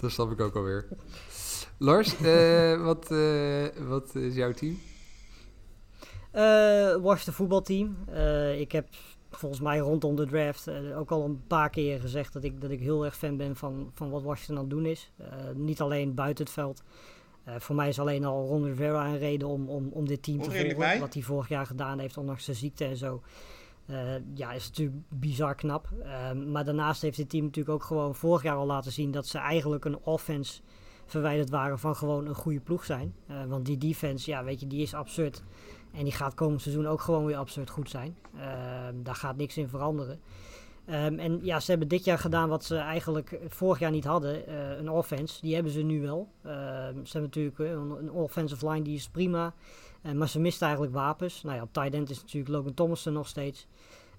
Dat 0.00 0.10
snap 0.10 0.30
ik 0.30 0.40
ook 0.40 0.56
alweer. 0.56 0.88
Lars, 1.78 2.16
eh, 2.20 2.84
wat, 2.84 3.10
eh, 3.10 3.66
wat 3.88 4.14
is 4.14 4.34
jouw 4.34 4.52
team? 4.52 4.78
Eh 6.30 6.96
Washington 6.96 7.34
voetbalteam. 7.34 7.96
Eh, 8.06 8.60
ik 8.60 8.72
heb 8.72 8.86
volgens 9.30 9.60
mij 9.60 9.78
rondom 9.78 10.16
de 10.16 10.26
draft 10.26 10.66
eh, 10.66 10.98
ook 10.98 11.10
al 11.10 11.24
een 11.24 11.46
paar 11.46 11.70
keer 11.70 12.00
gezegd 12.00 12.32
dat 12.32 12.44
ik, 12.44 12.60
dat 12.60 12.70
ik 12.70 12.80
heel 12.80 13.04
erg 13.04 13.16
fan 13.16 13.36
ben 13.36 13.56
van, 13.56 13.90
van 13.94 14.10
wat 14.10 14.22
Washington 14.22 14.56
aan 14.56 14.62
het 14.62 14.70
doen 14.70 14.86
is. 14.86 15.10
Eh, 15.16 15.28
niet 15.54 15.80
alleen 15.80 16.14
buiten 16.14 16.44
het 16.44 16.52
veld. 16.54 16.82
Eh, 17.44 17.54
voor 17.58 17.74
mij 17.74 17.88
is 17.88 17.98
alleen 17.98 18.24
al 18.24 18.46
Ron 18.46 18.64
Rivera 18.64 19.06
een 19.06 19.18
reden 19.18 19.48
om, 19.48 19.68
om, 19.68 19.88
om 19.92 20.06
dit 20.06 20.22
team 20.22 20.42
te 20.42 20.50
volgen. 20.50 21.00
Wat 21.00 21.14
hij 21.14 21.22
vorig 21.22 21.48
jaar 21.48 21.66
gedaan 21.66 21.98
heeft, 21.98 22.16
ondanks 22.16 22.44
zijn 22.44 22.56
ziekte 22.56 22.84
en 22.84 22.96
zo. 22.96 23.22
Eh, 23.86 23.96
ja, 24.34 24.52
is 24.52 24.66
natuurlijk 24.68 24.96
bizar 25.08 25.54
knap. 25.54 25.88
Eh, 26.02 26.32
maar 26.32 26.64
daarnaast 26.64 27.02
heeft 27.02 27.16
dit 27.16 27.28
team 27.28 27.44
natuurlijk 27.44 27.74
ook 27.74 27.84
gewoon 27.84 28.14
vorig 28.14 28.42
jaar 28.42 28.56
al 28.56 28.66
laten 28.66 28.92
zien 28.92 29.10
dat 29.10 29.26
ze 29.26 29.38
eigenlijk 29.38 29.84
een 29.84 29.98
offense 29.98 30.60
verwijderd 31.06 31.50
waren 31.50 31.78
van 31.78 31.96
gewoon 31.96 32.26
een 32.26 32.34
goede 32.34 32.60
ploeg 32.60 32.84
zijn. 32.84 33.14
Eh, 33.26 33.44
want 33.44 33.66
die 33.66 33.78
defense, 33.78 34.30
ja, 34.30 34.44
weet 34.44 34.60
je, 34.60 34.66
die 34.66 34.82
is 34.82 34.94
absurd. 34.94 35.42
En 35.92 36.04
die 36.04 36.12
gaat 36.12 36.34
komend 36.34 36.62
seizoen 36.62 36.86
ook 36.86 37.00
gewoon 37.00 37.24
weer 37.24 37.36
absurd 37.36 37.70
goed 37.70 37.90
zijn. 37.90 38.16
Ehm, 38.38 39.02
daar 39.02 39.14
gaat 39.14 39.36
niks 39.36 39.56
in 39.56 39.68
veranderen. 39.68 40.20
Ehm, 40.86 41.18
en 41.18 41.44
ja, 41.44 41.60
ze 41.60 41.70
hebben 41.70 41.88
dit 41.88 42.04
jaar 42.04 42.18
gedaan 42.18 42.48
wat 42.48 42.64
ze 42.64 42.76
eigenlijk 42.76 43.38
vorig 43.48 43.78
jaar 43.78 43.90
niet 43.90 44.04
hadden. 44.04 44.46
eh, 44.46 44.78
een 44.78 44.90
offense. 44.90 45.40
Die 45.40 45.54
hebben 45.54 45.72
ze 45.72 45.82
nu 45.82 46.00
wel. 46.02 46.28
Ehm, 46.42 47.04
ze 47.04 47.18
hebben 47.18 47.30
natuurlijk 47.34 47.58
een 47.58 48.10
offensive 48.10 48.68
line 48.68 48.82
die 48.84 48.94
is 48.94 49.08
prima. 49.08 49.54
Eh, 50.02 50.12
maar 50.12 50.28
ze 50.28 50.40
misten 50.40 50.66
eigenlijk 50.66 50.96
wapens. 50.96 51.42
Nou 51.42 51.56
ja, 51.56 51.62
op 51.62 51.72
tight 51.72 51.94
end 51.94 52.10
is 52.10 52.20
natuurlijk 52.20 52.54
Logan 52.54 52.74
Thomas 52.74 53.06
er 53.06 53.12
nog 53.12 53.28
steeds. 53.28 53.66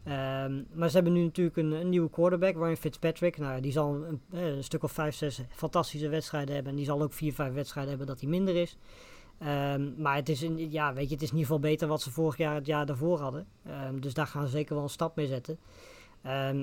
Ehm, 0.03 0.61
maar 0.73 0.89
ze 0.89 0.95
hebben 0.95 1.13
nu 1.13 1.23
natuurlijk 1.23 1.57
een, 1.57 1.71
een 1.71 1.89
nieuwe 1.89 2.09
quarterback, 2.09 2.55
Ryan 2.55 2.77
Fitzpatrick. 2.77 3.37
Nou, 3.37 3.61
die 3.61 3.71
zal 3.71 3.93
een, 3.93 4.21
eh, 4.31 4.47
een 4.47 4.63
stuk 4.63 4.83
of 4.83 4.91
vijf, 4.91 5.15
zes 5.15 5.41
fantastische 5.49 6.09
wedstrijden 6.09 6.53
hebben. 6.53 6.71
En 6.71 6.77
die 6.77 6.87
zal 6.87 7.01
ook 7.01 7.13
vier, 7.13 7.33
vijf 7.33 7.53
wedstrijden 7.53 7.89
hebben 7.89 8.07
dat 8.07 8.19
hij 8.19 8.29
minder 8.29 8.55
is. 8.55 8.77
Ehm, 9.39 10.01
maar 10.01 10.15
het 10.15 10.29
is, 10.29 10.41
een, 10.41 10.71
ja, 10.71 10.93
weet 10.93 11.07
je, 11.07 11.13
het 11.13 11.23
is 11.23 11.29
in 11.29 11.37
ieder 11.37 11.53
geval 11.53 11.69
beter 11.69 11.87
wat 11.87 12.01
ze 12.01 12.11
vorig 12.11 12.37
jaar 12.37 12.55
het 12.55 12.65
jaar 12.65 12.85
daarvoor 12.85 13.19
hadden. 13.19 13.47
Ehm, 13.65 13.99
dus 13.99 14.13
daar 14.13 14.27
gaan 14.27 14.45
ze 14.45 14.51
zeker 14.51 14.75
wel 14.75 14.83
een 14.83 14.89
stap 14.89 15.15
mee 15.15 15.27
zetten. 15.27 15.59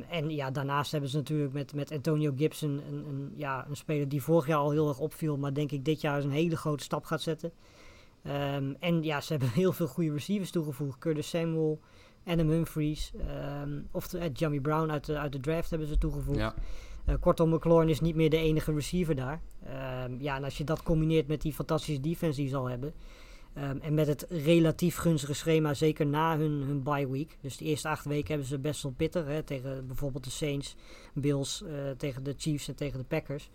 En 0.09 0.31
ja, 0.31 0.51
daarnaast 0.51 0.93
hebben 0.93 1.11
ze 1.11 1.17
natuurlijk 1.17 1.53
met, 1.53 1.75
met 1.75 1.93
Antonio 1.93 2.33
Gibson 2.37 2.83
een, 2.89 3.05
een, 3.09 3.33
ja, 3.37 3.67
een 3.69 3.77
speler 3.77 4.09
die 4.09 4.23
vorig 4.23 4.47
jaar 4.47 4.59
al 4.59 4.71
heel 4.71 4.89
erg 4.89 4.99
opviel. 4.99 5.37
Maar 5.37 5.55
denk 5.55 5.73
ik 5.73 5.85
dit 5.85 6.01
jaar 6.01 6.23
een 6.23 6.31
hele 6.31 6.57
grote 6.57 6.85
stap 6.85 7.05
gaat 7.05 7.23
zetten. 7.23 7.53
Ehm, 8.25 8.75
en 8.81 9.03
ja, 9.03 9.21
ze 9.21 9.33
hebben 9.33 9.51
heel 9.63 9.73
veel 9.73 9.87
goede 9.87 10.13
receivers 10.13 10.51
toegevoegd. 10.51 10.99
Curtis 10.99 11.29
Samuel, 11.29 11.81
Adam 12.25 12.49
Humphries. 12.49 13.13
ehm 13.29 13.81
of 13.91 14.09
de, 14.09 14.19
eh, 14.19 14.31
Jamie 14.33 14.61
Brown 14.61 14.91
uit 14.91 15.07
de, 15.07 15.19
uit 15.19 15.33
de 15.33 15.41
draft 15.41 15.71
hebben 15.71 15.89
ze 15.89 15.99
toegevoegd. 15.99 16.39
Ja. 16.39 16.55
Eh, 17.05 17.15
kortom, 17.21 17.51
McLaurin 17.51 17.89
is 17.89 18.01
niet 18.01 18.15
meer 18.15 18.31
de 18.31 18.37
enige 18.37 18.73
receiver 18.73 19.15
daar. 19.15 19.41
Ehm, 19.65 20.15
ja, 20.19 20.37
en 20.37 20.45
als 20.45 20.59
je 20.59 20.65
dat 20.65 20.83
combineert 20.83 21.27
met 21.27 21.43
die 21.43 21.53
fantastische 21.53 22.01
defense 22.01 22.41
die 22.41 22.49
ze 22.49 22.57
al 22.57 22.69
hebben. 22.69 22.95
Ehm, 23.55 23.79
en 23.81 23.95
met 23.95 24.07
het 24.07 24.27
relatief 24.29 24.97
gunstige 24.97 25.35
schema, 25.35 25.75
zeker 25.75 26.07
na 26.07 26.39
hun, 26.39 26.63
hun 26.63 26.83
bye 26.83 27.11
week. 27.11 27.37
Dus 27.41 27.57
de 27.57 27.65
eerste 27.65 27.89
acht 27.89 28.05
weken 28.05 28.29
hebben 28.29 28.47
ze 28.47 28.59
best 28.59 28.83
wel 28.83 28.93
pittig. 28.93 29.27
Hè, 29.27 29.43
tegen 29.43 29.87
bijvoorbeeld 29.87 30.25
de 30.25 30.31
Saints, 30.31 30.77
Bills, 31.15 31.63
eh, 31.63 31.91
tegen 31.97 32.23
de 32.23 32.35
Chiefs 32.37 32.69
en 32.69 32.77
tegen 32.77 32.99
de 32.99 33.05
Packers. 33.05 33.51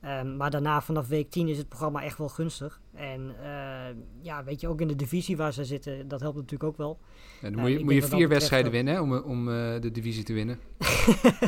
Ehm, 0.00 0.36
maar 0.36 0.50
daarna 0.50 0.80
vanaf 0.80 1.08
week 1.08 1.30
10 1.30 1.48
is 1.48 1.58
het 1.58 1.68
programma 1.68 2.02
echt 2.02 2.18
wel 2.18 2.28
gunstig. 2.28 2.80
En 2.94 3.34
eh, 3.42 3.96
ja, 4.20 4.44
weet 4.44 4.60
je, 4.60 4.68
ook 4.68 4.80
in 4.80 4.88
de 4.88 4.96
divisie 4.96 5.36
waar 5.36 5.52
ze 5.52 5.64
zitten, 5.64 6.08
dat 6.08 6.20
helpt 6.20 6.36
natuurlijk 6.36 6.70
ook 6.70 6.76
wel. 6.76 6.98
Ja, 7.40 7.50
dan 7.50 7.52
Ja, 7.52 7.60
moet 7.60 7.70
je, 7.70 7.84
moet 7.84 7.94
je 7.94 8.02
vier 8.02 8.28
wedstrijden 8.28 8.72
winnen 8.72 8.94
hè, 8.94 9.00
om, 9.00 9.16
om 9.16 9.48
eh, 9.48 9.80
de 9.80 9.90
divisie 9.90 10.24
te 10.24 10.32
winnen. 10.32 10.58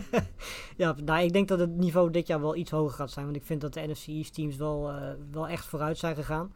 ja, 0.77 0.97
nou, 1.05 1.25
ik 1.25 1.33
denk 1.33 1.49
dat 1.49 1.59
het 1.59 1.77
niveau 1.77 2.11
dit 2.11 2.27
jaar 2.27 2.41
wel 2.41 2.57
iets 2.57 2.71
hoger 2.71 2.95
gaat 2.95 3.11
zijn. 3.11 3.25
Want 3.25 3.37
ik 3.37 3.45
vind 3.45 3.61
dat 3.61 3.75
de 3.75 3.87
NFC 3.87 4.07
East 4.07 4.35
teams 4.35 4.57
wel, 4.57 4.93
wel 5.31 5.49
echt 5.49 5.65
vooruit 5.65 5.99
zijn 5.99 6.15
gegaan. 6.15 6.53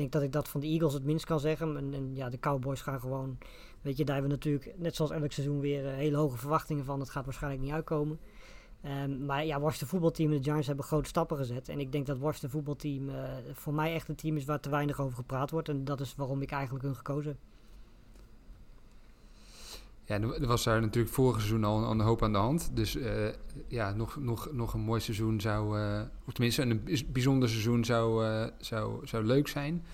Denk 0.00 0.12
dat 0.12 0.22
ik 0.22 0.32
dat 0.32 0.48
van 0.48 0.60
de 0.60 0.66
Eagles 0.66 0.92
het 0.92 1.04
minst 1.04 1.24
kan 1.24 1.40
zeggen. 1.40 1.76
En, 1.76 1.94
en 1.94 2.16
ja, 2.16 2.28
de 2.28 2.38
Cowboys 2.38 2.80
gaan 2.80 3.00
gewoon... 3.00 3.38
Weet 3.80 3.96
je, 3.96 4.04
daar 4.04 4.14
hebben 4.16 4.30
we 4.30 4.36
natuurlijk, 4.36 4.78
net 4.78 4.96
zoals 4.96 5.10
elk 5.10 5.32
seizoen, 5.32 5.60
weer 5.60 5.86
eh, 5.86 5.94
hele 5.94 6.16
hoge 6.16 6.36
verwachtingen 6.36 6.84
van. 6.84 7.00
Het 7.00 7.10
gaat 7.10 7.24
waarschijnlijk 7.24 7.62
niet 7.62 7.72
uitkomen. 7.72 8.18
Ehm, 8.82 9.24
maar 9.24 9.44
ja, 9.44 9.60
Washington 9.60 9.88
voetbalteam 9.88 10.30
en 10.30 10.36
de 10.36 10.42
Giants 10.42 10.66
hebben 10.66 10.84
grote 10.84 11.08
stappen 11.08 11.36
gezet. 11.36 11.68
En 11.68 11.80
ik 11.80 11.92
denk 11.92 12.06
dat 12.06 12.18
Washington 12.18 12.50
voetbalteam 12.50 13.08
eh, 13.08 13.32
voor 13.52 13.74
mij 13.74 13.94
echt 13.94 14.08
een 14.08 14.14
team 14.14 14.36
is 14.36 14.44
waar 14.44 14.60
te 14.60 14.70
weinig 14.70 15.00
over 15.00 15.16
gepraat 15.16 15.50
wordt. 15.50 15.68
En 15.68 15.84
dat 15.84 16.00
is 16.00 16.14
waarom 16.14 16.42
ik 16.42 16.50
eigenlijk 16.50 16.84
hun 16.84 16.96
gekozen 16.96 17.30
heb. 17.30 17.49
Ja, 20.10 20.20
er 20.20 20.46
was 20.46 20.64
daar 20.64 20.80
natuurlijk 20.80 21.14
vorig 21.14 21.36
seizoen 21.36 21.64
al, 21.64 21.90
een 21.90 22.00
hoop 22.00 22.22
aan 22.22 22.32
de 22.32 22.38
hand. 22.38 22.70
Dus 22.74 22.96
eh, 22.96 23.12
ja, 23.68 23.92
nog, 23.92 24.16
nog, 24.20 24.48
nog 24.52 24.74
een 24.74 24.80
mooi 24.80 25.00
seizoen 25.00 25.40
zou, 25.40 25.78
eh, 25.78 26.00
of 26.26 26.32
tenminste 26.32 26.62
een 26.62 26.84
bijz- 26.84 27.04
bijzonder 27.12 27.48
seizoen 27.48 27.84
zou, 27.84 28.24
eh, 28.26 28.46
zou, 28.58 29.06
zou 29.06 29.24
leuk 29.24 29.48
zijn. 29.48 29.84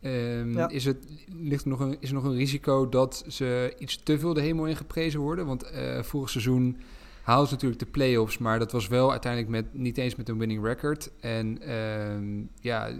Ehm, 0.00 0.52
Ja. 0.52 0.68
is, 0.68 0.84
het, 0.84 1.06
ligt 1.32 1.62
er 1.64 1.70
nog 1.70 1.80
een, 1.80 1.96
is 2.00 2.08
er 2.08 2.14
nog 2.14 2.24
een 2.24 2.36
risico 2.36 2.88
dat 2.88 3.24
ze 3.28 3.74
iets 3.78 3.96
te 4.02 4.18
veel 4.18 4.34
de 4.34 4.40
hemel 4.40 4.66
in 4.66 4.76
geprezen 4.76 5.20
worden? 5.20 5.46
Want 5.46 5.70
vorig 6.00 6.30
seizoen 6.30 6.76
haalden 7.22 7.48
ze 7.48 7.54
natuurlijk 7.54 7.80
de 7.80 7.90
play-offs, 7.90 8.38
maar 8.38 8.58
dat 8.58 8.72
was 8.72 8.88
wel 8.88 9.10
uiteindelijk 9.10 9.52
met, 9.52 9.74
niet 9.82 9.98
eens 9.98 10.14
met 10.16 10.28
een 10.28 10.38
winning 10.38 10.64
record. 10.64 11.10
En 11.20 11.62
ehm, 11.62 12.42
ja, 12.60 12.90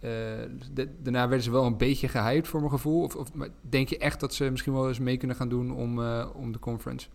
eh, 0.00 0.10
daarna 1.02 1.20
werden 1.28 1.42
ze 1.42 1.50
wel 1.50 1.66
een 1.66 1.76
beetje 1.76 2.08
gehyped 2.08 2.48
voor 2.48 2.60
mijn 2.60 2.72
gevoel. 2.72 3.02
Of, 3.02 3.16
of 3.16 3.30
denk 3.60 3.88
je 3.88 3.98
echt 3.98 4.20
dat 4.20 4.34
ze 4.34 4.50
misschien 4.50 4.72
wel 4.72 4.88
eens 4.88 4.98
mee 4.98 5.16
kunnen 5.16 5.36
gaan 5.36 5.48
doen 5.48 5.74
om, 5.74 6.02
eh, 6.02 6.28
om 6.34 6.52
de 6.52 6.58
conference? 6.58 7.08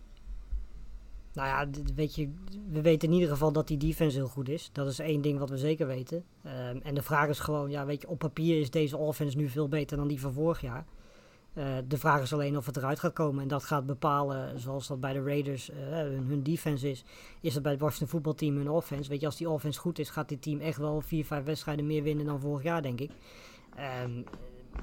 Nou 1.32 1.48
ja, 1.48 1.82
weet 1.94 2.14
je, 2.14 2.28
we 2.70 2.80
weten 2.80 3.08
in 3.08 3.14
ieder 3.14 3.28
geval 3.30 3.52
dat 3.52 3.68
die 3.68 3.76
defense 3.76 4.16
heel 4.16 4.28
goed 4.28 4.48
is. 4.48 4.70
Dat 4.72 4.86
is 4.86 4.98
één 4.98 5.20
ding 5.20 5.38
wat 5.38 5.50
we 5.50 5.58
zeker 5.58 5.86
weten. 5.86 6.24
Ehm, 6.42 6.78
en 6.82 6.94
de 6.94 7.02
vraag 7.02 7.28
is 7.28 7.38
gewoon, 7.38 7.70
ja, 7.70 7.86
weet 7.86 8.00
je, 8.00 8.08
op 8.08 8.18
papier 8.18 8.60
is 8.60 8.70
deze 8.70 8.96
offense 8.96 9.36
nu 9.36 9.48
veel 9.48 9.68
beter 9.68 9.96
dan 9.96 10.08
die 10.08 10.20
van 10.20 10.32
vorig 10.32 10.60
jaar. 10.60 10.84
Eh, 11.54 11.66
de 11.88 11.98
vraag 11.98 12.22
is 12.22 12.32
alleen 12.32 12.56
of 12.56 12.66
het 12.66 12.76
eruit 12.76 13.00
gaat 13.00 13.12
komen. 13.12 13.42
En 13.42 13.48
dat 13.48 13.64
gaat 13.64 13.86
bepalen, 13.86 14.60
zoals 14.60 14.86
dat 14.86 15.00
bij 15.00 15.12
de 15.12 15.22
Raiders 15.22 15.70
eh, 15.70 15.76
hun, 15.90 16.24
hun 16.28 16.42
defense 16.42 16.90
is, 16.90 17.04
is 17.40 17.54
dat 17.54 17.62
bij 17.62 17.72
het 17.72 17.80
Washington 17.80 18.08
voetbalteam 18.08 18.56
hun 18.56 18.70
offense. 18.70 19.10
Weet 19.10 19.20
je, 19.20 19.26
als 19.26 19.36
die 19.36 19.48
offense 19.48 19.80
goed 19.80 19.98
is, 19.98 20.10
gaat 20.10 20.28
dit 20.28 20.42
team 20.42 20.60
echt 20.60 20.78
wel 20.78 21.00
vier, 21.00 21.24
vijf 21.24 21.44
wedstrijden 21.44 21.86
meer 21.86 22.02
winnen 22.02 22.26
dan 22.26 22.40
vorig 22.40 22.62
jaar, 22.62 22.82
denk 22.82 23.00
ik. 23.00 23.10
Ehm, 23.76 24.22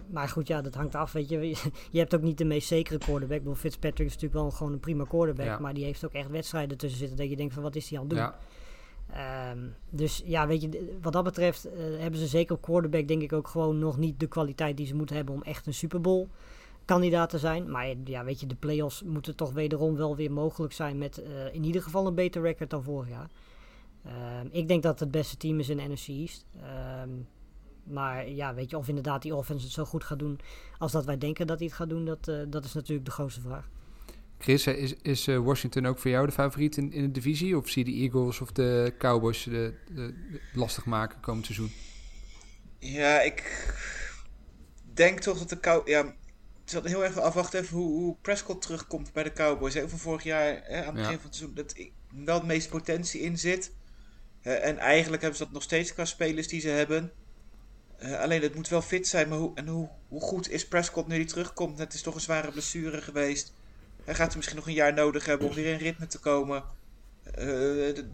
maar 0.07 0.29
goed, 0.29 0.47
ja, 0.47 0.61
dat 0.61 0.75
hangt 0.75 0.95
af, 0.95 1.11
weet 1.11 1.29
je. 1.29 1.39
Je 1.91 1.99
hebt 1.99 2.15
ook 2.15 2.21
niet 2.21 2.37
de 2.37 2.45
meest 2.45 2.67
zekere 2.67 2.97
quarterback. 2.97 3.37
Ik 3.37 3.43
bedoel, 3.43 3.59
Fitzpatrick 3.59 4.07
is 4.07 4.13
natuurlijk 4.13 4.41
wel 4.41 4.51
gewoon 4.51 4.73
een 4.73 4.79
prima 4.79 5.03
quarterback. 5.03 5.45
Ja. 5.45 5.59
Maar 5.59 5.73
die 5.73 5.83
heeft 5.83 6.05
ook 6.05 6.13
echt 6.13 6.29
wedstrijden 6.29 6.77
tussen 6.77 6.99
zitten 6.99 7.17
dat 7.17 7.29
je 7.29 7.35
denkt 7.35 7.53
van, 7.53 7.63
wat 7.63 7.75
is 7.75 7.89
hij 7.89 7.99
aan 7.99 8.05
het 8.05 8.13
doen? 8.13 8.23
Ja, 8.23 8.37
Ehm, 9.13 9.59
dus 9.89 10.21
ja, 10.25 10.47
weet 10.47 10.61
je, 10.61 10.97
wat 11.01 11.13
dat 11.13 11.23
betreft 11.23 11.65
eh, 11.65 11.71
hebben 11.97 12.19
ze 12.19 12.27
zeker 12.27 12.55
op 12.55 12.61
quarterback 12.61 13.07
denk 13.07 13.21
ik 13.21 13.33
ook 13.33 13.47
gewoon 13.47 13.79
nog 13.79 13.97
niet 13.97 14.19
de 14.19 14.27
kwaliteit 14.27 14.77
die 14.77 14.85
ze 14.85 14.95
moeten 14.95 15.15
hebben 15.15 15.35
om 15.35 15.43
echt 15.43 15.67
een 15.67 15.73
Super 15.73 16.01
Bowl 16.01 16.27
kandidaat 16.85 17.29
te 17.29 17.37
zijn. 17.37 17.71
Maar 17.71 17.95
ja, 18.05 18.23
weet 18.23 18.39
je, 18.39 18.47
de 18.47 18.55
playoffs 18.55 19.03
moeten 19.03 19.35
toch 19.35 19.51
wederom 19.53 19.95
wel 19.95 20.15
weer 20.15 20.31
mogelijk 20.31 20.73
zijn 20.73 20.97
met 20.97 21.17
eh, 21.17 21.53
in 21.53 21.63
ieder 21.63 21.81
geval 21.81 22.07
een 22.07 22.15
beter 22.15 22.41
record 22.41 22.69
dan 22.69 22.83
vorig 22.83 23.09
jaar. 23.09 23.29
Ehm, 24.05 24.47
ik 24.51 24.67
denk 24.67 24.83
dat 24.83 24.91
het 24.91 24.99
het 24.99 25.11
beste 25.11 25.37
team 25.37 25.59
is 25.59 25.69
in 25.69 25.77
de 25.77 25.87
NFC 25.87 26.07
East. 26.07 26.45
Ehm, 26.61 27.09
maar 27.83 28.29
ja, 28.29 28.53
weet 28.53 28.69
je, 28.69 28.77
of 28.77 28.87
inderdaad 28.87 29.21
die 29.21 29.35
offense 29.35 29.65
het 29.65 29.73
zo 29.73 29.85
goed 29.85 30.03
gaat 30.03 30.19
doen 30.19 30.39
als 30.77 30.91
dat 30.91 31.05
wij 31.05 31.17
denken 31.17 31.47
dat 31.47 31.57
hij 31.57 31.67
het 31.67 31.75
gaat 31.75 31.89
doen, 31.89 32.05
dat, 32.05 32.27
eh, 32.27 32.41
dat 32.47 32.65
is 32.65 32.73
natuurlijk 32.73 33.05
de 33.05 33.11
grootste 33.11 33.41
vraag. 33.41 33.69
Chris, 34.37 34.65
eh, 34.65 34.77
is, 34.77 34.95
is 35.01 35.27
eh, 35.27 35.37
Washington 35.37 35.85
ook 35.85 35.99
voor 35.99 36.11
jou 36.11 36.25
de 36.25 36.31
favoriet 36.31 36.77
in, 36.77 36.91
in 36.91 37.01
de 37.01 37.11
divisie? 37.11 37.57
Of 37.57 37.69
zie 37.69 37.85
je 37.85 37.91
de 37.91 37.97
Eagles 37.97 38.41
of 38.41 38.51
de 38.51 38.93
Cowboys 38.97 39.43
de, 39.43 39.73
de, 39.87 40.13
de 40.31 40.39
lastig 40.53 40.85
maken 40.85 41.19
komend 41.19 41.45
seizoen? 41.45 41.71
Ja, 42.79 43.21
ik 43.21 43.73
denk 44.93 45.19
toch 45.19 45.37
dat 45.37 45.49
de 45.49 45.59
Cow... 45.59 45.87
Ja, 45.87 46.15
het 46.71 46.81
zal 46.81 46.91
heel 46.91 47.03
erg 47.03 47.19
afwachten 47.19 47.59
even 47.59 47.77
hoe, 47.77 47.91
hoe 47.91 48.15
Prescott 48.21 48.61
terugkomt 48.61 49.13
bij 49.13 49.23
de 49.23 49.33
Cowboys. 49.33 49.73
Hè. 49.73 49.89
Van 49.89 49.99
vorig 49.99 50.23
jaar 50.23 50.61
hè, 50.63 50.85
aan 50.85 50.95
het 50.95 50.95
Ja. 50.95 51.01
begin 51.01 51.15
van 51.19 51.25
het 51.25 51.35
seizoen 51.35 51.55
dat 51.55 51.75
wel 52.25 52.35
het 52.35 52.45
meeste 52.47 52.69
potentie 52.69 53.21
in 53.21 53.37
zit. 53.37 53.71
Eh, 54.41 54.65
en 54.65 54.77
eigenlijk 54.77 55.21
hebben 55.21 55.39
ze 55.39 55.43
dat 55.45 55.53
nog 55.53 55.63
steeds 55.63 55.93
qua 55.93 56.05
spelers 56.05 56.47
die 56.47 56.61
ze 56.61 56.67
hebben. 56.69 57.11
Eh, 57.97 58.19
alleen 58.19 58.41
het 58.41 58.55
moet 58.55 58.69
wel 58.69 58.81
fit 58.81 59.07
zijn. 59.07 59.29
Maar 59.29 59.37
hoe, 59.37 59.51
en 59.55 59.67
hoe, 59.67 59.89
hoe 60.07 60.21
goed 60.21 60.49
is 60.49 60.67
Prescott 60.67 61.07
nu 61.07 61.15
die 61.15 61.25
terugkomt? 61.25 61.77
Het 61.77 61.93
is 61.93 62.01
toch 62.01 62.15
een 62.15 62.21
zware 62.21 62.51
blessure 62.51 63.01
geweest. 63.01 63.53
Hij 64.03 64.15
gaat 64.15 64.29
er 64.31 64.35
misschien 64.37 64.57
nog 64.57 64.67
een 64.67 64.73
jaar 64.73 64.93
nodig 64.93 65.25
hebben 65.25 65.47
om 65.49 65.53
weer 65.55 65.71
in 65.73 65.77
ritme 65.77 66.07
te 66.07 66.19
komen. 66.19 66.63
Eh, 67.23 67.33
de- 67.35 68.09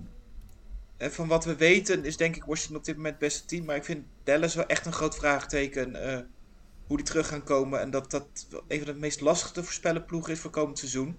en 0.97 1.13
van 1.13 1.27
wat 1.27 1.45
we 1.45 1.55
weten 1.55 2.05
is 2.05 2.17
denk 2.17 2.35
ik 2.35 2.43
Washington 2.43 2.77
op 2.77 2.85
dit 2.85 2.95
moment 2.95 3.13
het 3.13 3.23
beste 3.23 3.45
team. 3.45 3.65
Maar 3.65 3.75
ik 3.75 3.83
vind 3.83 4.05
Dallas 4.23 4.55
wel 4.55 4.65
echt 4.65 4.85
een 4.85 4.93
groot 4.93 5.15
vraagteken. 5.15 5.95
Hoe 6.87 6.97
die 6.97 7.05
terug 7.05 7.27
gaan 7.27 7.43
komen. 7.43 7.79
En 7.81 7.89
dat 7.91 8.11
dat 8.11 8.27
een 8.67 8.77
van 8.83 8.93
de 8.93 8.99
meest 8.99 9.21
lastige 9.21 9.53
te 9.53 9.63
voorspellen 9.63 10.05
ploegen 10.05 10.31
is 10.33 10.39
voor 10.39 10.51
komend 10.51 10.77
seizoen. 10.77 11.17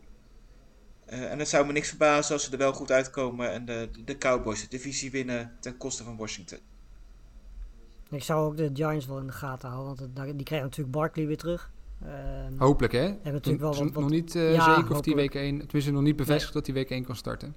Eh, 1.07 1.31
en 1.31 1.39
het 1.39 1.49
zou 1.49 1.67
me 1.67 1.73
niks 1.73 1.89
verbazen 1.89 2.33
als 2.35 2.45
ze 2.45 2.53
er 2.53 2.59
wel 2.59 2.73
goed 2.73 2.91
uitkomen. 2.91 3.53
En 3.53 3.65
de, 3.65 3.89
de 4.05 4.19
Cowboys 4.19 4.61
de 4.63 4.69
divisie 4.69 5.11
winnen 5.11 5.57
ten 5.61 5.77
koste 5.77 6.05
van 6.05 6.17
Washington. 6.17 6.59
Ik 8.11 8.23
zou 8.23 8.47
ook 8.47 8.57
de 8.57 8.71
Giants 8.75 9.07
wel 9.07 9.19
in 9.19 9.27
de 9.27 9.33
gaten 9.33 9.69
houden, 9.69 9.97
want 9.97 10.19
het- 10.19 10.37
die 10.37 10.45
krijgen 10.47 10.67
natuurlijk 10.69 10.97
Barkley 10.97 11.27
weer 11.27 11.37
terug. 11.37 11.71
Ehm, 12.05 12.59
Hopelijk, 12.59 12.93
hè? 12.93 12.99
hebben 13.01 13.33
natuurlijk 13.33 13.63
wel 13.63 13.75
wat- 13.75 13.93
wat- 13.93 14.03
nog 14.03 14.11
niet 14.11 14.35
eh, 14.35 14.55
Ja, 14.55 14.75
zeker 14.77 14.91
of 14.95 15.01
die 15.01 15.15
week 15.15 15.35
1... 15.35 15.59
Tenminste, 15.59 15.91
nog 15.93 16.03
niet 16.03 16.17
bevestigd 16.17 16.53
dat 16.53 16.65
die 16.65 16.75
week 16.75 16.91
1 16.91 17.05
kan 17.05 17.17
starten. 17.17 17.55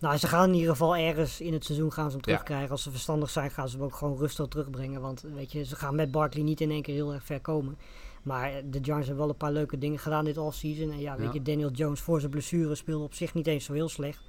Nou, 0.00 0.16
ze 0.16 0.26
gaan 0.26 0.48
in 0.48 0.54
ieder 0.54 0.70
geval 0.70 0.96
ergens 0.96 1.40
in 1.40 1.52
het 1.52 1.64
seizoen 1.64 1.92
gaan 1.92 2.04
ze 2.10 2.16
hem 2.16 2.18
Ja. 2.18 2.22
terugkrijgen. 2.32 2.70
Als 2.70 2.82
ze 2.82 2.90
verstandig 2.90 3.30
zijn, 3.30 3.50
gaan 3.50 3.68
ze 3.68 3.76
hem 3.76 3.84
ook 3.84 3.94
gewoon 3.94 4.18
rustig 4.18 4.46
terugbrengen. 4.48 5.00
Want 5.00 5.24
weet 5.34 5.52
je, 5.52 5.64
ze 5.64 5.76
gaan 5.76 5.94
met 5.94 6.10
Barkley 6.10 6.42
niet 6.42 6.60
in 6.60 6.70
één 6.70 6.82
keer 6.82 6.94
heel 6.94 7.12
erg 7.12 7.24
ver 7.24 7.40
komen. 7.40 7.76
Maar 8.22 8.50
de 8.70 8.78
Giants 8.82 9.06
hebben 9.06 9.16
wel 9.16 9.28
een 9.28 9.36
paar 9.36 9.52
leuke 9.52 9.78
dingen 9.78 9.98
gedaan 9.98 10.24
dit 10.24 10.38
offseason. 10.38 10.90
En 10.90 11.00
ja, 11.00 11.16
weet 11.16 11.26
Ja. 11.26 11.32
je, 11.32 11.42
Daniel 11.42 11.70
Jones 11.70 12.00
voor 12.00 12.18
zijn 12.20 12.30
blessure 12.32 12.74
speelde 12.74 13.04
op 13.04 13.14
zich 13.14 13.34
niet 13.34 13.46
eens 13.46 13.64
zo 13.64 13.72
heel 13.72 13.88
slecht. 13.88 14.20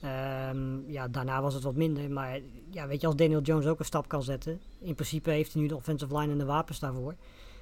Ehm, 0.00 0.90
ja, 0.90 1.08
daarna 1.08 1.42
was 1.42 1.54
het 1.54 1.62
wat 1.62 1.74
minder. 1.74 2.10
Maar 2.10 2.40
ja, 2.70 2.86
weet 2.86 3.00
je, 3.00 3.06
als 3.06 3.16
Daniel 3.16 3.40
Jones 3.40 3.66
ook 3.66 3.78
een 3.78 3.84
stap 3.84 4.08
kan 4.08 4.22
zetten. 4.22 4.60
In 4.80 4.94
principe 4.94 5.30
heeft 5.30 5.52
hij 5.52 5.62
nu 5.62 5.68
de 5.68 5.76
offensive 5.76 6.18
line 6.18 6.32
en 6.32 6.38
de 6.38 6.44
wapens 6.44 6.78
daarvoor. 6.80 7.14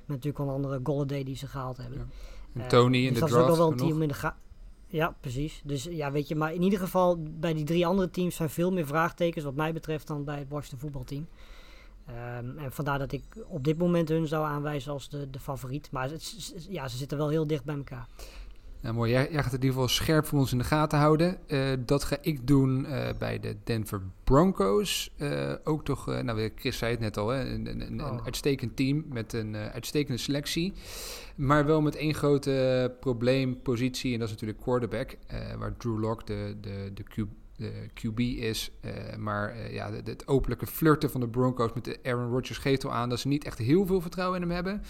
Met 0.07 0.17
natuurlijk 0.17 0.39
een 0.39 0.49
andere 0.49 0.81
Golladay 0.83 1.25
die 1.25 1.37
ze 1.37 1.47
gehaald 1.47 1.77
hebben. 1.77 1.99
Ja. 1.99 2.05
En 2.55 2.61
Eh, 2.61 2.67
Tony 2.69 2.97
in 2.97 3.03
dus 3.05 3.15
de 3.15 3.21
dat 3.21 3.29
is 3.29 3.35
ook 3.35 3.43
draft 3.45 3.59
wel 3.59 3.71
een 3.71 3.77
team 3.77 4.03
in 4.03 4.09
de 4.09 4.15
ga. 4.15 4.37
Ja, 4.95 5.17
precies. 5.21 5.61
Dus 5.65 5.85
ja, 5.85 6.13
weet 6.13 6.29
je, 6.29 6.37
maar 6.37 6.55
in 6.55 6.63
ieder 6.63 6.79
geval 6.79 7.23
bij 7.23 7.55
die 7.55 7.65
drie 7.65 7.87
andere 7.87 8.11
teams 8.11 8.37
zijn 8.37 8.51
veel 8.51 8.73
meer 8.73 8.87
vraagtekens 8.87 9.45
wat 9.45 9.55
mij 9.55 9.73
betreft 9.73 10.07
dan 10.07 10.25
bij 10.25 10.39
het 10.39 10.49
Washington 10.49 10.79
voetbalteam. 10.79 11.29
Ehm, 12.07 12.59
en 12.59 12.73
vandaar 12.73 12.99
dat 12.99 13.13
ik 13.13 13.23
op 13.47 13.65
dit 13.65 13.79
moment 13.79 14.09
hun 14.09 14.27
zou 14.27 14.47
aanwijzen 14.47 14.93
als 14.93 15.09
de, 15.09 15.31
de 15.31 15.39
favoriet. 15.39 15.91
Maar 15.91 16.11
het, 16.11 16.55
ja, 16.69 16.89
ze 16.89 16.97
zitten 16.97 17.19
wel 17.19 17.29
heel 17.29 17.47
dicht 17.47 17.65
bij 17.65 17.77
elkaar. 17.77 18.09
Ja, 18.85 18.93
mooi. 18.93 19.11
Jij, 19.11 19.29
jij 19.31 19.43
gaat 19.43 19.53
het 19.53 19.63
in 19.63 19.69
ieder 19.69 19.73
geval 19.73 19.89
scherp 19.89 20.27
voor 20.27 20.39
ons 20.39 20.53
in 20.53 20.59
de 20.59 20.65
gaten 20.65 20.99
houden. 20.99 21.49
Eh, 21.49 21.61
dat 21.79 22.05
ga 22.05 22.17
ik 22.21 22.47
doen 22.47 22.87
eh, 22.87 23.09
bij 23.19 23.41
de 23.41 23.57
Denver 23.65 24.01
Broncos. 24.25 25.11
Eh, 25.17 25.53
ook 25.65 25.85
toch, 25.85 26.07
nou 26.07 26.51
Chris 26.55 26.79
zei 26.79 26.91
het 26.91 27.01
net 27.01 27.17
al, 27.17 27.29
hè, 27.29 27.41
een, 27.41 27.67
een, 27.67 27.81
een, 27.81 27.99
een 27.99 28.01
Oh. 28.01 28.25
uitstekend 28.25 28.77
team 28.77 29.05
met 29.09 29.33
een 29.33 29.57
uitstekende 29.57 30.19
selectie. 30.19 30.73
Maar 31.37 31.67
wel 31.67 31.81
met 31.81 31.97
één 31.97 32.15
grote 32.15 32.93
probleempositie 33.01 34.13
en 34.13 34.19
dat 34.19 34.27
is 34.29 34.35
natuurlijk 34.35 34.63
quarterback. 34.63 35.17
waar 35.59 35.77
Drew 35.77 35.99
Lock 35.99 36.27
de, 36.27 36.57
de, 36.61 36.91
de, 36.95 37.27
de 37.57 37.89
QB 37.95 38.19
is. 38.19 38.71
Eh, 38.81 39.17
maar 39.17 39.51
eh, 39.51 39.75
ja, 39.75 39.93
het 40.05 40.29
openlijke 40.29 40.67
flirten 40.67 41.11
van 41.11 41.21
de 41.21 41.29
Broncos 41.29 41.73
met 41.73 41.99
Aaron 42.03 42.31
Rodgers 42.31 42.59
geeft 42.59 42.85
al 42.85 42.93
aan 42.93 43.09
dat 43.09 43.21
ze 43.21 43.29
niet 43.29 43.45
echt 43.45 43.59
heel 43.59 43.87
veel 43.87 44.01
vertrouwen 44.01 44.37
in 44.41 44.47
hem 44.47 44.55
hebben. 44.55 44.83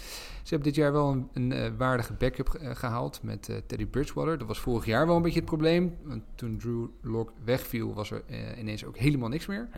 Ze 0.43 0.49
hebben 0.49 0.67
dit 0.67 0.75
jaar 0.75 0.91
wel 0.91 1.11
een, 1.11 1.29
een 1.33 1.51
eh, 1.51 1.71
waardige 1.77 2.13
backup 2.13 2.53
eh, 2.53 2.75
gehaald 2.75 3.19
met 3.23 3.49
Teddy 3.67 3.85
Bridgewater. 3.85 4.37
Dat 4.37 4.47
was 4.47 4.59
vorig 4.59 4.85
jaar 4.85 5.07
wel 5.07 5.15
een 5.15 5.21
beetje 5.21 5.39
het 5.39 5.49
probleem. 5.49 5.95
Want 6.03 6.23
toen 6.35 6.57
Drew 6.57 6.87
Lock 7.01 7.33
wegviel, 7.43 7.93
was 7.93 8.11
er 8.11 8.23
ineens 8.59 8.85
ook 8.85 8.97
helemaal 8.97 9.29
niks 9.29 9.45
meer. 9.45 9.69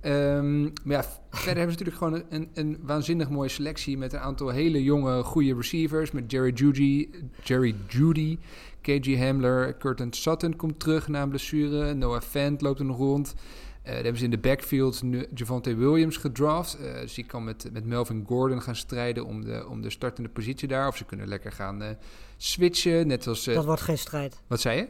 Ehm, 0.00 0.62
maar 0.62 0.96
ja, 0.96 1.04
verder 1.30 1.56
hebben 1.56 1.78
ze 1.78 1.84
natuurlijk 1.84 1.96
gewoon 1.96 2.22
een, 2.28 2.48
een 2.54 2.78
waanzinnig 2.82 3.30
mooie 3.30 3.48
selectie 3.48 3.98
met 3.98 4.12
een 4.12 4.18
aantal 4.18 4.48
hele 4.48 4.82
jonge, 4.82 5.22
goede 5.22 5.54
receivers. 5.54 6.10
Met 6.10 6.30
Jerry 6.30 6.52
Judy, 6.52 7.08
Jerry 7.42 7.74
Judy, 7.88 8.38
KG 8.84 9.18
Hamler, 9.18 9.76
Curtin 9.76 10.12
Sutton 10.12 10.56
komt 10.56 10.80
terug 10.80 11.08
na 11.08 11.22
een 11.22 11.28
blessure. 11.28 11.94
Noah 11.94 12.20
Fant 12.20 12.60
loopt 12.60 12.78
er 12.78 12.84
nog 12.84 12.96
rond. 12.96 13.34
Eh 13.82 13.84
dan 13.84 13.94
hebben 13.94 14.16
ze 14.18 14.24
in 14.24 14.30
de 14.30 14.38
backfield 14.38 15.02
nu 15.02 15.26
Javante 15.34 15.74
Williams 15.74 16.16
gedraft. 16.16 16.78
Eh, 16.78 17.00
dus 17.00 17.14
die 17.14 17.24
kan 17.24 17.44
met, 17.44 17.68
met 17.72 17.86
Melvin 17.86 18.24
Gordon 18.26 18.62
gaan 18.62 18.76
strijden 18.76 19.26
om 19.26 19.44
de, 19.44 19.66
om 19.68 19.82
de 19.82 19.90
startende 19.90 20.28
positie 20.28 20.68
daar. 20.68 20.88
Of 20.88 20.96
ze 20.96 21.04
kunnen 21.04 21.28
lekker 21.28 21.52
gaan 21.52 21.82
eh, 21.82 21.88
switchen. 22.36 23.06
Net 23.06 23.26
als. 23.26 23.44
Dat 23.44 23.64
wordt 23.64 23.80
geen 23.80 23.98
strijd. 23.98 24.42
wat 24.46 24.60
zei 24.60 24.76
je? 24.76 24.88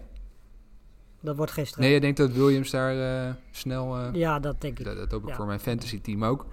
Dat 1.21 1.37
wordt 1.37 1.53
geen 1.53 1.67
strijd. 1.67 1.87
Nee, 1.87 1.95
je 1.95 2.01
denkt 2.01 2.17
dat 2.17 2.33
Williams 2.33 2.71
daar 2.71 3.37
snel. 3.51 4.13
Ja, 4.13 4.39
dat 4.39 4.61
denk 4.61 4.79
ik. 4.79 4.85
dat, 4.85 4.97
dat 4.97 5.11
hoop 5.11 5.23
ik 5.23 5.29
Ja. 5.29 5.35
voor 5.35 5.47
mijn 5.47 5.61
fantasy 5.61 6.01
team 6.01 6.25
ook. 6.25 6.47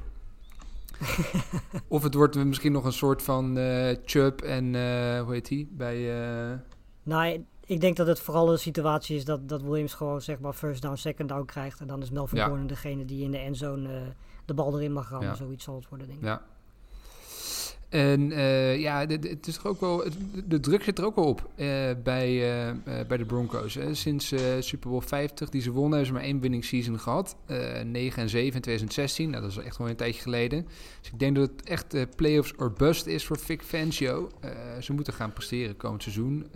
of 1.87 2.03
het 2.03 2.13
wordt 2.13 2.35
misschien 2.35 2.71
nog 2.71 2.85
een 2.85 2.93
soort 2.93 3.21
van 3.21 3.57
uh, 3.57 3.95
Chubb 4.05 4.41
en 4.41 4.73
uh, 4.73 5.21
hoe 5.21 5.33
heet 5.33 5.47
die 5.47 5.69
bij. 5.71 5.97
Uh... 7.03 7.13
Nou, 7.13 7.45
ik 7.65 7.81
denk 7.81 7.97
dat 7.97 8.07
het 8.07 8.19
vooral 8.19 8.51
een 8.51 8.59
situatie 8.59 9.15
is 9.15 9.25
dat, 9.25 9.49
dat 9.49 9.61
Williams 9.61 9.93
gewoon 9.93 10.21
zeg 10.21 10.39
maar 10.39 10.53
first 10.53 10.81
down, 10.81 10.95
second 10.95 11.29
down 11.29 11.45
krijgt. 11.45 11.79
En 11.79 11.87
dan 11.87 12.01
is 12.01 12.11
Melvin 12.11 12.37
ja. 12.37 12.47
Gordon 12.47 12.67
degene 12.67 13.05
die 13.05 13.23
in 13.23 13.31
de 13.31 13.37
endzone 13.37 14.13
de 14.45 14.53
bal 14.53 14.75
erin 14.75 14.93
mag 14.93 15.09
rammen. 15.09 15.27
Ja. 15.27 15.35
Zoiets 15.35 15.63
zal 15.63 15.75
het 15.75 15.89
worden, 15.89 16.07
denk 16.07 16.19
ik. 16.19 16.25
Ja. 16.25 16.41
En 17.91 18.31
uh, 18.31 18.79
ja, 18.79 19.05
de, 19.05 19.13
het 19.13 19.47
is 19.47 19.55
toch 19.55 19.65
ook 19.65 19.79
wel, 19.79 20.03
de 20.45 20.59
druk 20.59 20.83
zit 20.83 20.97
er 20.97 21.05
ook 21.05 21.15
wel 21.15 21.25
op 21.25 21.49
uh, 21.55 21.67
bij, 22.03 22.31
uh, 22.65 23.05
bij 23.07 23.17
de 23.17 23.25
Broncos. 23.25 23.73
Hè. 23.73 23.93
Sinds 23.93 24.33
Super 24.59 24.89
Bowl 24.89 25.01
50, 25.01 25.49
die 25.49 25.61
ze 25.61 25.71
wonnen, 25.71 25.91
hebben 25.91 26.07
ze 26.07 26.13
maar 26.13 26.23
één 26.23 26.39
winning 26.39 26.65
season 26.65 26.99
gehad. 26.99 27.35
9 27.85 28.21
en 28.21 28.29
7 28.29 28.45
in 28.45 28.61
2016. 28.61 29.29
Nou, 29.29 29.41
dat 29.41 29.51
is 29.51 29.57
echt 29.57 29.77
wel 29.77 29.89
een 29.89 29.95
tijdje 29.95 30.21
geleden. 30.21 30.67
Dus 31.01 31.11
ik 31.11 31.19
denk 31.19 31.35
dat 31.35 31.49
het 31.49 31.63
echt 31.69 32.15
playoffs 32.15 32.53
or 32.57 32.73
bust 32.73 33.05
is 33.05 33.25
voor 33.25 33.39
Vic 33.39 33.61
Fangio. 33.61 34.29
ze 34.79 34.93
moeten 34.93 35.13
gaan 35.13 35.33
presteren 35.33 35.77
komend 35.77 36.03
seizoen. 36.03 36.47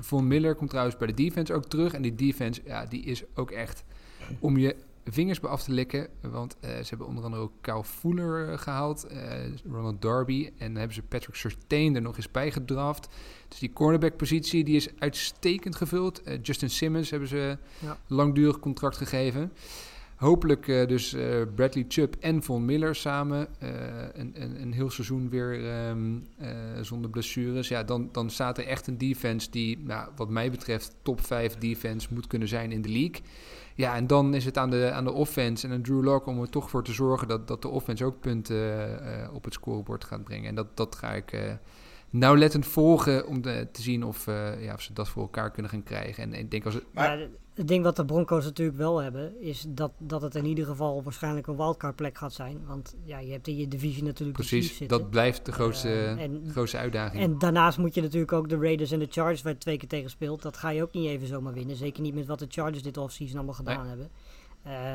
Von 0.00 0.26
Miller 0.26 0.54
komt 0.54 0.70
trouwens 0.70 0.96
bij 0.96 1.06
de 1.06 1.14
defense 1.14 1.54
ook 1.54 1.64
terug. 1.64 1.92
En 1.92 2.02
die 2.02 2.14
defense, 2.14 2.60
ja, 2.64 2.86
die 2.86 3.02
is 3.02 3.22
ook 3.34 3.50
echt 3.50 3.84
om 4.40 4.58
je 4.58 4.76
vingers 5.04 5.40
bij 5.40 5.50
af 5.50 5.62
te 5.62 5.72
likken. 5.72 6.08
Want 6.20 6.56
uh, 6.60 6.70
ze 6.70 6.88
hebben 6.88 7.06
onder 7.06 7.24
andere 7.24 7.42
ook 7.42 7.52
Kyle 7.60 7.84
Fuller 7.84 8.50
uh, 8.50 8.58
gehaald, 8.58 9.06
uh, 9.12 9.20
Ronald 9.70 10.02
Darby. 10.02 10.50
En 10.58 10.66
dan 10.66 10.76
hebben 10.76 10.94
ze 10.94 11.02
Patrick 11.02 11.34
Surtain 11.34 11.94
er 11.94 12.02
nog 12.02 12.16
eens 12.16 12.30
bij 12.30 12.50
gedraft. 12.50 13.08
Dus 13.48 13.58
die 13.58 13.72
cornerback-positie 13.72 14.64
die 14.64 14.76
is 14.76 14.88
uitstekend 14.98 15.76
gevuld. 15.76 16.22
Justin 16.42 16.70
Simmons 16.70 17.10
hebben 17.10 17.28
ze 17.28 17.58
ja. 17.78 17.98
langdurig 18.06 18.58
contract 18.58 18.96
gegeven. 18.96 19.52
Hopelijk 20.24 20.66
dus 20.66 21.16
Bradley 21.54 21.84
Chubb 21.88 22.14
en 22.20 22.42
Von 22.42 22.64
Miller 22.64 22.94
samen. 22.94 23.48
een, 24.12 24.32
een, 24.42 24.62
een, 24.62 24.72
heel 24.72 24.90
seizoen 24.90 25.28
weer 25.28 25.86
um, 25.88 26.26
zonder 26.80 27.10
blessures. 27.10 27.68
Ja, 27.68 27.82
dan, 27.82 28.08
dan 28.12 28.30
staat 28.30 28.58
er 28.58 28.66
echt 28.66 28.86
een 28.86 28.98
defense 28.98 29.50
die, 29.50 29.78
nou, 29.78 30.08
wat 30.16 30.28
mij 30.28 30.50
betreft, 30.50 30.96
top 31.02 31.20
5 31.20 31.58
defense 31.58 32.08
moet 32.10 32.26
kunnen 32.26 32.48
zijn 32.48 32.72
in 32.72 32.82
de 32.82 32.88
league. 32.88 33.20
Ja, 33.74 33.94
en 33.94 34.06
dan 34.06 34.34
is 34.34 34.44
het 34.44 34.58
aan 34.58 34.70
de, 34.70 34.90
aan 34.90 35.04
de 35.04 35.12
offense 35.12 35.66
en 35.66 35.72
aan 35.72 35.82
Drew 35.82 36.02
Lock 36.02 36.26
om 36.26 36.40
er 36.40 36.50
toch 36.50 36.70
voor 36.70 36.84
te 36.84 36.92
zorgen 36.92 37.28
dat, 37.28 37.48
dat 37.48 37.62
de 37.62 37.68
offense 37.68 38.04
ook 38.04 38.20
punten 38.20 38.56
uh, 38.56 39.34
op 39.34 39.44
het 39.44 39.52
scorebord 39.52 40.04
gaat 40.04 40.24
brengen. 40.24 40.48
En 40.48 40.54
dat, 40.54 40.76
dat 40.76 40.94
ga 40.94 41.12
ik 41.12 41.32
uh, 41.32 41.40
nauwlettend 42.10 42.66
volgen 42.66 43.26
om 43.26 43.42
de, 43.42 43.68
te 43.72 43.82
zien 43.82 44.04
of, 44.04 44.26
uh, 44.26 44.64
ja, 44.64 44.74
of 44.74 44.80
ze 44.80 44.92
dat 44.92 45.08
voor 45.08 45.22
elkaar 45.22 45.50
kunnen 45.50 45.70
gaan 45.70 45.82
krijgen. 45.82 46.22
En, 46.22 46.32
ik 46.32 46.50
denk 46.50 46.64
als 46.64 46.74
het... 46.74 46.84
Maar, 46.92 47.28
het 47.54 47.68
ding 47.68 47.84
wat 47.84 47.96
de 47.96 48.04
Broncos 48.04 48.44
natuurlijk 48.44 48.78
wel 48.78 49.02
hebben, 49.02 49.40
is 49.40 49.64
dat, 49.68 49.92
dat 49.98 50.22
het 50.22 50.34
in 50.34 50.44
ieder 50.44 50.66
geval 50.66 51.02
waarschijnlijk 51.02 51.46
een 51.46 51.56
wildcard 51.56 51.96
plek 51.96 52.18
gaat 52.18 52.32
zijn. 52.32 52.60
Want 52.66 52.94
ja, 53.04 53.18
je 53.18 53.32
hebt 53.32 53.48
in 53.48 53.56
je 53.56 53.68
divisie 53.68 54.02
natuurlijk 54.02 54.38
Precies, 54.38 54.78
dat 54.86 55.10
blijft 55.10 55.46
de 55.46 55.52
grootste, 55.52 55.88
uh, 55.88 56.22
en, 56.22 56.44
grootste 56.50 56.76
uitdaging. 56.76 57.22
En 57.22 57.38
daarnaast 57.38 57.78
moet 57.78 57.94
je 57.94 58.00
natuurlijk 58.00 58.32
ook 58.32 58.48
de 58.48 58.58
Raiders 58.58 58.90
en 58.90 58.98
de 58.98 59.08
Chargers, 59.10 59.42
waar 59.42 59.58
twee 59.58 59.76
keer 59.76 59.88
tegen 59.88 60.10
speelt, 60.10 60.42
dat 60.42 60.56
ga 60.56 60.68
je 60.68 60.82
ook 60.82 60.92
niet 60.92 61.06
even 61.06 61.26
zomaar 61.26 61.52
winnen. 61.52 61.76
Zeker 61.76 62.02
niet 62.02 62.14
met 62.14 62.26
wat 62.26 62.38
de 62.38 62.46
Chargers 62.48 62.82
dit 62.82 62.96
offseason 62.96 63.36
allemaal 63.36 63.54
gedaan 63.54 63.80
nee. 63.80 63.88
hebben. 63.88 64.10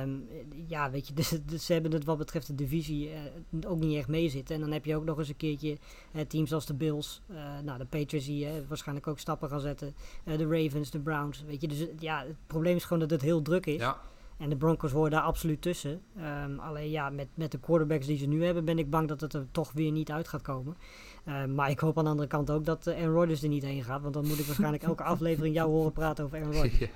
Um, 0.04 0.28
ja, 0.68 0.92
weet 0.92 1.08
je, 1.08 1.14
dus, 1.20 1.34
dus, 1.46 1.66
ze 1.66 1.74
hebben 1.74 1.92
het 1.92 2.04
wat 2.04 2.18
betreft 2.18 2.48
de 2.48 2.56
divisie 2.56 3.10
uh, 3.10 3.70
ook 3.72 3.80
niet 3.80 3.98
echt 3.98 4.08
meezitten. 4.08 4.56
En 4.56 4.62
dan 4.62 4.72
heb 4.72 4.86
je 4.86 4.96
ook 4.96 5.06
nog 5.06 5.18
eens 5.18 5.30
een 5.30 5.38
keertje 5.38 5.78
uh, 6.12 6.22
teams 6.22 6.54
als 6.54 6.66
de 6.66 6.74
Bills, 6.74 7.22
uh, 7.32 7.38
nou 7.64 7.78
de 7.78 7.86
Patriots 7.86 8.26
die 8.26 8.48
waarschijnlijk 8.68 9.08
ook 9.08 9.20
stappen 9.20 9.50
gaan 9.50 9.60
zetten. 9.60 9.96
de 10.24 10.48
Ravens, 10.48 10.90
de 10.90 11.00
Browns, 11.00 11.44
weet 11.48 11.62
je. 11.62 11.68
Dus 11.68 11.86
ja, 12.00 12.20
het 12.20 12.36
probleem 12.48 12.76
is 12.76 12.84
gewoon 12.84 13.00
dat 13.00 13.10
het 13.10 13.22
heel 13.22 13.42
druk 13.42 13.66
is. 13.66 13.80
Ja. 13.80 13.98
En 14.40 14.50
de 14.50 14.56
Broncos 14.56 14.92
horen 14.92 15.12
daar 15.12 15.22
absoluut 15.22 15.62
tussen. 15.62 16.02
Um, 16.18 16.60
alleen 16.60 16.90
ja, 16.90 17.10
met, 17.10 17.28
met 17.34 17.52
de 17.52 17.60
quarterbacks 17.60 18.06
die 18.06 18.18
ze 18.18 18.26
nu 18.26 18.44
hebben, 18.44 18.66
ben 18.66 18.80
ik 18.80 18.90
bang 18.90 19.08
dat 19.08 19.22
het 19.22 19.34
er 19.34 19.46
toch 19.52 19.72
weer 19.72 19.92
niet 19.92 20.12
uit 20.12 20.28
gaat 20.28 20.42
komen. 20.42 20.78
Uh, 21.26 21.46
maar 21.46 21.70
ik 21.70 21.80
hoop 21.80 21.98
aan 21.98 22.04
de 22.04 22.10
andere 22.10 22.28
kant 22.28 22.52
ook 22.52 22.66
dat 22.66 22.88
Aaron 22.88 23.14
Rodgers 23.14 23.44
er 23.44 23.50
niet 23.50 23.64
heen 23.64 23.84
gaat. 23.84 24.02
Want 24.02 24.14
dan 24.14 24.28
moet 24.28 24.40
ik 24.40 24.46
waarschijnlijk 24.46 24.84
elke 24.92 25.04
aflevering 25.04 25.56
jou 25.56 25.70
horen 25.70 25.92
praten 25.92 26.26
over 26.26 26.38
Aaron 26.38 26.54
Rodgers. 26.54 26.78
Ja. 26.78 26.88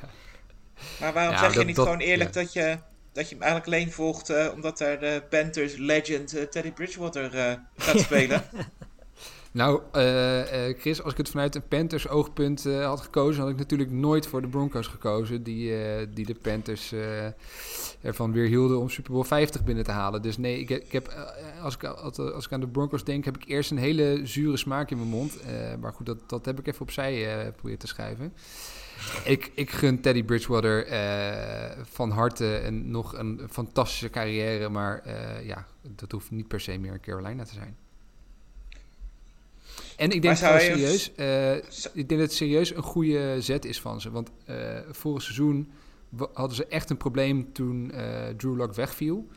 Maar 0.99 1.13
waarom 1.13 1.37
zeg 1.37 1.53
je 1.53 1.63
niet 1.63 1.75
gewoon 1.75 1.99
eerlijk 1.99 2.33
dat, 2.33 2.53
je, 2.53 2.77
dat 3.11 3.29
je 3.29 3.35
hem 3.35 3.43
eigenlijk 3.43 3.73
alleen 3.73 3.91
volgt 3.91 4.29
uh, 4.29 4.47
omdat 4.53 4.77
daar 4.77 4.99
de 4.99 5.23
Panthers 5.29 5.75
legend 5.75 6.35
uh, 6.35 6.41
Teddy 6.41 6.71
Bridgewater 6.71 7.35
uh, 7.35 7.53
gaat 7.77 7.99
spelen? 8.09 8.43
nou, 9.51 9.81
Chris, 10.79 11.03
als 11.03 11.11
ik 11.11 11.17
het 11.17 11.29
vanuit 11.29 11.55
een 11.55 11.67
Panthers 11.67 12.07
oogpunt 12.07 12.63
had 12.63 13.01
gekozen, 13.01 13.41
had 13.41 13.51
ik 13.51 13.57
natuurlijk 13.57 13.91
nooit 13.91 14.27
voor 14.27 14.41
de 14.41 14.47
Broncos 14.47 14.87
gekozen. 14.87 15.43
Die, 15.43 15.73
die 16.09 16.25
de 16.25 16.35
Panthers 16.35 16.93
ervan 18.01 18.31
weer 18.31 18.47
hielden 18.47 18.79
om 18.79 18.89
Super 18.89 19.11
Bowl 19.11 19.25
50 19.25 19.63
binnen 19.63 19.83
te 19.83 19.91
halen. 19.91 20.21
Dus 20.21 20.37
nee, 20.37 20.59
ik, 20.59 20.69
ik 20.69 20.91
heb, 20.91 21.33
als, 21.61 21.73
ik, 21.75 21.83
als 21.83 22.45
ik 22.45 22.51
aan 22.51 22.59
de 22.59 22.67
Broncos 22.67 23.03
denk, 23.03 23.25
heb 23.25 23.37
ik 23.37 23.47
eerst 23.47 23.71
een 23.71 23.77
hele 23.77 24.21
zure 24.23 24.57
smaak 24.57 24.91
in 24.91 24.97
mijn 24.97 25.09
mond. 25.09 25.37
maar 25.79 25.93
goed, 25.93 26.05
dat, 26.05 26.29
dat 26.29 26.45
heb 26.45 26.59
ik 26.59 26.67
even 26.67 26.81
opzij 26.81 27.51
proberen 27.51 27.79
te 27.79 27.87
schrijven 27.87 28.33
ik, 29.23 29.51
ik 29.55 29.71
gun 29.71 30.01
Teddy 30.01 30.23
Bridgewater 30.23 30.91
uh, 30.91 31.83
van 31.83 32.11
harte 32.11 32.55
en 32.55 32.91
nog 32.91 33.17
een 33.17 33.41
fantastische 33.49 34.09
carrière. 34.09 34.69
Maar 34.69 35.03
uh, 35.07 35.45
ja, 35.45 35.67
dat 35.95 36.11
hoeft 36.11 36.31
niet 36.31 36.47
per 36.47 36.59
se 36.59 36.77
meer 36.77 36.93
in 36.93 36.99
Carolina 36.99 37.43
te 37.43 37.53
zijn. 37.53 37.77
En 39.97 40.11
ik 40.11 40.21
denk, 40.21 40.39
dat 40.39 40.61
serieus, 40.61 41.11
uh, 41.15 41.55
ik 41.55 41.63
denk 41.93 42.09
dat 42.09 42.19
het 42.19 42.33
serieus 42.33 42.75
een 42.75 42.83
goede 42.83 43.41
zet 43.41 43.65
is 43.65 43.81
van 43.81 44.01
ze. 44.01 44.11
Want 44.11 44.31
vorig 44.91 45.21
seizoen 45.21 45.71
hadden 46.33 46.55
ze 46.55 46.65
echt 46.65 46.89
een 46.89 46.97
probleem 46.97 47.53
toen 47.53 47.91
Drew 48.37 48.55
Lock 48.55 48.73
wegviel. 48.73 49.27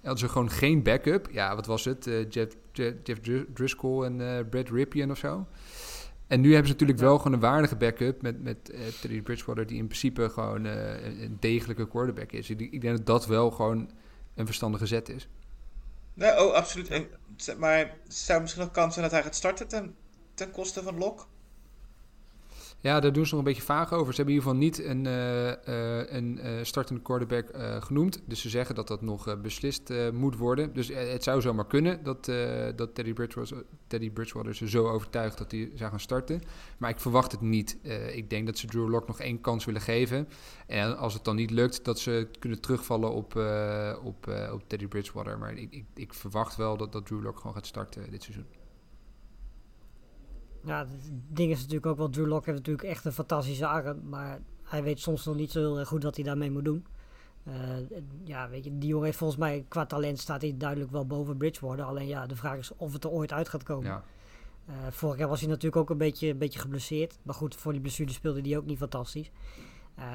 Hadden 0.00 0.18
ze 0.18 0.28
gewoon 0.28 0.50
geen 0.50 0.82
backup. 0.82 1.28
Ja, 1.32 1.54
wat 1.54 1.66
was 1.66 1.84
het? 1.84 2.04
Jeff, 2.28 2.54
Jeff, 2.72 2.94
Jeff, 3.02 3.46
Driscoll 3.54 4.04
en 4.04 4.46
Brad 4.48 4.68
Ripien 4.68 5.10
of 5.10 5.18
zo. 5.18 5.46
En 6.26 6.40
nu 6.40 6.48
hebben 6.48 6.66
ze 6.66 6.72
natuurlijk 6.72 6.98
wel 6.98 7.16
gewoon 7.16 7.32
een 7.32 7.40
waardige 7.40 7.76
backup 7.76 8.22
met, 8.22 8.42
met 8.42 8.70
uh, 8.70 8.80
Teddy 9.00 9.22
Bridgewater, 9.22 9.66
die 9.66 9.78
in 9.78 9.86
principe 9.86 10.30
gewoon 10.30 10.64
uh, 10.64 11.22
een 11.22 11.36
degelijke 11.40 11.88
quarterback 11.88 12.32
is. 12.32 12.50
Ik, 12.50 12.60
ik, 12.60 12.80
denk 12.80 12.96
dat 12.96 13.06
dat 13.06 13.26
wel 13.26 13.50
gewoon 13.50 13.90
een 14.34 14.46
verstandige 14.46 14.86
zet 14.86 15.08
is. 15.08 15.28
Nee, 16.14 16.44
oh, 16.44 16.52
absoluut. 16.52 16.88
En, 16.88 17.08
maar 17.58 17.96
zou 18.08 18.40
misschien 18.40 18.62
nog 18.62 18.72
kans 18.72 18.92
zijn 18.94 19.04
dat 19.04 19.14
hij 19.14 19.22
gaat 19.22 19.34
starten 19.34 19.68
ten, 19.68 19.94
ten 20.34 20.50
koste 20.50 20.82
van 20.82 20.98
Lok? 20.98 21.28
Ja, 22.80 23.00
daar 23.00 23.12
doen 23.12 23.26
ze 23.26 23.34
nog 23.34 23.44
een 23.44 23.52
beetje 23.52 23.66
vaag 23.66 23.92
over. 23.92 24.14
Ze 24.14 24.22
hebben 24.22 24.34
in 24.34 24.40
ieder 24.40 24.50
geval 24.50 24.68
niet 24.68 24.84
een, 24.84 25.04
uh, 25.04 25.46
uh, 25.46 26.12
een 26.12 26.38
uh, 26.42 26.50
startende 26.62 27.02
quarterback 27.02 27.48
genoemd. 27.84 28.22
Dus 28.26 28.40
ze 28.40 28.48
zeggen 28.48 28.74
dat 28.74 28.88
dat 28.88 29.02
nog 29.02 29.40
beslist 29.40 29.92
moet 30.12 30.36
worden. 30.36 30.72
Dus 30.72 30.88
het 30.88 31.22
zou 31.22 31.40
zomaar 31.40 31.66
kunnen 31.66 32.02
dat, 32.02 32.24
dat 32.76 32.94
Teddy, 32.94 33.12
Bridgewater, 33.12 33.64
Teddy 33.86 34.10
Bridgewater 34.10 34.54
ze 34.54 34.68
zo 34.68 34.88
overtuigt 34.88 35.38
dat 35.38 35.50
hij 35.50 35.70
zou 35.74 35.90
gaan 35.90 36.00
starten. 36.00 36.42
Maar 36.78 36.90
ik 36.90 37.00
verwacht 37.00 37.32
het 37.32 37.40
niet. 37.40 37.78
ik 38.12 38.30
denk 38.30 38.46
dat 38.46 38.58
ze 38.58 38.66
Drew 38.66 38.88
Lock 38.88 39.06
nog 39.06 39.20
één 39.20 39.40
kans 39.40 39.64
willen 39.64 39.80
geven. 39.80 40.28
En 40.66 40.96
als 40.96 41.14
het 41.14 41.24
dan 41.24 41.36
niet 41.36 41.50
lukt, 41.50 41.84
dat 41.84 41.98
ze 41.98 42.28
kunnen 42.38 42.60
terugvallen 42.60 43.12
op, 43.12 43.36
op, 44.04 44.30
op 44.52 44.62
Teddy 44.66 44.86
Bridgewater. 44.86 45.38
Maar 45.38 45.56
ik, 45.56 45.72
ik, 45.72 45.84
ik 45.94 46.14
verwacht 46.14 46.56
wel 46.56 46.76
dat, 46.76 46.92
dat 46.92 47.06
Drew 47.06 47.22
Lock 47.22 47.38
gewoon 47.38 47.54
gaat 47.54 47.66
starten 47.66 48.10
dit 48.10 48.22
seizoen. 48.22 48.46
Ja, 50.66 50.78
het 50.78 51.12
ding 51.28 51.50
is 51.50 51.58
natuurlijk 51.58 51.86
ook 51.86 51.96
wel, 51.96 52.08
Drew 52.08 52.26
Lock 52.26 52.46
heeft 52.46 52.58
natuurlijk 52.58 52.88
echt 52.88 53.04
een 53.04 53.12
fantastische 53.12 53.66
arm, 53.66 54.08
maar 54.08 54.40
hij 54.62 54.82
weet 54.82 55.00
soms 55.00 55.24
nog 55.24 55.36
niet 55.36 55.50
zo 55.50 55.60
heel 55.60 55.78
erg 55.78 55.88
goed 55.88 56.02
wat 56.02 56.14
hij 56.14 56.24
daarmee 56.24 56.50
moet 56.50 56.64
doen. 56.64 56.86
Uh, 57.48 57.54
ja, 58.24 58.48
weet 58.48 58.64
je, 58.64 58.78
die 58.78 58.88
jongen 58.88 59.04
heeft 59.04 59.18
volgens 59.18 59.38
mij 59.38 59.64
qua 59.68 59.86
talent 59.86 60.18
staat 60.18 60.42
hij 60.42 60.54
duidelijk 60.56 60.90
wel 60.90 61.06
boven 61.06 61.36
Bridgewater. 61.36 61.84
Alleen 61.84 62.06
ja, 62.06 62.26
de 62.26 62.36
vraag 62.36 62.58
is 62.58 62.76
of 62.76 62.92
het 62.92 63.04
er 63.04 63.10
ooit 63.10 63.32
uit 63.32 63.48
gaat 63.48 63.62
komen. 63.62 63.86
Ja. 63.86 64.04
Uh, 64.68 64.74
vorig 64.90 65.18
jaar 65.18 65.28
was 65.28 65.40
hij 65.40 65.48
natuurlijk 65.48 65.76
ook 65.76 65.90
een 65.90 65.98
beetje, 65.98 66.28
een 66.28 66.38
beetje 66.38 66.58
geblesseerd. 66.58 67.18
Maar 67.22 67.34
goed, 67.34 67.54
voor 67.54 67.72
die 67.72 67.80
blessure 67.80 68.12
speelde 68.12 68.40
hij 68.40 68.56
ook 68.56 68.66
niet 68.66 68.78
fantastisch. 68.78 69.30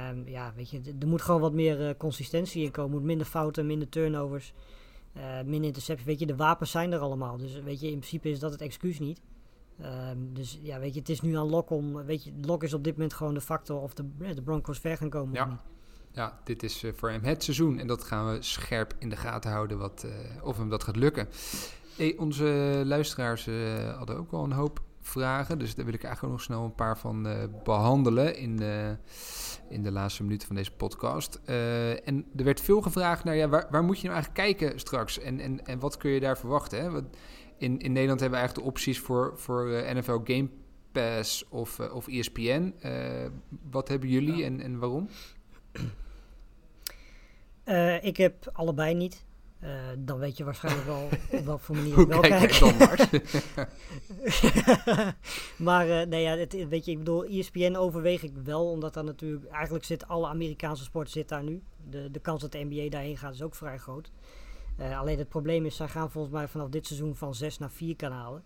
Um, 0.09 0.27
ja, 0.27 0.53
weet 0.55 0.69
je, 0.69 0.81
er 0.99 1.07
moet 1.07 1.21
gewoon 1.21 1.41
wat 1.41 1.53
meer 1.53 1.87
uh, 1.87 1.89
consistentie 1.97 2.63
in 2.63 2.71
komen. 2.71 2.91
moet 2.91 3.03
minder 3.03 3.27
fouten, 3.27 3.65
minder 3.65 3.89
turnovers, 3.89 4.53
minder 5.45 5.67
intercepties. 5.67 6.05
Weet 6.05 6.19
je, 6.19 6.25
de 6.25 6.35
wapens 6.35 6.71
zijn 6.71 6.91
er 6.91 6.99
allemaal. 6.99 7.37
Dus 7.37 7.59
weet 7.59 7.79
je, 7.79 7.87
in 7.87 7.97
principe 7.97 8.29
is 8.29 8.39
dat 8.39 8.51
het 8.51 8.61
excuus 8.61 8.99
niet. 8.99 9.21
Um, 9.83 10.33
dus 10.33 10.59
ja, 10.61 10.79
weet 10.79 10.93
je, 10.93 10.99
het 10.99 11.09
is 11.09 11.21
nu 11.21 11.37
aan 11.37 11.49
Lok 11.49 11.69
om. 11.69 11.93
Weet 12.05 12.23
je, 12.23 12.31
Lok 12.41 12.63
is 12.63 12.73
op 12.73 12.83
dit 12.83 12.93
moment 12.93 13.13
gewoon 13.13 13.33
de 13.33 13.41
factor 13.41 13.81
of 13.81 13.93
de, 13.93 14.33
de 14.35 14.41
Broncos 14.41 14.79
ver 14.79 14.97
gaan 14.97 15.09
komen. 15.09 15.33
Ja. 15.33 15.61
Ja, 16.13 16.39
dit 16.43 16.63
is 16.63 16.83
uh, 16.83 16.91
voor 16.95 17.09
hem 17.09 17.23
het 17.23 17.43
seizoen. 17.43 17.79
En 17.79 17.87
dat 17.87 18.03
gaan 18.03 18.31
we 18.31 18.41
scherp 18.41 18.93
in 18.99 19.09
de 19.09 19.15
gaten 19.15 19.51
houden 19.51 19.77
wat, 19.77 20.03
uh, 20.05 20.45
of 20.45 20.57
hem 20.57 20.69
dat 20.69 20.83
gaat 20.83 20.95
lukken. 20.95 21.27
Hey, 21.95 22.15
onze 22.17 22.81
luisteraars 22.85 23.47
uh, 23.47 23.97
hadden 23.97 24.17
ook 24.17 24.31
wel 24.31 24.43
een 24.43 24.51
hoop 24.51 24.81
vragen. 25.01 25.59
Dus 25.59 25.75
daar 25.75 25.85
wil 25.85 25.93
ik 25.93 26.03
eigenlijk 26.03 26.33
ook 26.33 26.39
nog 26.39 26.47
snel 26.47 26.63
een 26.63 26.75
paar 26.75 26.97
van 26.97 27.27
behandelen 27.63 28.35
in, 28.37 28.59
in 29.69 29.83
de 29.83 29.91
laatste 29.91 30.23
minuten 30.23 30.47
van 30.47 30.55
deze 30.55 30.71
podcast. 30.71 31.39
en 32.05 32.25
er 32.35 32.43
werd 32.43 32.61
veel 32.61 32.81
gevraagd 32.81 33.23
naar 33.23 33.35
ja, 33.35 33.49
waar, 33.49 33.67
waar 33.71 33.83
moet 33.83 33.99
je 33.99 34.07
nou 34.07 34.15
eigenlijk 34.15 34.47
kijken 34.47 34.79
straks? 34.79 35.19
En, 35.19 35.39
en, 35.39 35.65
en 35.65 35.79
wat 35.79 35.97
kun 35.97 36.11
je 36.11 36.19
daar 36.19 36.37
verwachten? 36.37 36.81
Hè? 36.81 36.91
Wat, 36.91 37.03
in, 37.61 37.79
in 37.79 37.91
Nederland 37.91 38.19
hebben 38.19 38.39
we 38.39 38.45
eigenlijk 38.45 38.55
de 38.55 38.73
opties 38.73 38.99
voor, 38.99 39.33
voor 39.35 39.69
uh, 39.69 39.93
NFL 39.93 40.19
Game 40.23 40.49
Pass 40.91 41.49
of, 41.49 41.79
uh, 41.79 41.95
of 41.95 42.07
ESPN. 42.07 42.73
Uh, 42.85 43.25
wat 43.69 43.87
hebben 43.87 44.09
jullie 44.09 44.35
ja. 44.35 44.45
en, 44.45 44.61
en 44.61 44.79
waarom? 44.79 45.09
ik 48.01 48.17
heb 48.17 48.49
allebei 48.53 48.93
niet. 48.93 49.25
Eh, 49.61 49.69
dan 49.97 50.19
weet 50.19 50.37
je 50.37 50.43
waarschijnlijk 50.43 50.85
wel 50.85 51.09
op 51.39 51.45
welke 51.45 51.63
voor 51.63 51.75
manier 51.75 51.99
ik 51.99 52.07
wel 52.07 52.19
kijk 52.19 52.59
dan, 52.59 52.75
maar 55.67 55.89
eh, 55.89 56.07
nee, 56.07 56.21
ja, 56.21 56.37
het, 56.37 56.67
weet 56.67 56.85
je, 56.85 56.91
ik 56.91 56.97
bedoel, 56.97 57.25
ESPN 57.25 57.75
overweeg 57.75 58.23
ik 58.23 58.33
wel, 58.43 58.69
omdat 58.69 58.93
daar 58.93 59.03
natuurlijk, 59.03 59.45
eigenlijk 59.45 59.85
zit 59.85 60.07
alle 60.07 60.27
Amerikaanse 60.27 60.83
sport 60.83 61.09
zit 61.09 61.29
daar 61.29 61.43
nu. 61.43 61.61
De, 61.89 62.11
de 62.11 62.19
kans 62.19 62.41
dat 62.41 62.51
de 62.51 62.67
NBA 62.69 62.89
daarheen 62.89 63.17
gaat 63.17 63.33
is 63.33 63.41
ook 63.41 63.55
vrij 63.55 63.77
groot. 63.77 64.11
Eh, 64.77 64.99
alleen 64.99 65.17
het 65.17 65.29
probleem 65.29 65.65
is, 65.65 65.75
zij 65.75 65.87
gaan 65.87 66.11
volgens 66.11 66.33
mij 66.33 66.47
vanaf 66.47 66.69
dit 66.69 66.87
seizoen 66.87 67.15
van 67.15 67.35
zes 67.35 67.57
naar 67.57 67.71
vier 67.71 67.95
kanalen. 67.95 68.43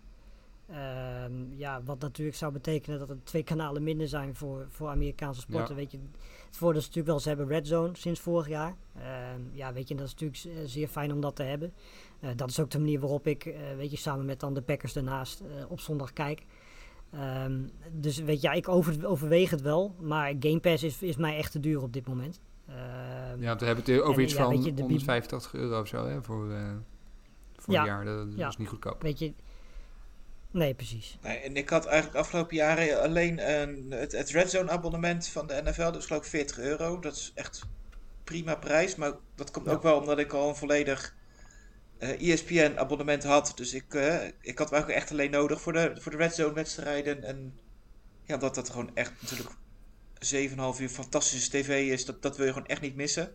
Ehm, 0.66 1.32
ja, 1.56 1.82
wat 1.82 2.00
natuurlijk 2.00 2.36
zou 2.36 2.52
betekenen 2.52 2.98
dat 2.98 3.10
er 3.10 3.18
twee 3.24 3.42
kanalen 3.52 3.82
minder 3.82 4.08
zijn 4.08 4.34
voor, 4.34 4.66
voor 4.68 4.88
Amerikaanse 4.88 5.40
sporten. 5.40 5.74
Ja. 5.74 5.80
Weet 5.80 5.90
je, 5.90 5.98
het 6.46 6.56
voordeel 6.56 6.80
is 6.80 6.86
natuurlijk 6.86 7.12
wel, 7.12 7.20
ze 7.20 7.28
hebben 7.28 7.46
Red 7.48 7.66
Zone 7.66 7.96
sinds 7.96 8.20
vorig 8.20 8.48
jaar. 8.48 8.76
Ehm, 8.94 9.40
ja, 9.52 9.72
weet 9.72 9.88
je, 9.88 9.94
dat 9.94 10.06
is 10.06 10.14
natuurlijk 10.14 10.58
eh, 10.58 10.64
zeer 10.64 10.88
fijn 10.88 11.12
om 11.12 11.20
dat 11.20 11.36
te 11.36 11.42
hebben. 11.42 11.72
Eh, 12.20 12.30
dat 12.36 12.50
is 12.50 12.60
ook 12.60 12.70
de 12.70 12.78
manier 12.78 13.00
waarop 13.00 13.26
ik, 13.26 13.54
weet 13.76 13.90
je, 13.90 13.96
samen 13.96 14.24
met 14.24 14.40
dan 14.40 14.54
de 14.54 14.62
Packers 14.62 14.92
daarnaast 14.92 15.42
op 15.68 15.80
zondag 15.80 16.12
kijk. 16.12 16.44
Ehm, 17.10 17.62
dus 17.92 18.18
weet 18.18 18.40
je, 18.40 18.48
ja, 18.48 18.52
ik 18.54 18.68
over, 18.68 19.06
overweeg 19.06 19.50
het 19.50 19.60
wel, 19.60 19.94
maar 20.00 20.34
Game 20.40 20.60
Pass 20.60 20.82
is, 20.82 21.02
is 21.02 21.16
mij 21.16 21.36
echt 21.36 21.52
te 21.52 21.60
duur 21.60 21.82
op 21.82 21.92
dit 21.92 22.06
moment. 22.06 22.40
Ehm, 22.68 23.42
Ja, 23.42 23.56
we 23.56 23.64
hebben 23.64 23.84
het 23.84 24.00
over 24.02 24.18
En, 24.18 24.24
iets 24.24 24.34
ja, 24.34 24.44
van 24.44 24.62
je, 24.62 24.74
de 24.74 24.82
185 24.82 25.54
euro 25.54 25.80
of 25.80 25.88
zo 25.88 26.06
hè, 26.06 26.22
voor, 26.22 26.52
eh 26.52 26.72
voor 27.56 27.74
Ja, 27.74 27.80
een 27.80 27.86
jaar. 27.86 28.04
Dat, 28.04 28.30
dat 28.30 28.38
ja. 28.38 28.48
is 28.48 28.56
niet 28.56 28.68
goedkoop. 28.68 29.02
Weet 29.02 29.18
je, 29.18 29.32
nee, 30.50 30.74
precies. 30.74 31.18
Nee, 31.22 31.38
en 31.38 31.56
ik 31.56 31.68
had 31.68 31.86
eigenlijk 31.86 32.16
afgelopen 32.18 32.56
jaren 32.56 33.02
alleen 33.02 33.50
een, 33.50 33.90
het, 33.90 34.12
het 34.12 34.30
Red 34.30 34.50
Zone 34.50 34.70
abonnement 34.70 35.28
van 35.28 35.46
de 35.46 35.60
NFL. 35.64 35.82
Dat 35.82 35.96
is 35.96 36.06
geloof 36.06 36.22
ik 36.22 36.28
40 36.30 36.58
euro. 36.58 36.98
Dat 36.98 37.14
is 37.16 37.32
echt 37.34 37.62
prima 38.24 38.54
prijs. 38.54 38.96
Maar 38.96 39.12
dat 39.34 39.50
komt 39.50 39.66
Ja. 39.66 39.72
ook 39.72 39.82
wel 39.82 39.98
omdat 40.00 40.18
ik 40.18 40.32
al 40.32 40.48
een 40.48 40.56
volledig 40.56 41.14
eh 41.98 42.32
ESPN 42.32 42.74
abonnement 42.76 43.24
had. 43.24 43.52
Dus 43.54 43.74
ik, 43.74 43.94
eh, 43.94 44.24
ik 44.40 44.58
had 44.58 44.70
hem 44.70 44.78
eigenlijk 44.78 44.90
echt 45.02 45.10
alleen 45.10 45.30
nodig 45.30 45.60
voor 45.60 45.72
de, 45.72 45.96
voor 46.00 46.12
de 46.12 46.18
Red 46.18 46.34
Zone 46.34 46.54
wedstrijden. 46.54 47.22
En 47.24 47.58
ja, 48.24 48.34
omdat 48.34 48.54
dat 48.54 48.70
gewoon 48.70 48.90
echt 48.94 49.12
natuurlijk 49.20 49.50
7,5 50.18 50.80
uur 50.80 50.88
fantastische 50.88 51.50
tv 51.50 51.90
is. 51.92 52.04
Dat, 52.04 52.22
dat 52.22 52.36
wil 52.36 52.46
je 52.46 52.52
gewoon 52.52 52.68
echt 52.68 52.80
niet 52.80 52.96
missen. 52.96 53.34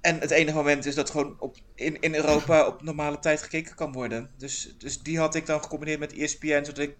En 0.00 0.20
het 0.20 0.30
enige 0.30 0.56
moment 0.56 0.84
is 0.86 0.94
dat 0.94 1.10
gewoon 1.10 1.36
op, 1.38 1.56
in, 1.74 2.00
in 2.00 2.14
Europa 2.14 2.66
op 2.66 2.82
normale 2.82 3.18
tijd 3.18 3.42
gekeken 3.42 3.74
kan 3.74 3.92
worden. 3.92 4.30
Dus, 4.36 4.74
dus 4.78 5.02
die 5.02 5.18
had 5.18 5.34
ik 5.34 5.46
dan 5.46 5.62
gecombineerd 5.62 5.98
met 5.98 6.12
ESPN, 6.12 6.64
zodat 6.64 6.78
ik 6.78 6.96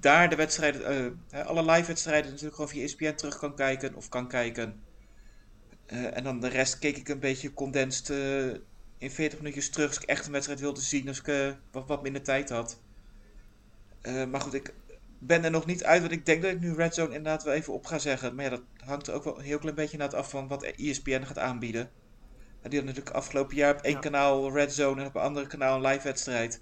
daar 0.00 0.30
de 0.30 0.36
wedstrijden, 0.36 1.20
hè, 1.30 1.44
alle 1.44 1.64
live 1.70 1.86
wedstrijden 1.86 2.30
natuurlijk 2.30 2.54
gewoon 2.54 2.70
via 2.70 2.82
ESPN 2.82 3.14
terug 3.14 3.38
kan 3.38 3.56
kijken 3.56 3.94
of 3.94 4.08
kan 4.08 4.28
kijken. 4.28 4.82
Eh, 5.86 6.16
en 6.16 6.24
dan 6.24 6.40
de 6.40 6.48
rest 6.48 6.78
keek 6.78 6.96
ik 6.96 7.08
een 7.08 7.20
beetje 7.20 7.54
condensed 7.54 8.10
eh, 8.10 8.60
in 8.98 9.10
40 9.10 9.38
minuutjes 9.38 9.70
terug 9.70 9.88
als 9.88 9.98
ik 9.98 10.08
echt 10.08 10.26
een 10.26 10.32
wedstrijd 10.32 10.60
wilde 10.60 10.80
zien, 10.80 11.08
als 11.08 11.22
ik 11.22 11.56
wat, 11.70 11.86
wat 11.86 12.02
minder 12.02 12.22
tijd 12.22 12.48
had. 12.48 12.80
Maar 14.28 14.40
goed, 14.40 14.54
ik 14.54 14.74
ben 15.26 15.44
er 15.44 15.50
nog 15.50 15.66
niet 15.66 15.84
uit, 15.84 16.00
want 16.00 16.12
ik 16.12 16.26
denk 16.26 16.42
dat 16.42 16.50
ik 16.50 16.60
nu 16.60 16.74
Red 16.74 16.94
Zone 16.94 17.14
inderdaad 17.14 17.42
wel 17.42 17.54
even 17.54 17.72
op 17.72 17.86
ga 17.86 17.98
zeggen. 17.98 18.34
Maar 18.34 18.44
ja, 18.44 18.50
dat 18.50 18.62
hangt 18.84 19.06
er 19.06 19.14
ook 19.14 19.24
wel 19.24 19.38
een 19.38 19.44
heel 19.44 19.58
klein 19.58 19.74
beetje 19.74 20.10
af 20.10 20.30
van 20.30 20.48
wat 20.48 20.62
ESPN 20.62 21.22
gaat 21.22 21.38
aanbieden. 21.38 21.90
En 22.60 22.70
die 22.70 22.78
had 22.78 22.88
natuurlijk 22.88 23.16
afgelopen 23.16 23.56
jaar 23.56 23.74
op 23.74 23.80
één 23.80 23.94
Ja. 23.94 23.98
kanaal 24.00 24.52
Red 24.52 24.72
Zone 24.72 25.00
en 25.00 25.06
op 25.06 25.14
een 25.14 25.20
andere 25.20 25.46
kanaal 25.46 25.76
een 25.76 25.90
live 25.90 26.02
wedstrijd. 26.04 26.60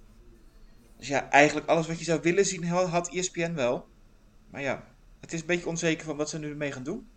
Dus 0.97 1.09
ja, 1.09 1.31
eigenlijk 1.31 1.67
alles 1.67 1.87
wat 1.87 1.99
je 1.99 2.05
zou 2.05 2.21
willen 2.23 2.47
zien 2.47 2.65
ha- 2.65 2.85
had 2.85 3.09
ESPN 3.09 3.55
wel. 3.55 3.89
Maar 4.51 4.61
ja, 4.61 4.85
het 5.21 5.33
is 5.33 5.41
een 5.41 5.47
beetje 5.47 5.69
onzeker 5.69 6.05
van 6.05 6.17
wat 6.17 6.31
ze 6.31 6.39
nu 6.39 6.55
mee 6.57 6.73
gaan 6.73 6.83
doen. 6.83 7.09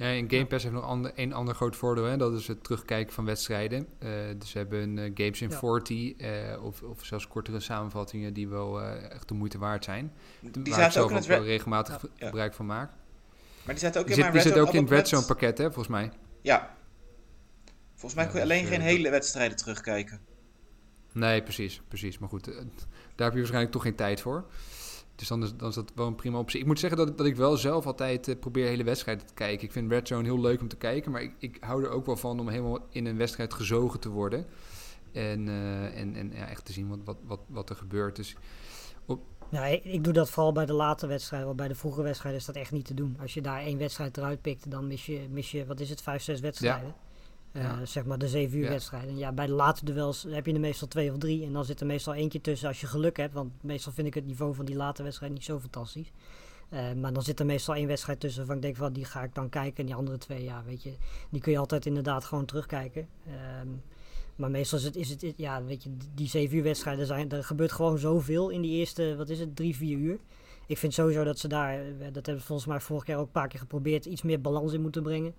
Ja, 0.00 0.06
en 0.06 0.30
Game 0.30 0.46
Pass 0.46 0.62
heeft 0.64 0.74
nog 0.76 0.84
ander, 0.84 1.12
een 1.14 1.32
ander 1.32 1.54
groot 1.54 1.76
voordeel. 1.76 2.04
Hè? 2.04 2.16
Dat 2.16 2.32
is 2.32 2.46
het 2.46 2.64
terugkijken 2.64 3.12
van 3.14 3.24
wedstrijden. 3.24 3.86
Eh, 3.98 4.08
dus 4.38 4.50
ze 4.50 4.58
hebben 4.58 4.98
eh, 4.98 5.10
Games 5.14 5.40
in 5.40 5.50
Ja. 5.50 5.58
40 5.58 6.16
eh, 6.16 6.64
of, 6.64 6.82
of 6.82 7.04
zelfs 7.04 7.28
kortere 7.28 7.60
samenvattingen 7.60 8.32
die 8.34 8.48
wel 8.48 8.80
eh, 8.80 9.10
echt 9.10 9.28
de 9.28 9.34
moeite 9.34 9.58
waard 9.58 9.84
zijn. 9.84 10.12
Die 10.40 10.72
waar 10.74 10.86
ik 10.86 10.92
zelf 10.92 11.10
ook 11.10 11.18
ook 11.18 11.24
wel 11.24 11.44
regelmatig 11.44 12.02
Ja. 12.16 12.26
gebruik 12.26 12.54
van 12.54 12.66
maak. 12.66 12.90
maar 13.64 13.74
die 13.74 13.84
zaten 13.84 14.00
ook 14.00 14.06
Die 14.06 14.16
in 14.16 14.22
zit, 14.22 14.32
mijn 14.32 14.44
die 14.44 14.52
zit 14.52 14.60
ook 14.62 14.74
in 14.74 14.82
het 14.82 14.90
Red 14.90 15.08
Zone 15.08 15.26
pakket, 15.26 15.58
hè, 15.58 15.64
volgens 15.64 15.88
mij. 15.88 16.10
Ja. 16.40 16.76
Volgens 17.90 18.14
mij 18.14 18.24
Ja, 18.24 18.30
kun 18.30 18.40
je 18.40 18.46
dus, 18.46 18.54
alleen 18.56 18.66
geen 18.66 18.80
hele 18.80 19.10
wedstrijden 19.10 19.56
terugkijken. 19.56 20.20
Nee, 21.12 21.42
precies, 21.42 21.82
precies. 21.88 22.18
Maar 22.18 22.28
goed, 22.28 22.44
daar 22.44 22.54
heb 23.16 23.32
je 23.32 23.38
waarschijnlijk 23.38 23.72
toch 23.72 23.82
geen 23.82 23.94
tijd 23.94 24.20
voor. 24.20 24.44
Dus 25.20 25.28
dan 25.28 25.42
is, 25.42 25.56
dan 25.56 25.68
is 25.68 25.74
dat 25.74 25.92
wel 25.94 26.06
een 26.06 26.14
prima 26.14 26.38
optie. 26.38 26.60
Ik 26.60 26.66
moet 26.66 26.78
zeggen 26.78 26.98
dat, 26.98 27.18
dat 27.18 27.26
ik 27.26 27.36
wel 27.36 27.56
zelf 27.56 27.86
altijd 27.86 28.28
eh, 28.28 28.38
probeer 28.38 28.66
hele 28.66 28.84
wedstrijden 28.84 29.26
te 29.26 29.34
kijken. 29.34 29.66
Ik 29.66 29.72
vind 29.72 29.90
Red 29.90 30.08
Zone 30.08 30.24
heel 30.24 30.40
leuk 30.40 30.60
om 30.60 30.68
te 30.68 30.76
kijken, 30.76 31.12
maar 31.12 31.22
ik, 31.22 31.34
ik 31.38 31.56
hou 31.60 31.84
er 31.84 31.90
ook 31.90 32.06
wel 32.06 32.16
van 32.16 32.40
om 32.40 32.48
helemaal 32.48 32.78
in 32.90 33.06
een 33.06 33.16
wedstrijd 33.16 33.54
gezogen 33.54 34.00
te 34.00 34.08
worden. 34.08 34.46
En, 35.12 35.48
eh, 35.48 36.00
en, 36.00 36.14
en 36.14 36.32
ja, 36.34 36.48
echt 36.48 36.64
te 36.64 36.72
zien 36.72 36.88
wat, 36.88 36.98
wat, 37.04 37.16
wat, 37.24 37.40
wat 37.46 37.70
er 37.70 37.76
gebeurt. 37.76 38.16
Dus 38.16 38.36
Ja, 39.50 39.66
ik, 39.66 39.84
ik 39.84 40.04
doe 40.04 40.12
dat 40.12 40.30
vooral 40.30 40.52
bij 40.52 40.66
de 40.66 40.72
late 40.72 41.06
wedstrijden. 41.06 41.46
Want 41.46 41.58
bij 41.58 41.68
de 41.68 41.74
vroege 41.74 42.02
wedstrijden 42.02 42.40
is 42.40 42.46
dat 42.46 42.56
echt 42.56 42.72
niet 42.72 42.86
te 42.86 42.94
doen. 42.94 43.16
Als 43.20 43.34
je 43.34 43.40
daar 43.40 43.60
één 43.60 43.78
wedstrijd 43.78 44.16
eruit 44.16 44.42
pikt, 44.42 44.70
dan 44.70 44.86
mis 44.86 45.06
je, 45.06 45.26
mis 45.30 45.50
je 45.50 45.66
wat 45.66 45.80
is 45.80 45.90
het, 45.90 46.02
vijf, 46.02 46.22
zes 46.22 46.40
wedstrijden. 46.40 46.88
Eh, 46.88 47.09
Ja. 47.52 47.84
Zeg 47.84 48.04
maar 48.04 48.18
de 48.18 48.28
zeven 48.28 48.58
uur 48.58 48.64
Ja. 48.64 48.70
wedstrijden. 48.70 49.16
Ja, 49.18 49.32
bij 49.32 49.46
de 49.46 49.52
late 49.52 49.84
duels 49.84 50.26
heb 50.28 50.46
je 50.46 50.52
er 50.54 50.60
meestal 50.60 50.88
twee 50.88 51.10
of 51.10 51.18
drie. 51.18 51.44
En 51.44 51.52
dan 51.52 51.64
zit 51.64 51.80
er 51.80 51.86
meestal 51.86 52.14
eentje 52.14 52.40
tussen 52.40 52.68
als 52.68 52.80
je 52.80 52.86
geluk 52.86 53.16
hebt. 53.16 53.34
Want 53.34 53.52
meestal 53.62 53.92
vind 53.92 54.06
ik 54.06 54.14
het 54.14 54.26
niveau 54.26 54.54
van 54.54 54.64
die 54.64 54.76
late 54.76 55.02
wedstrijd 55.02 55.32
niet 55.32 55.44
zo 55.44 55.58
fantastisch. 55.58 56.12
Eh, 56.68 56.92
maar 56.92 57.12
dan 57.12 57.22
zit 57.22 57.40
er 57.40 57.46
meestal 57.46 57.74
één 57.74 57.86
wedstrijd 57.86 58.20
tussen 58.20 58.38
waarvan 58.38 58.56
ik 58.56 58.62
denk 58.62 58.76
van 58.76 58.92
die 58.92 59.04
ga 59.04 59.22
ik 59.22 59.34
dan 59.34 59.48
kijken. 59.48 59.76
En 59.78 59.86
die 59.86 59.94
andere 59.94 60.18
twee, 60.18 60.44
ja, 60.44 60.62
weet 60.66 60.82
je, 60.82 60.92
die 61.30 61.40
kun 61.40 61.52
je 61.52 61.58
altijd 61.58 61.86
inderdaad 61.86 62.24
gewoon 62.24 62.44
terugkijken. 62.44 63.08
Ehm, 63.26 63.68
maar 64.36 64.50
meestal 64.50 64.78
is 64.78 64.84
het, 64.84 64.96
is 64.96 65.08
het, 65.08 65.32
ja, 65.36 65.64
weet 65.64 65.82
je, 65.82 65.90
die 66.14 66.28
zeven 66.28 66.56
uur 66.56 66.62
wedstrijden 66.62 67.06
zijn, 67.06 67.30
er 67.30 67.44
gebeurt 67.44 67.72
gewoon 67.72 67.98
zoveel 67.98 68.48
in 68.48 68.60
die 68.60 68.70
eerste, 68.78 69.16
wat 69.16 69.28
is 69.28 69.40
het, 69.40 69.56
drie, 69.56 69.76
vier 69.76 69.98
uur. 69.98 70.18
Ik 70.66 70.78
vind 70.78 70.94
sowieso 70.94 71.24
dat 71.24 71.38
ze 71.38 71.48
daar, 71.48 71.74
eh, 71.74 71.84
dat 71.98 72.26
hebben 72.26 72.40
ze 72.40 72.46
volgens 72.46 72.68
mij 72.68 72.80
vorig 72.80 73.06
jaar 73.06 73.18
ook 73.18 73.26
een 73.26 73.32
paar 73.32 73.48
keer 73.48 73.60
geprobeerd, 73.60 74.04
iets 74.04 74.22
meer 74.22 74.40
balans 74.40 74.72
in 74.72 74.80
moeten 74.80 75.02
brengen. 75.02 75.34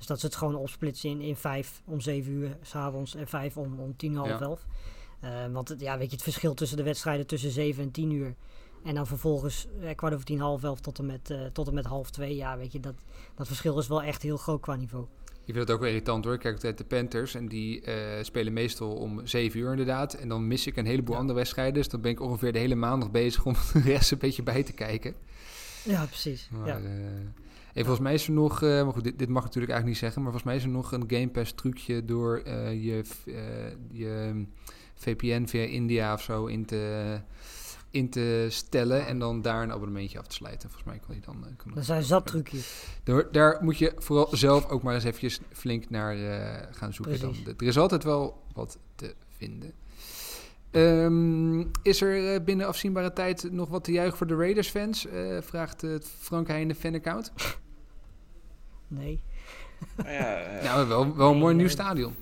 Dus 0.00 0.08
dat 0.08 0.20
ze 0.20 0.26
het 0.26 0.36
gewoon 0.36 0.54
opsplitsen 0.54 1.10
in, 1.10 1.20
in 1.20 1.36
vijf 1.36 1.82
om 1.84 2.00
zeven 2.00 2.32
uur 2.32 2.56
s'avonds 2.62 3.14
en 3.14 3.26
vijf 3.28 3.56
om, 3.56 3.80
om 3.80 3.96
tien, 3.96 4.16
half 4.16 4.28
Ja. 4.28 4.40
elf. 4.40 4.66
Eh, 5.20 5.46
want 5.52 5.68
het, 5.68 5.80
ja, 5.80 5.98
weet 5.98 6.06
je, 6.10 6.14
het 6.14 6.22
verschil 6.24 6.54
tussen 6.54 6.76
de 6.76 6.82
wedstrijden 6.82 7.26
tussen 7.26 7.50
zeven 7.50 7.82
en 7.82 7.90
tien 7.90 8.10
uur. 8.10 8.34
En 8.84 8.94
dan 8.94 9.06
vervolgens 9.06 9.66
eh, 9.82 9.94
kwart 9.94 10.12
over 10.14 10.24
tien, 10.24 10.40
half 10.40 10.62
elf 10.62 10.80
tot 10.80 10.98
en 10.98 11.06
met, 11.06 11.30
eh, 11.30 11.44
tot 11.52 11.68
en 11.68 11.74
met 11.74 11.84
half 11.84 12.10
twee. 12.10 12.36
Ja, 12.36 12.56
weet 12.56 12.72
je, 12.72 12.80
dat, 12.80 12.94
dat 13.34 13.46
verschil 13.46 13.78
is 13.78 13.88
wel 13.88 14.02
echt 14.02 14.22
heel 14.22 14.36
groot 14.36 14.60
qua 14.60 14.76
niveau. 14.76 15.04
ik 15.44 15.56
vind 15.56 15.58
het 15.58 15.70
ook 15.70 15.80
wel 15.80 15.88
irritant 15.88 16.24
hoor. 16.24 16.34
Ik 16.34 16.40
kijk 16.40 16.54
altijd 16.54 16.78
de 16.78 16.84
Panthers 16.84 17.34
en 17.34 17.48
die 17.48 17.80
eh, 17.82 18.22
spelen 18.24 18.52
meestal 18.52 18.94
om 18.94 19.26
7 19.26 19.60
uur 19.60 19.70
inderdaad. 19.70 20.14
En 20.14 20.28
dan 20.28 20.46
mis 20.46 20.66
ik 20.66 20.76
een 20.76 20.86
heleboel 20.86 21.14
Ja. 21.14 21.20
andere 21.20 21.38
wedstrijden. 21.38 21.74
Dus 21.74 21.88
dan 21.88 22.00
ben 22.00 22.10
ik 22.10 22.20
ongeveer 22.20 22.52
de 22.52 22.58
hele 22.58 22.74
maandag 22.74 23.10
bezig 23.10 23.44
om 23.46 23.52
de 23.72 23.80
rest 23.80 24.12
een 24.12 24.18
beetje 24.18 24.42
bij 24.42 24.62
te 24.62 24.72
kijken. 24.72 25.14
Ja, 25.84 26.04
precies. 26.06 26.48
Maar, 26.52 26.66
ja. 26.66 26.80
Hey, 27.72 27.84
volgens 27.84 28.00
mij 28.00 28.14
is 28.14 28.26
er 28.26 28.32
nog, 28.32 28.62
eh, 28.62 28.82
maar 28.84 28.92
goed, 28.92 29.04
dit, 29.04 29.18
dit 29.18 29.28
mag 29.28 29.42
ik 29.42 29.46
natuurlijk 29.46 29.72
eigenlijk 29.72 29.86
niet 29.86 29.96
zeggen, 29.96 30.22
maar 30.22 30.32
volgens 30.32 30.50
mij 30.52 30.56
is 30.56 30.62
er 30.62 30.76
nog 30.78 30.92
een 30.92 31.04
Game 31.06 31.28
Pass 31.28 31.52
trucje 31.52 32.04
door 32.04 32.38
eh, 32.38 32.84
je, 32.84 33.02
eh, 33.26 33.34
je 33.90 34.44
VPN 34.94 35.46
via 35.46 35.62
India 35.62 36.12
of 36.12 36.22
zo 36.22 36.46
in 36.46 36.64
te, 36.64 37.20
in 37.90 38.10
te 38.10 38.46
stellen 38.48 39.06
en 39.06 39.18
dan 39.18 39.42
daar 39.42 39.62
een 39.62 39.72
abonnementje 39.72 40.18
af 40.18 40.26
te 40.26 40.34
sluiten. 40.34 40.70
Volgens 40.70 40.90
mij 40.90 40.98
kan 40.98 41.14
die 41.14 41.24
dan... 41.24 41.56
kan 41.56 41.76
Er 41.76 41.84
zijn 41.84 42.02
zat 42.02 42.26
trucjes. 42.26 42.84
daar, 43.04 43.32
daar 43.32 43.58
moet 43.60 43.78
je 43.78 43.92
vooral 43.96 44.28
zelf 44.30 44.68
ook 44.68 44.82
maar 44.82 44.94
eens 44.94 45.04
eventjes 45.04 45.40
flink 45.52 45.90
naar 45.90 46.16
gaan 46.70 46.92
zoeken. 46.92 47.20
Dan. 47.20 47.34
Er 47.58 47.66
is 47.66 47.78
altijd 47.78 48.04
wel 48.04 48.42
wat 48.52 48.78
te 48.94 49.14
vinden. 49.36 49.72
Ehm, 50.70 51.60
is 51.82 52.00
er 52.00 52.34
eh, 52.34 52.44
binnen 52.44 52.66
afzienbare 52.66 53.12
tijd 53.12 53.52
nog 53.52 53.68
wat 53.68 53.84
te 53.84 53.92
juichen 53.92 54.18
voor 54.18 54.26
de 54.26 54.36
Raiders-fans? 54.36 55.06
Eh, 55.06 55.40
vraagt 55.40 55.80
het 55.80 56.06
Frank 56.18 56.48
Heijnen 56.48 56.76
fan-account. 56.76 57.32
Nee. 58.90 59.22
Maar 59.96 60.12
ja, 60.12 60.36
eh, 60.36 60.64
Nou, 60.68 60.88
wel, 60.88 61.16
wel 61.16 61.26
een 61.26 61.32
Nee, 61.32 61.40
mooi 61.40 61.54
nieuw 61.54 61.68
stadion. 61.68 62.14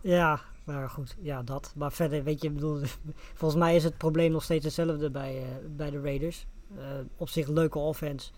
Ja, 0.00 0.40
maar 0.64 0.90
goed, 0.90 1.16
ja, 1.20 1.42
dat. 1.42 1.72
Maar 1.76 1.92
verder, 1.92 2.24
weet 2.24 2.42
je, 2.42 2.48
ik 2.48 2.54
bedoel, 2.54 2.80
volgens 3.34 3.60
mij 3.60 3.76
is 3.76 3.84
het 3.84 3.96
probleem 3.98 4.32
nog 4.32 4.42
steeds 4.42 4.64
hetzelfde 4.64 5.10
bij, 5.10 5.36
eh, 5.36 5.48
bij 5.76 5.90
de 5.90 6.00
Raiders. 6.00 6.46
Eh, 6.76 6.84
op 7.16 7.28
zich 7.28 7.48
leuke 7.48 7.78
offense 7.78 8.30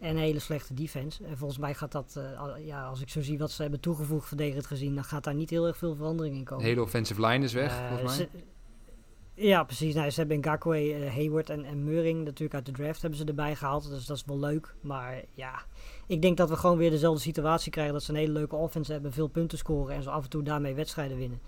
en 0.00 0.10
een 0.10 0.22
hele 0.22 0.38
slechte 0.38 0.74
defense. 0.74 1.24
En 1.24 1.38
volgens 1.38 1.58
mij 1.60 1.74
gaat 1.74 1.92
dat, 1.92 2.16
eh, 2.16 2.66
ja, 2.66 2.84
als 2.86 3.00
ik 3.00 3.08
zo 3.08 3.22
zie 3.22 3.38
wat 3.38 3.50
ze 3.50 3.62
hebben 3.62 3.80
toegevoegd, 3.80 4.28
verdedigend 4.28 4.66
gezien, 4.66 4.94
dan 4.94 5.04
gaat 5.04 5.24
daar 5.24 5.34
niet 5.34 5.50
heel 5.50 5.66
erg 5.66 5.76
veel 5.76 5.94
verandering 5.94 6.34
in 6.34 6.40
De 6.40 6.46
komen. 6.50 6.64
hele 6.64 6.82
offensive 6.82 7.26
line 7.26 7.44
is 7.44 7.52
weg, 7.52 7.78
Eh, 7.80 7.88
volgens 7.88 8.16
mij. 8.18 8.28
ze- 8.32 8.44
ja, 9.34 9.64
precies. 9.64 9.94
Nou, 9.94 10.10
ze 10.10 10.20
hebben 10.20 10.38
Ngakwe, 10.38 10.76
eh 10.94 11.14
Hayward 11.14 11.50
en, 11.50 11.64
en 11.64 11.84
Meuring 11.84 12.24
natuurlijk 12.24 12.54
uit 12.54 12.66
de 12.66 12.72
draft 12.72 13.00
hebben 13.00 13.18
ze 13.18 13.24
erbij 13.24 13.56
gehaald. 13.56 13.88
Dus 13.88 14.06
dat 14.06 14.16
is 14.16 14.24
wel 14.26 14.38
leuk. 14.38 14.74
Maar 14.80 15.22
ja, 15.34 15.64
ik 16.06 16.22
denk 16.22 16.36
dat 16.36 16.48
we 16.48 16.56
gewoon 16.56 16.76
weer 16.76 16.90
dezelfde 16.90 17.20
situatie 17.20 17.70
krijgen. 17.72 17.92
Dat 17.92 18.02
ze 18.02 18.10
een 18.10 18.16
hele 18.18 18.32
leuke 18.32 18.56
offense 18.56 18.92
hebben, 18.92 19.12
veel 19.12 19.28
punten 19.28 19.58
scoren 19.58 19.94
en 19.94 20.02
zo 20.02 20.10
af 20.10 20.22
en 20.24 20.30
toe 20.30 20.42
daarmee 20.42 20.74
wedstrijden 20.74 21.16
winnen. 21.16 21.40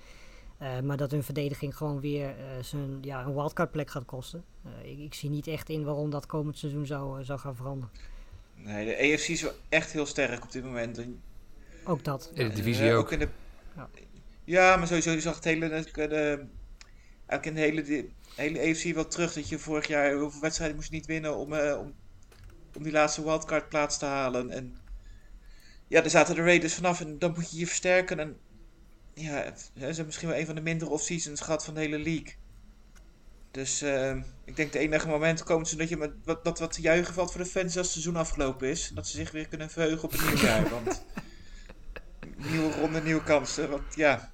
Maar 0.84 0.96
dat 0.96 1.10
hun 1.10 1.22
verdediging 1.22 1.76
gewoon 1.76 2.00
weer 2.00 2.34
zijn, 2.60 2.98
ja, 3.00 3.24
een 3.24 3.34
wildcard 3.34 3.70
plek 3.70 3.90
gaat 3.90 4.04
kosten. 4.04 4.44
Ik, 4.82 4.98
ik 4.98 5.14
zie 5.14 5.30
niet 5.30 5.46
echt 5.46 5.68
in 5.68 5.84
waarom 5.84 6.10
dat 6.10 6.26
komend 6.26 6.58
seizoen 6.58 6.86
zou, 6.86 7.24
zou 7.24 7.38
gaan 7.38 7.56
veranderen. 7.56 7.90
Nee, 8.64 8.86
de 8.86 9.14
AFC 9.14 9.28
is 9.28 9.42
wel 9.42 9.52
echt 9.68 9.92
heel 9.92 10.06
sterk 10.06 10.42
op 10.42 10.52
dit 10.52 10.64
moment. 10.64 10.98
En 10.98 11.22
Ook 11.84 12.04
dat. 12.04 12.30
In 12.34 12.48
de 12.48 12.54
divisie 12.54 12.88
Eh, 12.88 12.98
ook. 12.98 13.12
in 13.12 13.18
de... 13.18 13.28
Ja. 13.76 13.88
ja. 14.44 14.76
maar 14.76 14.86
sowieso 14.86 15.10
je 15.10 15.20
zag 15.20 15.34
het 15.34 15.44
hele, 15.44 15.68
de, 15.68 16.08
de, 16.08 16.46
eigenlijk 17.26 17.44
in 17.44 17.54
de 17.54 17.60
hele, 17.60 17.82
de 17.82 18.08
hele 18.36 18.58
EFC 18.58 18.94
wel 18.94 19.08
terug 19.08 19.32
dat 19.32 19.48
je 19.48 19.58
vorig 19.58 19.86
jaar 19.86 20.12
hoeveel 20.14 20.40
wedstrijden 20.40 20.76
moest 20.76 20.88
je 20.90 20.94
niet 20.94 21.06
winnen 21.06 21.36
om, 21.36 21.52
eh, 21.52 21.78
om, 21.78 21.94
om 22.76 22.82
die 22.82 22.92
laatste 22.92 23.24
wildcard 23.24 23.68
plaats 23.68 23.98
te 23.98 24.04
halen. 24.04 24.50
En 24.50 24.76
ja, 25.88 26.00
daar 26.00 26.10
zaten 26.10 26.34
de 26.34 26.42
Raiders 26.42 26.74
vanaf 26.74 27.00
en 27.00 27.18
dan 27.18 27.32
moet 27.32 27.50
je 27.50 27.58
je 27.58 27.66
versterken. 27.66 28.18
En 28.18 28.36
ja, 29.14 29.32
het, 29.34 29.70
ze 29.74 29.84
hebben 29.84 30.06
misschien 30.06 30.28
wel 30.28 30.38
een 30.38 30.46
van 30.46 30.54
de 30.54 30.60
mindere 30.60 30.90
off-seasons 30.90 31.40
gehad 31.40 31.64
van 31.64 31.74
de 31.74 31.80
hele 31.80 31.98
league. 31.98 32.34
Dus 33.52 33.82
eh, 33.82 34.16
ik 34.44 34.56
denk 34.56 34.72
de 34.72 34.78
enige 34.78 35.08
moment 35.08 35.42
komt 35.42 35.68
ze 35.68 35.76
dat 35.76 35.88
je 35.88 35.96
met 35.96 36.12
wat, 36.24 36.44
dat 36.44 36.58
wat 36.58 36.72
te 36.72 36.80
juichen 36.80 37.14
valt 37.14 37.32
voor 37.32 37.40
de 37.40 37.46
fans 37.46 37.64
als 37.64 37.74
het 37.74 37.86
seizoen 37.86 38.16
afgelopen 38.16 38.68
is. 38.68 38.90
Dat 38.94 39.06
ze 39.06 39.16
zich 39.16 39.30
weer 39.30 39.48
kunnen 39.48 39.70
verheugen 39.70 40.04
op 40.04 40.10
het 40.10 40.20
nieuwe 40.20 40.40
jaar. 40.40 40.70
Want 40.70 41.04
nieuwe 42.50 42.72
ronde, 42.72 43.02
nieuwe 43.02 43.22
kansen. 43.22 43.70
Want 43.70 43.94
ja. 43.94 44.32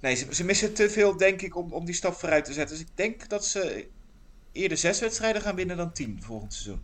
Nee, 0.00 0.14
ze, 0.14 0.34
ze 0.34 0.44
missen 0.44 0.74
te 0.74 0.90
veel, 0.90 1.16
denk 1.16 1.42
ik, 1.42 1.56
om, 1.56 1.72
om 1.72 1.84
die 1.84 1.94
stap 1.94 2.14
vooruit 2.14 2.44
te 2.44 2.52
zetten. 2.52 2.76
Dus 2.76 2.86
ik 2.86 2.92
denk 2.96 3.28
dat 3.28 3.46
ze 3.46 3.88
eerder 4.52 4.78
zes 4.78 5.00
wedstrijden 5.00 5.42
gaan 5.42 5.54
winnen 5.54 5.76
dan 5.76 5.92
tien 5.92 6.22
volgend 6.22 6.54
seizoen. 6.54 6.82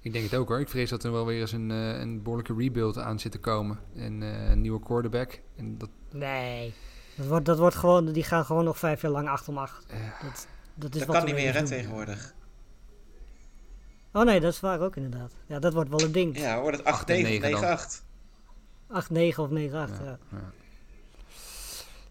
Ik 0.00 0.12
denk 0.12 0.24
het 0.24 0.34
ook 0.34 0.48
hoor. 0.48 0.60
Ik 0.60 0.68
vrees 0.68 0.90
dat 0.90 1.04
er 1.04 1.12
wel 1.12 1.26
weer 1.26 1.40
eens 1.40 1.52
een, 1.52 1.70
eh, 1.70 2.00
een 2.00 2.22
behoorlijke 2.22 2.54
rebuild 2.54 2.98
aan 2.98 3.20
zit 3.20 3.32
te 3.32 3.38
komen. 3.38 3.78
En 3.94 4.22
eh, 4.22 4.50
een 4.50 4.60
nieuwe 4.60 4.80
quarterback. 4.80 5.40
En 5.56 5.78
dat, 5.78 5.90
Nee. 6.10 6.74
Dat 7.16 7.26
wordt, 7.26 7.44
dat 7.46 7.58
wordt 7.58 7.76
gewoon, 7.76 8.12
die 8.12 8.22
gaan 8.22 8.44
gewoon 8.44 8.64
nog 8.64 8.78
vijf 8.78 9.02
jaar 9.02 9.10
lang 9.12 9.28
acht 9.28 9.48
om 9.48 9.58
acht. 9.58 9.86
eh, 9.88 9.96
Dat, 10.22 10.46
dat 10.74 10.92
is 10.94 10.98
Dat 10.98 11.08
wat 11.08 11.16
kan 11.16 11.26
de 11.26 11.32
niet 11.32 11.42
meer, 11.42 11.54
hè, 11.54 11.64
tegenwoordig. 11.64 12.34
Oh 14.12 14.22
nee, 14.24 14.40
dat 14.40 14.52
is 14.52 14.60
waar 14.60 14.80
ook 14.80 14.96
inderdaad. 14.96 15.32
Ja, 15.46 15.58
dat 15.58 15.72
wordt 15.72 15.90
wel 15.90 16.00
een 16.00 16.12
ding. 16.12 16.38
Ja, 16.38 16.60
wordt 16.60 16.76
het 16.76 16.86
8 16.86 17.10
en 17.10 17.16
8-9 17.16 17.20
of 17.20 17.28
9 17.40 17.50
dan. 17.50 17.78
9-8. 17.78 18.02
8, 18.88 19.10
9 19.10 19.42
of 19.42 19.50
9, 19.50 19.78
8. 19.78 19.92
Ja. 20.04 20.18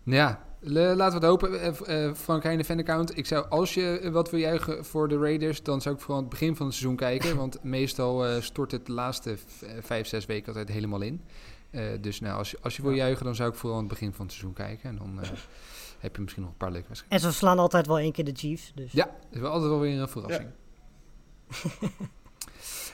Nou 0.04 0.18
ja, 0.18 0.40
le- 0.60 0.96
laten 0.96 1.20
we 1.20 1.26
het 1.26 1.42
hopen. 1.42 1.62
Eh, 1.62 1.74
v- 1.74 1.82
eh, 1.82 2.14
Frank 2.14 2.44
Heijnen 2.44 2.66
fanaccount. 2.66 3.18
Ik 3.18 3.26
zou, 3.26 3.50
als 3.50 3.74
je 3.74 4.00
eh, 4.00 4.12
wat 4.12 4.30
wil 4.30 4.40
juichen 4.40 4.86
voor 4.86 5.08
de 5.08 5.18
Raiders, 5.18 5.64
dan 5.64 5.82
zou 5.82 5.96
ik 5.96 6.02
vooral 6.02 6.18
aan 6.18 6.24
het 6.30 6.32
begin 6.40 6.56
van 6.56 6.66
het 6.66 6.76
seizoen 6.76 6.98
kijken. 6.98 7.36
want 7.38 7.64
meestal 7.64 8.26
eh, 8.26 8.42
stort 8.42 8.72
het 8.72 8.86
de 8.86 8.92
laatste 8.92 9.38
vijf, 9.82 10.08
zes 10.08 10.26
weken 10.26 10.48
altijd 10.48 10.68
helemaal 10.70 11.02
in. 11.02 11.22
Eh, 11.76 12.02
dus 12.02 12.20
nou, 12.20 12.38
als, 12.38 12.52
je- 12.52 12.58
als 12.62 12.76
je 12.76 12.82
wil 12.82 12.92
juichen, 12.92 13.26
dan 13.26 13.36
zou 13.36 13.50
ik 13.50 13.56
vooral 13.56 13.78
aan 13.78 13.84
het 13.86 13.94
begin 13.94 14.14
van 14.14 14.26
het 14.26 14.34
seizoen 14.36 14.54
kijken. 14.56 14.90
En 14.90 14.98
dan 14.98 15.22
eh, 15.22 15.30
heb 16.00 16.16
je 16.16 16.22
misschien 16.22 16.44
nog 16.44 16.52
een 16.52 16.58
paar 16.58 16.72
leuke 16.72 16.88
wedstrijden. 16.88 17.20
En 17.20 17.32
ze 17.32 17.38
slaan 17.38 17.60
altijd 17.60 17.88
wel 17.88 18.00
één 18.00 18.12
keer 18.12 18.26
de 18.26 18.34
Chiefs. 18.36 18.72
Dus. 18.76 18.92
Ja, 18.92 19.06
dat 19.06 19.16
is 19.32 19.40
wel 19.40 19.52
altijd 19.52 19.70
wel 19.72 19.80
weer 19.80 20.00
een 20.02 20.08
verrassing. 20.10 20.50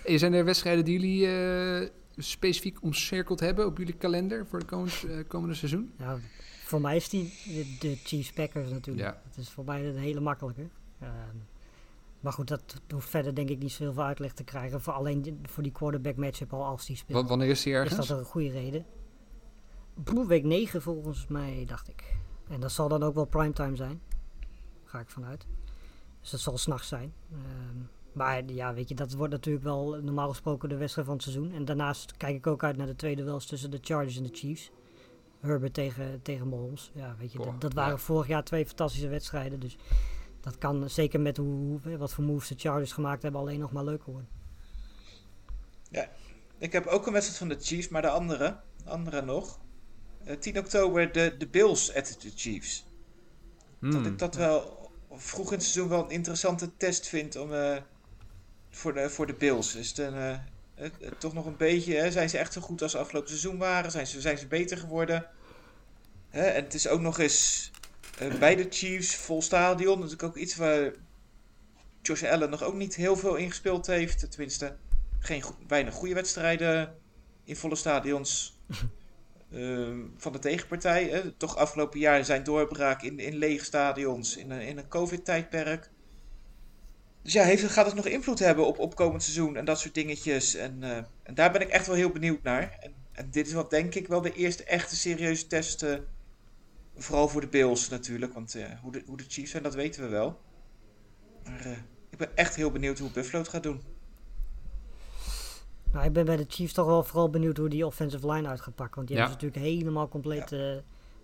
Eh, 0.05 0.17
zijn 0.17 0.33
er 0.33 0.45
wedstrijden 0.45 0.85
die 0.85 0.99
jullie 0.99 1.27
eh, 1.27 1.89
specifiek 2.17 2.83
omcirkeld 2.83 3.39
hebben 3.39 3.65
op 3.65 3.77
jullie 3.77 3.93
kalender 3.93 4.45
voor 4.47 4.59
het 4.59 4.67
komend, 4.67 5.03
eh, 5.09 5.17
komende 5.27 5.55
seizoen? 5.55 5.91
Ja, 5.97 6.17
voor 6.65 6.81
mij 6.81 6.95
is 6.95 7.09
die 7.09 7.33
de, 7.45 7.75
de 7.79 7.95
Chiefs 8.03 8.31
Packers 8.31 8.69
natuurlijk. 8.69 9.07
Ja. 9.07 9.21
Dat 9.35 9.37
is 9.43 9.49
voor 9.49 9.65
mij 9.65 9.85
een 9.85 9.97
hele 9.97 10.19
makkelijke. 10.19 10.67
Ehm, 10.99 11.11
maar 12.21 12.33
goed, 12.33 12.47
dat 12.47 12.81
hoeft 12.93 13.09
verder 13.09 13.35
denk 13.35 13.49
ik 13.49 13.59
niet 13.59 13.71
zoveel 13.71 14.03
uitleg 14.03 14.33
te 14.33 14.43
krijgen. 14.43 14.81
Voor 14.81 14.93
alleen 14.93 15.39
voor 15.43 15.63
die 15.63 15.71
quarterback 15.71 16.15
matchup 16.15 16.53
al 16.53 16.65
als 16.65 16.85
die 16.85 16.95
speelt. 16.95 17.21
Wa- 17.21 17.27
wanneer 17.29 17.49
is 17.49 17.63
die 17.63 17.73
is 17.73 17.79
ergens? 17.79 18.07
dat 18.07 18.19
een 18.19 18.25
goede 18.25 18.49
reden. 18.49 18.85
Week 20.27 20.43
9 20.43 20.81
volgens 20.81 21.27
mij, 21.27 21.63
dacht 21.67 21.87
ik. 21.89 22.15
En 22.49 22.59
dat 22.59 22.71
zal 22.71 22.87
dan 22.87 23.03
ook 23.03 23.15
wel 23.15 23.25
primetime 23.25 23.75
zijn. 23.75 24.01
Ga 24.83 24.99
ik 24.99 25.09
vanuit. 25.09 25.45
Dus 26.21 26.29
dat 26.29 26.39
zal 26.39 26.57
s'nachts 26.57 26.87
zijn. 26.87 27.13
Ehm, 27.31 27.77
maar 28.13 28.45
ja, 28.45 28.73
weet 28.73 28.89
je, 28.89 28.95
dat 28.95 29.13
wordt 29.13 29.33
natuurlijk 29.33 29.63
wel 29.63 29.99
normaal 30.01 30.29
gesproken 30.29 30.69
de 30.69 30.77
wedstrijd 30.77 31.07
van 31.07 31.15
het 31.15 31.25
seizoen. 31.25 31.51
En 31.53 31.65
daarnaast 31.65 32.17
kijk 32.17 32.35
ik 32.35 32.47
ook 32.47 32.63
uit 32.63 32.77
naar 32.77 32.87
de 32.87 32.95
tweede 32.95 33.23
duels 33.23 33.45
tussen 33.45 33.71
de 33.71 33.79
Chargers 33.81 34.17
en 34.17 34.23
de 34.23 34.29
Chiefs. 34.31 34.71
Herbert 35.39 35.73
tegen, 35.73 36.21
tegen 36.21 36.47
Mahomes. 36.49 36.91
Ja, 36.93 37.15
weet 37.19 37.31
je, 37.31 37.37
Boah, 37.37 37.47
dat, 37.51 37.61
dat 37.61 37.73
waren 37.73 37.91
ja. 37.91 37.97
vorig 37.97 38.27
jaar 38.27 38.43
twee 38.43 38.65
fantastische 38.65 39.07
wedstrijden. 39.07 39.59
Dus 39.59 39.77
dat 40.41 40.57
kan 40.57 40.89
zeker 40.89 41.19
met 41.19 41.37
hoe, 41.37 41.79
hoe- 41.83 41.97
wat 41.97 42.13
voor 42.13 42.23
moves 42.23 42.47
de 42.47 42.55
Chargers 42.57 42.91
gemaakt 42.91 43.21
hebben 43.21 43.41
alleen 43.41 43.59
nog 43.59 43.71
maar 43.71 43.83
leuker 43.83 44.11
worden. 44.11 44.29
Ik 46.57 46.71
heb 46.71 46.85
ook 46.85 47.05
een 47.07 47.13
wedstrijd 47.13 47.39
van 47.39 47.49
de 47.49 47.57
Chiefs, 47.65 47.87
maar 47.89 48.01
de 48.01 48.09
andere, 48.09 48.59
de 48.83 48.89
andere 48.89 49.21
nog. 49.21 49.59
Eh, 50.23 50.37
10 50.37 50.57
oktober 50.57 51.11
de, 51.11 51.35
de 51.37 51.47
Bills 51.47 51.95
at 51.95 52.17
de 52.21 52.31
Chiefs. 52.35 52.85
Dat 53.79 53.93
Hmm. 53.93 54.05
ik 54.05 54.19
dat 54.19 54.35
wel 54.35 54.89
vroeg 55.11 55.47
in 55.47 55.53
het 55.53 55.63
seizoen 55.63 55.89
wel 55.89 56.03
een 56.03 56.09
interessante 56.09 56.77
test 56.77 57.07
vind 57.07 57.35
om, 57.35 57.53
eh, 57.53 57.77
voor, 58.69 58.93
de, 58.93 59.09
voor 59.09 59.27
de 59.27 59.33
Bills. 59.33 59.75
Is 59.75 59.87
het 59.89 59.97
een, 59.97 60.13
eh, 60.15 60.37
het- 60.75 60.93
het 60.99 61.19
toch 61.19 61.33
nog 61.33 61.45
een 61.45 61.57
beetje, 61.57 61.95
hè, 61.95 62.11
zijn 62.11 62.29
ze 62.29 62.37
echt 62.37 62.53
zo 62.53 62.61
goed 62.61 62.81
als 62.81 62.91
ze 62.91 62.97
afgelopen 62.97 63.29
seizoen 63.29 63.57
waren? 63.57 63.91
Zijn 63.91 64.07
ze, 64.07 64.21
zijn 64.21 64.37
ze 64.37 64.47
beter 64.47 64.77
geworden? 64.77 65.25
Hè, 66.29 66.41
en 66.43 66.63
het 66.63 66.73
is 66.73 66.87
ook 66.87 67.01
nog 67.01 67.19
eens 67.19 67.71
eh, 68.17 68.33
bij 68.39 68.55
de 68.55 68.67
Chiefs 68.69 69.15
vol 69.15 69.41
stadion. 69.41 69.95
Natuurlijk 69.95 70.23
ook 70.23 70.37
iets 70.37 70.55
waar 70.55 70.91
Josh 72.01 72.23
Allen 72.23 72.49
nog 72.49 72.63
ook 72.63 72.75
niet 72.75 72.95
heel 72.95 73.15
veel 73.15 73.35
in 73.35 73.49
gespeeld 73.49 73.87
heeft. 73.87 74.31
Tenminste, 74.31 74.75
geen 75.19 75.41
go- 75.41 75.57
weinig 75.67 75.93
goede 75.93 76.13
wedstrijden 76.13 76.95
in 77.43 77.55
volle 77.55 77.75
stadions. 77.75 78.59
Ehm, 79.51 79.99
van 80.17 80.31
de 80.31 80.39
tegenpartij. 80.39 81.03
Hè. 81.03 81.31
Toch 81.31 81.57
afgelopen 81.57 81.99
jaar 81.99 82.25
zijn 82.25 82.43
doorbraak 82.43 83.01
in, 83.01 83.19
in 83.19 83.35
lege 83.35 83.65
stadions, 83.65 84.37
in 84.37 84.51
een, 84.51 84.61
in 84.61 84.77
een 84.77 84.87
COVID-tijdperk. 84.87 85.89
Dus 87.21 87.33
ja, 87.33 87.43
heeft, 87.43 87.63
gaat 87.71 87.85
het 87.85 87.95
nog 87.95 88.05
invloed 88.05 88.39
hebben 88.39 88.65
op, 88.67 88.79
op 88.79 88.95
komend 88.95 89.23
seizoen 89.23 89.55
en 89.55 89.65
dat 89.65 89.79
soort 89.79 89.93
dingetjes. 89.93 90.55
En, 90.55 90.83
eh, 90.83 90.97
en 91.23 91.33
daar 91.35 91.51
ben 91.51 91.61
ik 91.61 91.69
echt 91.69 91.87
wel 91.87 91.95
heel 91.95 92.09
benieuwd 92.11 92.43
naar. 92.43 92.77
En, 92.79 92.93
en 93.11 93.27
dit 93.31 93.47
is 93.47 93.53
wat 93.53 93.69
denk 93.69 93.95
ik 93.95 94.07
wel 94.07 94.21
de 94.21 94.33
eerste 94.33 94.63
echte 94.63 94.95
serieuze 94.95 95.47
test. 95.47 95.85
Vooral 97.01 97.27
voor 97.27 97.41
de 97.41 97.47
Bills 97.47 97.89
natuurlijk. 97.89 98.33
Want 98.33 98.55
eh, 98.55 98.79
hoe, 98.81 98.91
de, 98.91 99.03
hoe 99.05 99.17
de 99.17 99.25
Chiefs 99.27 99.51
zijn, 99.51 99.63
dat 99.63 99.73
weten 99.75 100.03
we 100.03 100.09
wel. 100.09 100.39
Maar 101.43 101.65
eh, 101.65 101.71
ik 102.09 102.17
ben 102.17 102.35
echt 102.37 102.55
heel 102.55 102.71
benieuwd 102.71 102.99
hoe 102.99 103.11
Buffalo 103.11 103.39
het 103.41 103.51
gaat 103.51 103.63
doen. 103.63 103.81
Nou, 105.91 106.05
ik 106.05 106.13
ben 106.13 106.25
bij 106.25 106.37
de 106.37 106.45
Chiefs 106.47 106.73
toch 106.73 106.85
wel 106.85 107.03
vooral 107.03 107.29
benieuwd 107.29 107.57
hoe 107.57 107.69
die 107.69 107.85
offensive 107.85 108.31
line 108.31 108.47
uit 108.47 108.61
gaat 108.61 108.75
pakken. 108.75 108.95
Want 108.95 109.07
die 109.07 109.17
Ja. 109.17 109.23
hebben 109.23 109.39
ze 109.41 109.45
natuurlijk 109.47 109.75
helemaal 109.75 110.07
compleet 110.07 110.51
eh, 110.51 110.75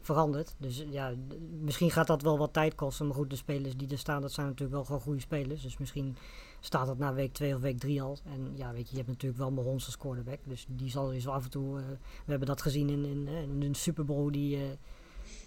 veranderd. 0.01 0.55
Dus 0.57 0.84
ja, 0.89 1.13
misschien 1.61 1.91
gaat 1.91 2.07
dat 2.07 2.21
wel 2.21 2.38
wat 2.38 2.53
tijd 2.53 2.75
kosten. 2.75 3.05
Maar 3.07 3.15
goed, 3.15 3.30
de 3.30 3.36
spelers 3.36 3.75
die 3.78 3.89
er 3.89 3.97
staan, 3.97 4.21
dat 4.21 4.32
zijn 4.32 4.45
natuurlijk 4.47 4.73
wel 4.75 4.86
gewoon 4.86 5.01
goede 5.01 5.19
spelers. 5.19 5.61
Dus 5.61 5.78
misschien 5.78 6.15
staat 6.59 6.88
het 6.88 6.97
na 6.97 7.13
week 7.13 7.34
2 7.34 7.55
of 7.55 7.61
week 7.61 7.80
3 7.80 8.01
al. 8.01 8.17
En 8.25 8.51
ja, 8.55 8.71
weet 8.71 8.84
je, 8.86 8.91
je 8.91 8.97
hebt 8.97 9.07
natuurlijk 9.07 9.39
wel 9.41 9.51
Mahomes 9.51 9.86
als 9.86 9.97
quarterback. 9.97 10.39
Dus 10.43 10.65
die 10.69 10.89
zal 10.89 11.11
je 11.11 11.19
zo 11.19 11.30
af 11.32 11.43
en 11.43 11.49
toe... 11.49 11.80
eh, 11.80 11.86
we 12.25 12.30
hebben 12.32 12.47
dat 12.47 12.61
gezien 12.61 12.89
in, 12.89 13.05
in, 13.05 13.28
in 13.28 13.61
een 13.61 13.75
Super 13.75 14.05
Bowl 14.05 14.32
die... 14.32 14.55
eh, 14.55 14.61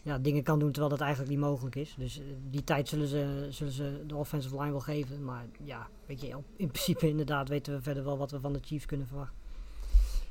ja, 0.02 0.18
dingen 0.18 0.42
kan 0.42 0.58
doen 0.58 0.70
terwijl 0.70 0.96
dat 0.96 1.00
eigenlijk 1.00 1.30
niet 1.30 1.40
mogelijk 1.40 1.76
is. 1.76 1.94
Dus 1.98 2.18
eh, 2.18 2.24
die 2.50 2.64
tijd 2.64 2.88
zullen 2.88 3.06
ze, 3.06 3.46
zullen 3.50 3.72
ze 3.72 4.02
de 4.06 4.16
offensive 4.16 4.56
line 4.56 4.70
wel 4.70 4.80
geven. 4.80 5.24
Maar 5.24 5.46
ja, 5.62 5.88
weet 6.06 6.20
je, 6.20 6.36
in 6.56 6.68
principe 6.68 7.08
inderdaad 7.08 7.48
weten 7.48 7.74
we 7.74 7.82
verder 7.82 8.04
wel 8.04 8.18
wat 8.18 8.30
we 8.30 8.40
van 8.40 8.52
de 8.52 8.60
Chiefs 8.62 8.86
kunnen 8.86 9.06
verwachten. 9.06 9.38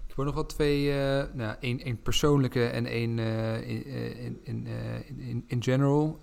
Ik 0.08 0.16
hoor 0.16 0.26
nog 0.26 0.34
wel 0.34 0.46
twee, 0.46 0.92
eh 0.92 1.24
nou, 1.34 1.56
één, 1.60 1.80
één 1.80 2.02
persoonlijke 2.02 2.66
en 2.66 2.86
één 2.86 3.20
eh, 3.20 3.70
in, 3.70 4.40
in, 4.44 4.68
in, 5.18 5.44
in, 5.48 5.64
general. 5.64 6.20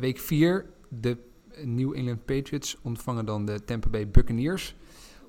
Week 0.00 0.18
4, 0.18 0.66
de 0.88 1.16
New 1.64 1.94
England 1.94 2.24
Patriots 2.24 2.76
ontvangen 2.82 3.24
dan 3.24 3.44
de 3.44 3.64
Tampa 3.64 3.88
Bay 3.88 4.08
Buccaneers. 4.08 4.74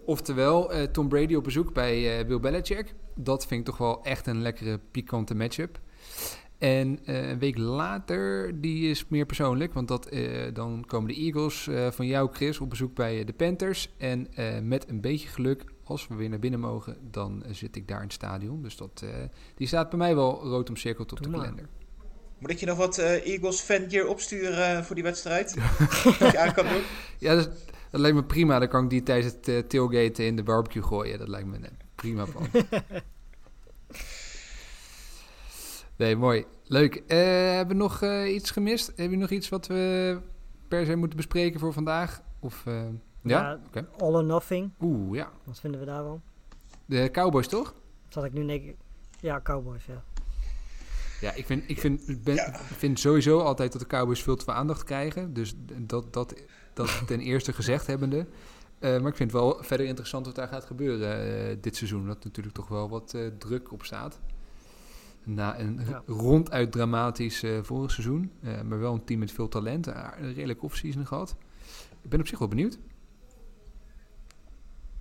Oftewel, 0.06 0.72
Tom 0.92 1.08
Brady 1.08 1.36
op 1.36 1.44
bezoek 1.44 1.74
bij 1.74 2.26
Bill 2.28 2.40
Belichick. 2.40 2.94
Dat 3.16 3.48
vind 3.48 3.60
ik 3.60 3.66
toch 3.66 3.78
wel 3.78 4.04
echt 4.04 4.28
een 4.28 4.42
lekkere, 4.42 4.80
pikante 4.92 5.36
matchup. 5.36 5.80
En 6.64 7.00
eh, 7.06 7.30
een 7.30 7.40
week 7.40 7.58
later, 7.58 8.52
die 8.62 8.90
is 8.90 9.08
meer 9.08 9.26
persoonlijk. 9.26 9.74
Want 9.74 9.88
dat, 9.88 10.06
eh, 10.08 10.54
dan 10.54 10.84
komen 10.88 11.08
de 11.08 11.16
Eagles 11.16 11.68
eh, 11.68 11.92
van 11.92 12.06
jou, 12.06 12.30
Chris, 12.34 12.60
op 12.60 12.70
bezoek 12.70 12.96
bij 12.96 13.24
de 13.24 13.34
Panthers. 13.34 13.90
En 13.98 14.34
eh, 14.36 14.60
met 14.60 14.90
een 14.90 15.02
beetje 15.02 15.28
geluk, 15.28 15.64
als 15.84 16.08
we 16.08 16.16
weer 16.16 16.30
naar 16.30 16.40
binnen 16.40 16.60
mogen, 16.60 16.98
dan 17.12 17.44
zit 17.52 17.76
ik 17.76 17.88
daar 17.88 17.98
in 17.98 18.04
het 18.04 18.14
stadion. 18.14 18.62
Dus 18.62 18.78
dat, 18.78 19.02
eh, 19.04 19.10
die 19.56 19.68
staat 19.68 19.90
bij 19.90 19.98
mij 20.00 20.16
wel 20.16 20.44
rood 20.44 20.70
omcirkeld 20.70 21.12
op 21.12 21.18
Doe 21.18 21.26
de 21.32 21.38
maar. 21.38 21.46
kalender. 21.46 21.70
Moet 22.40 22.50
ik 22.52 22.58
je 22.58 22.66
nog 22.66 22.78
wat 22.78 22.98
eh, 22.98 23.26
Eagles 23.28 23.60
fangear 23.60 24.08
opsturen 24.08 24.86
voor 24.86 24.96
die 24.96 25.04
wedstrijd? 25.04 25.56
Dat 26.20 26.32
je 26.32 26.40
aan 26.40 26.54
kan 26.54 26.68
doen? 26.68 26.82
Ja, 27.18 27.36
dat, 27.36 27.50
dat 27.92 28.02
lijkt 28.02 28.16
me 28.16 28.24
prima. 28.24 28.60
Dan 28.60 28.68
kan 28.68 28.84
ik 28.84 28.90
die 28.90 29.04
tijdens 29.04 29.34
het 29.34 29.70
tailgaten 29.70 30.26
in 30.26 30.36
de 30.36 30.44
barbecue 30.44 30.84
gooien. 30.84 31.20
Dat 31.20 31.28
lijkt 31.28 31.48
me 31.48 31.56
een 31.56 31.78
prima 31.96 32.26
plan. 32.26 32.48
nee, 35.98 36.16
mooi. 36.16 36.46
Leuk. 36.64 36.96
Eh, 36.96 37.18
hebben 37.56 37.78
we 37.78 37.84
nog 37.84 38.02
eh, 38.02 38.34
iets 38.34 38.52
gemist? 38.52 38.88
Hebben 38.88 39.10
we 39.10 39.16
nog 39.16 39.30
iets 39.30 39.50
wat 39.50 39.68
we 39.68 40.20
per 40.68 40.86
se 40.86 40.96
moeten 40.96 41.18
bespreken 41.18 41.60
voor 41.60 41.74
vandaag? 41.74 42.22
Of, 42.40 42.66
eh, 42.66 42.84
ja? 43.22 43.60
Ja. 43.74 43.86
All 43.98 44.14
or 44.14 44.24
nothing, 44.24 44.72
Oeh, 44.82 45.16
ja. 45.16 45.32
wat 45.44 45.60
vinden 45.60 45.80
we 45.80 45.86
daarvan? 45.86 46.22
De 46.86 47.10
Cowboys, 47.12 47.48
toch? 47.48 47.74
Zat 48.08 48.24
ik 48.24 48.34
nu 48.34 48.46
denken... 48.46 48.76
Ja, 49.20 49.42
Cowboys, 49.42 49.86
ja. 49.86 50.04
Ja, 51.22 51.34
ik 51.34 51.46
vind, 51.46 51.64
ik 51.70 51.80
vind, 51.80 52.24
ben, 52.24 52.38
vind 52.56 53.00
sowieso 53.00 53.40
altijd 53.40 53.72
dat 53.72 53.82
de 53.82 53.88
Cowboys 53.88 54.24
veel 54.24 54.36
te 54.36 54.44
veel 54.44 54.54
aandacht 54.54 54.84
krijgen. 54.84 55.34
Dus 55.34 55.54
dat, 55.78 56.14
dat, 56.14 56.34
dat 56.74 57.04
ten 57.06 57.20
eerste 57.32 57.54
gezegd 57.54 57.88
hebbende. 57.88 58.26
Eh, 58.80 58.90
maar 58.90 59.10
ik 59.10 59.16
vind 59.16 59.32
het 59.32 59.42
wel 59.42 59.58
verder 59.62 59.86
interessant 59.86 60.26
wat 60.26 60.36
daar 60.36 60.48
gaat 60.48 60.66
gebeuren 60.66 61.50
eh, 61.50 61.58
dit 61.62 61.76
seizoen. 61.76 62.08
Dat 62.08 62.24
natuurlijk 62.24 62.56
toch 62.56 62.68
wel 62.68 62.90
wat 62.90 63.14
eh, 63.14 63.22
druk 63.38 63.72
op 63.72 63.84
staat. 63.84 64.20
Na 65.26 65.60
een 65.60 65.80
Ja. 65.90 66.04
ronduit 66.08 66.72
dramatisch 66.72 67.44
eh, 67.44 67.60
vorig 67.64 67.92
seizoen. 67.92 68.32
eh, 68.42 68.62
maar 68.62 68.80
wel 68.80 68.94
een 68.94 69.04
team 69.04 69.20
met 69.20 69.32
veel 69.32 69.48
talent. 69.48 69.88
eh, 69.88 70.08
een 70.20 70.34
redelijke 70.34 70.64
offseason 70.66 71.06
gehad. 71.06 71.36
Ik 72.02 72.10
ben 72.10 72.20
op 72.20 72.28
zich 72.28 72.40
wel 72.40 72.48
benieuwd. 72.48 72.80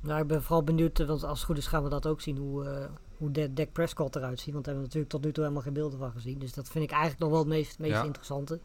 Nou, 0.00 0.20
ik 0.20 0.26
ben 0.26 0.42
vooral 0.42 0.62
benieuwd, 0.64 0.98
want 1.06 1.24
als 1.24 1.38
het 1.38 1.46
goed 1.48 1.58
is 1.58 1.66
gaan 1.66 1.82
we 1.82 1.88
dat 1.88 2.06
ook 2.06 2.20
zien, 2.20 2.36
hoe, 2.36 2.64
eh 2.64 2.84
hoe 3.16 3.30
De- 3.30 3.52
Dak 3.52 3.72
Prescott 3.72 4.16
eruit 4.16 4.40
ziet. 4.40 4.52
Want 4.52 4.64
daar 4.64 4.74
hebben 4.74 4.90
we 4.92 4.98
natuurlijk 4.98 5.10
tot 5.12 5.24
nu 5.24 5.32
toe 5.32 5.42
helemaal 5.42 5.62
geen 5.64 5.72
beelden 5.72 5.98
van 5.98 6.12
gezien. 6.12 6.38
Dus 6.38 6.52
dat 6.52 6.68
vind 6.68 6.84
ik 6.84 6.90
eigenlijk 6.90 7.20
nog 7.20 7.30
wel 7.30 7.38
het 7.38 7.48
meest, 7.48 7.78
meest 7.78 7.92
Ja. 7.92 8.02
interessante. 8.04 8.60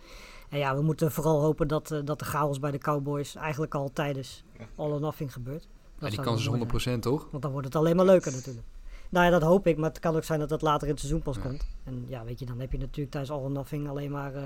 En 0.49 0.57
ja, 0.57 0.75
we 0.75 0.81
moeten 0.81 1.11
vooral 1.11 1.41
hopen 1.41 1.67
dat, 1.67 2.01
dat 2.03 2.19
de 2.19 2.25
chaos 2.25 2.59
bij 2.59 2.71
de 2.71 2.77
Cowboys 2.77 3.35
eigenlijk 3.35 3.75
al 3.75 3.89
tijdens 3.93 4.43
All 4.75 4.91
or 4.91 4.99
Nothing 4.99 5.33
gebeurt. 5.33 5.67
Dat 5.99 6.09
Ja, 6.09 6.15
die 6.15 6.25
kans 6.25 6.39
is 6.39 6.47
wel 6.47 6.57
mooi 6.57 6.69
100% 6.97 6.99
toch? 7.01 7.27
Want 7.31 7.43
dan 7.43 7.51
wordt 7.51 7.67
het 7.67 7.75
alleen 7.75 7.95
maar 7.95 8.05
leuker 8.05 8.31
natuurlijk. 8.31 8.65
Nou 9.09 9.25
ja, 9.25 9.31
dat 9.31 9.41
hoop 9.41 9.67
ik, 9.67 9.77
maar 9.77 9.89
het 9.89 9.99
kan 9.99 10.15
ook 10.15 10.23
zijn 10.23 10.39
dat 10.39 10.49
dat 10.49 10.61
later 10.61 10.83
in 10.87 10.93
het 10.93 10.99
seizoen 10.99 11.21
pas 11.21 11.35
Ja. 11.35 11.41
komt. 11.41 11.67
En 11.83 12.05
ja, 12.07 12.23
weet 12.23 12.39
je, 12.39 12.45
dan 12.45 12.59
heb 12.59 12.71
je 12.71 12.77
natuurlijk 12.77 13.11
tijdens 13.11 13.31
All 13.33 13.41
or 13.43 13.51
Nothing 13.51 13.89
alleen 13.89 14.11
maar, 14.11 14.35
eh, 14.35 14.43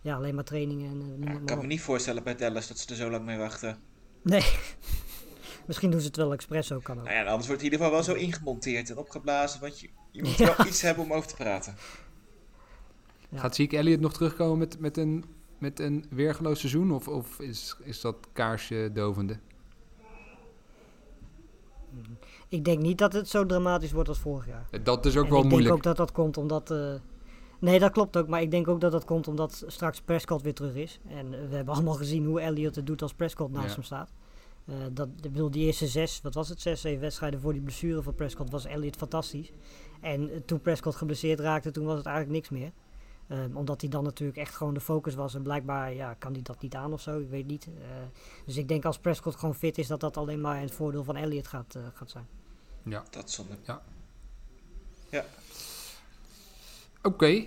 ja, 0.00 0.14
alleen 0.16 0.34
maar 0.34 0.44
trainingen. 0.44 0.90
En, 0.90 1.16
eh, 1.20 1.32
Ja, 1.32 1.38
ik 1.40 1.46
kan 1.46 1.56
op. 1.56 1.62
me 1.62 1.68
niet 1.68 1.80
voorstellen 1.80 2.22
bij 2.22 2.34
Dallas 2.36 2.68
dat 2.68 2.78
ze 2.78 2.88
er 2.90 2.96
zo 2.96 3.10
lang 3.10 3.24
mee 3.24 3.38
wachten. 3.38 3.76
Nee. 4.22 4.42
Misschien 5.66 5.90
doen 5.90 6.00
ze 6.00 6.06
het 6.06 6.16
wel 6.16 6.32
expres 6.32 6.72
ook, 6.72 6.82
kan 6.84 6.98
ook. 6.98 7.04
Nou 7.04 7.16
ja, 7.16 7.24
anders 7.24 7.46
wordt 7.46 7.62
het 7.62 7.72
in 7.72 7.78
ieder 7.78 7.78
geval 7.78 7.92
wel 7.92 8.14
zo 8.16 8.22
ingemonteerd 8.22 8.90
en 8.90 8.96
opgeblazen. 8.98 9.60
Want 9.60 9.80
je, 9.80 9.88
je 10.10 10.22
moet 10.22 10.36
Ja. 10.38 10.54
wel 10.56 10.66
iets 10.66 10.82
hebben 10.82 11.04
om 11.04 11.12
over 11.12 11.28
te 11.28 11.34
praten. 11.36 11.74
Ja. 13.28 13.38
Gaat 13.38 13.54
Zeke 13.54 13.76
Elliott 13.76 14.00
nog 14.00 14.12
terugkomen 14.12 14.58
met, 14.58 14.78
met, 14.80 14.96
een, 14.96 15.24
met 15.58 15.80
een 15.80 16.04
weergeloos 16.10 16.58
seizoen? 16.60 16.90
Of, 16.92 17.08
of 17.08 17.40
is, 17.40 17.76
is 17.84 18.00
dat 18.00 18.16
kaarsje 18.32 18.90
dovende? 18.92 19.38
Ik 22.48 22.64
denk 22.64 22.78
niet 22.82 22.98
dat 22.98 23.12
het 23.12 23.28
zo 23.28 23.46
dramatisch 23.46 23.92
wordt 23.92 24.08
als 24.08 24.18
vorig 24.18 24.46
jaar. 24.46 24.68
Dat 24.82 25.06
is 25.06 25.16
ook 25.16 25.24
En 25.24 25.30
wel 25.30 25.38
ik 25.42 25.44
moeilijk. 25.48 25.64
denk 25.74 25.76
ook 25.76 25.82
dat 25.82 25.96
dat 25.96 26.12
komt 26.12 26.36
omdat... 26.36 26.70
eh, 26.70 26.94
nee, 27.58 27.78
dat 27.78 27.90
klopt 27.92 28.16
ook. 28.16 28.28
Maar 28.28 28.42
ik 28.42 28.50
denk 28.50 28.68
ook 28.68 28.80
dat 28.80 28.92
dat 28.92 29.04
komt 29.04 29.28
omdat 29.28 29.64
straks 29.66 30.00
Prescott 30.00 30.42
weer 30.42 30.54
terug 30.54 30.74
is. 30.74 31.00
En 31.08 31.34
eh, 31.34 31.48
we 31.48 31.56
hebben 31.56 31.74
allemaal 31.74 31.94
gezien 31.94 32.24
hoe 32.24 32.40
Elliott 32.40 32.76
het 32.76 32.86
doet 32.86 33.02
als 33.02 33.14
Prescott 33.14 33.52
naast 33.52 33.66
Ja. 33.68 33.72
hem 33.74 33.82
staat. 33.82 34.12
Eh, 34.66 34.74
dat, 34.92 35.08
ik 35.22 35.32
bedoel, 35.32 35.50
die 35.50 35.66
eerste 35.66 35.86
zes, 35.86 36.20
wat 36.22 36.34
was 36.34 36.48
het, 36.48 36.60
zes, 36.60 36.80
zeven 36.80 37.00
wedstrijden 37.00 37.40
voor 37.40 37.52
die 37.52 37.62
blessure 37.62 38.02
van 38.02 38.14
Prescott 38.14 38.50
was 38.50 38.64
Elliott 38.64 38.96
fantastisch. 38.96 39.52
En 40.00 40.30
toen 40.44 40.60
Prescott 40.60 40.96
geblesseerd 40.96 41.40
raakte, 41.40 41.70
toen 41.70 41.84
was 41.86 41.96
het 41.96 42.06
eigenlijk 42.06 42.36
niks 42.36 42.48
meer. 42.60 42.70
Ehm, 43.28 43.56
omdat 43.56 43.80
hij 43.80 43.90
dan 43.90 44.04
natuurlijk 44.04 44.38
echt 44.38 44.54
gewoon 44.54 44.74
de 44.74 44.80
focus 44.80 45.14
was. 45.14 45.34
En 45.34 45.42
blijkbaar 45.42 45.94
ja, 45.94 46.14
kan 46.14 46.32
hij 46.32 46.42
dat 46.42 46.62
niet 46.62 46.74
aan 46.74 46.92
of 46.92 47.00
zo, 47.00 47.18
ik 47.18 47.28
weet 47.28 47.46
niet. 47.46 47.66
Eh, 47.66 47.72
dus 48.46 48.56
ik 48.56 48.68
denk 48.68 48.84
als 48.84 48.98
Prescott 48.98 49.36
gewoon 49.36 49.54
fit 49.54 49.78
is, 49.78 49.86
dat 49.86 50.00
dat 50.00 50.16
alleen 50.16 50.40
maar 50.40 50.56
in 50.56 50.62
het 50.62 50.74
voordeel 50.74 51.04
van 51.04 51.16
Elliott 51.16 51.48
gaat, 51.48 51.74
eh, 51.74 51.82
gaat 51.94 52.10
zijn. 52.10 52.26
Ja. 52.82 53.04
Dat 53.10 53.30
zonde. 53.30 53.54
Oké. 57.02 57.44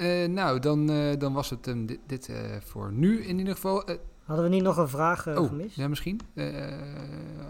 Eh, 0.00 0.28
nou, 0.28 0.58
dan, 0.58 0.90
eh, 0.90 1.18
dan 1.18 1.32
was 1.32 1.50
het 1.50 1.66
hem 1.66 1.86
dit, 1.86 1.98
dit 2.06 2.28
eh, 2.28 2.36
voor 2.60 2.92
nu 2.92 3.24
in 3.24 3.38
ieder 3.38 3.54
geval. 3.54 3.84
Hadden 4.24 4.44
we 4.44 4.50
niet 4.50 4.62
nog 4.62 4.76
een 4.76 4.88
vraag 4.88 5.26
oh, 5.26 5.46
gemist? 5.46 5.76
ja, 5.76 5.88
misschien. 5.88 6.20
Eh, 6.34 6.46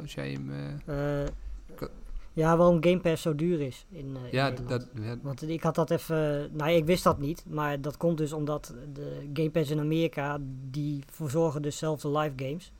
als 0.00 0.14
jij 0.14 0.32
hem... 0.32 0.50
ja, 2.40 2.56
waarom 2.56 2.82
Game 2.82 3.00
Pass 3.00 3.22
zo 3.22 3.34
duur 3.34 3.60
is 3.60 3.86
in, 3.90 4.16
eh, 4.16 4.32
ja, 4.32 4.50
dat, 4.50 4.88
ja, 5.00 5.16
Want 5.22 5.48
ik 5.48 5.62
had 5.62 5.74
dat 5.74 5.90
even... 5.90 6.50
Nou, 6.52 6.70
ik 6.70 6.84
wist 6.84 7.04
dat 7.04 7.18
niet. 7.18 7.44
Maar 7.46 7.80
dat 7.80 7.96
komt 7.96 8.18
dus 8.18 8.32
omdat 8.32 8.74
de 8.92 9.30
Game 9.32 9.50
Pass 9.50 9.70
in 9.70 9.78
Amerika... 9.78 10.38
die 10.70 11.02
verzorgen 11.10 11.62
dus 11.62 11.78
zelf 11.78 12.00
de 12.00 12.10
live 12.10 12.32
games. 12.36 12.72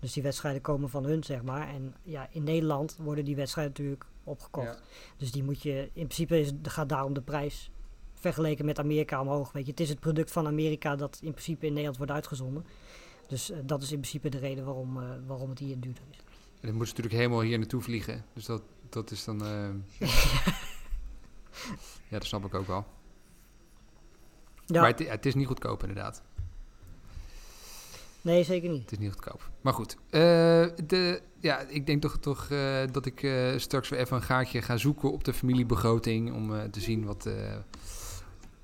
Dus 0.00 0.12
die 0.12 0.22
wedstrijden 0.22 0.60
komen 0.60 0.88
van 0.88 1.04
hun, 1.04 1.24
zeg 1.24 1.42
maar. 1.42 1.68
En 1.68 1.94
ja, 2.02 2.28
in 2.30 2.44
Nederland 2.44 2.96
worden 3.00 3.24
die 3.24 3.36
wedstrijden 3.36 3.72
natuurlijk 3.72 4.04
opgekocht. 4.24 4.66
Ja. 4.66 4.84
Dus 5.16 5.32
die 5.32 5.42
moet 5.42 5.62
je... 5.62 5.90
In 5.92 6.06
principe 6.06 6.40
is, 6.40 6.52
gaat 6.62 6.88
daarom 6.88 7.12
de 7.12 7.22
prijs 7.22 7.70
vergeleken 8.14 8.64
met 8.64 8.78
Amerika 8.78 9.20
omhoog. 9.20 9.52
Weet 9.52 9.64
je, 9.64 9.70
het 9.70 9.80
is 9.80 9.88
het 9.88 10.00
product 10.00 10.30
van 10.30 10.46
Amerika 10.46 10.96
dat 10.96 11.18
in 11.22 11.30
principe 11.30 11.66
in 11.66 11.72
Nederland 11.72 11.96
wordt 11.96 12.12
uitgezonden. 12.12 12.64
Dus 13.26 13.50
eh, 13.50 13.58
dat 13.64 13.82
is 13.82 13.92
in 13.92 14.00
principe 14.00 14.28
de 14.28 14.38
reden 14.38 14.64
waarom, 14.64 14.96
eh, 14.96 15.08
waarom 15.26 15.50
het 15.50 15.58
hier 15.58 15.80
duurder 15.80 16.02
is. 16.10 16.18
En 16.60 16.66
dan 16.68 16.76
moeten 16.76 16.96
ze 16.96 17.02
natuurlijk 17.02 17.14
helemaal 17.14 17.40
hier 17.40 17.58
naartoe 17.58 17.80
vliegen. 17.80 18.24
Dus 18.32 18.44
dat, 18.44 18.62
dat 18.92 19.10
is 19.10 19.24
dan... 19.24 19.44
eh, 19.44 20.08
ja, 22.10 22.18
dat 22.18 22.24
snap 22.24 22.44
ik 22.44 22.54
ook 22.54 22.66
wel. 22.66 22.86
Ja, 24.66 24.80
Maar 24.80 24.90
het, 24.90 25.08
het 25.08 25.26
is 25.26 25.34
niet 25.34 25.46
goedkoop 25.46 25.80
inderdaad. 25.80 26.22
nee, 28.20 28.44
zeker 28.44 28.70
niet. 28.70 28.82
Het 28.82 28.92
is 28.92 28.98
niet 28.98 29.12
goedkoop. 29.12 29.50
Maar 29.60 29.72
goed. 29.72 29.96
eh, 30.10 30.20
de, 30.86 31.22
ja, 31.40 31.58
ik 31.58 31.86
denk 31.86 32.02
toch, 32.02 32.18
toch 32.18 32.50
eh, 32.50 32.82
dat 32.92 33.06
ik 33.06 33.28
straks 33.56 33.88
weer 33.88 34.00
even 34.00 34.16
een 34.16 34.22
gaatje 34.22 34.62
ga 34.62 34.76
zoeken 34.76 35.12
op 35.12 35.24
de 35.24 35.32
familiebegroting. 35.32 36.32
Om 36.34 36.70
te 36.70 36.80
zien 36.80 37.04
wat, 37.04 37.28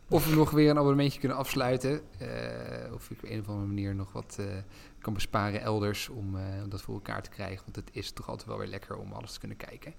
of 0.08 0.26
we 0.28 0.34
nog 0.34 0.50
weer 0.50 0.70
een 0.70 0.76
abonnementje 0.78 1.18
kunnen 1.20 1.38
afsluiten. 1.38 2.00
of 2.94 3.10
ik 3.10 3.22
op 3.22 3.30
een 3.30 3.40
of 3.40 3.48
andere 3.48 3.66
manier 3.66 3.94
nog 3.94 4.12
wat 4.12 4.38
kan 5.04 5.12
besparen 5.12 5.60
elders 5.60 6.08
om, 6.08 6.36
eh, 6.36 6.62
om 6.62 6.68
dat 6.68 6.82
voor 6.82 6.94
elkaar 6.94 7.22
te 7.22 7.30
krijgen. 7.30 7.64
Want 7.64 7.76
het 7.76 7.90
is 7.92 8.10
toch 8.10 8.28
altijd 8.28 8.48
wel 8.48 8.58
weer 8.58 8.68
lekker 8.68 8.96
om 8.96 9.12
alles 9.12 9.32
te 9.32 9.38
kunnen 9.38 9.56
kijken. 9.56 9.94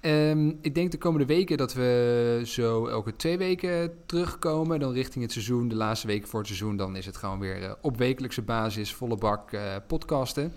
Ehm, 0.00 0.48
ik 0.60 0.74
denk 0.74 0.90
de 0.90 0.98
komende 0.98 1.26
weken 1.26 1.56
dat 1.56 1.74
we 1.74 2.40
zo 2.44 2.86
elke 2.86 3.16
twee 3.16 3.38
weken 3.38 4.06
terugkomen. 4.06 4.80
Dan 4.80 4.92
richting 4.92 5.24
het 5.24 5.32
seizoen, 5.32 5.68
de 5.68 5.74
laatste 5.74 6.06
weken 6.06 6.28
voor 6.28 6.38
het 6.38 6.48
seizoen. 6.48 6.76
Dan 6.76 6.96
is 6.96 7.06
het 7.06 7.16
gewoon 7.16 7.38
weer 7.38 7.62
eh, 7.62 7.72
op 7.80 7.96
wekelijkse 7.96 8.42
basis, 8.42 8.94
volle 8.94 9.16
bak 9.16 9.52
eh, 9.52 9.76
podcasten. 9.86 10.52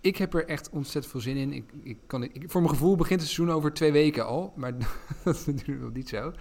Ik 0.00 0.16
heb 0.16 0.34
er 0.34 0.46
echt 0.46 0.70
ontzettend 0.70 1.12
veel 1.12 1.20
zin 1.20 1.36
in. 1.36 1.52
Ik, 1.52 1.64
ik 1.82 1.98
kan, 2.06 2.22
ik, 2.22 2.44
voor 2.46 2.60
mijn 2.60 2.72
gevoel 2.72 2.96
begint 2.96 3.20
het 3.20 3.30
seizoen 3.30 3.56
over 3.56 3.72
twee 3.72 3.92
weken 3.92 4.26
al. 4.26 4.52
Maar 4.56 4.72
dat 5.24 5.34
is 5.34 5.46
natuurlijk 5.46 5.80
nog 5.80 5.92
niet 5.92 6.08
zo. 6.08 6.32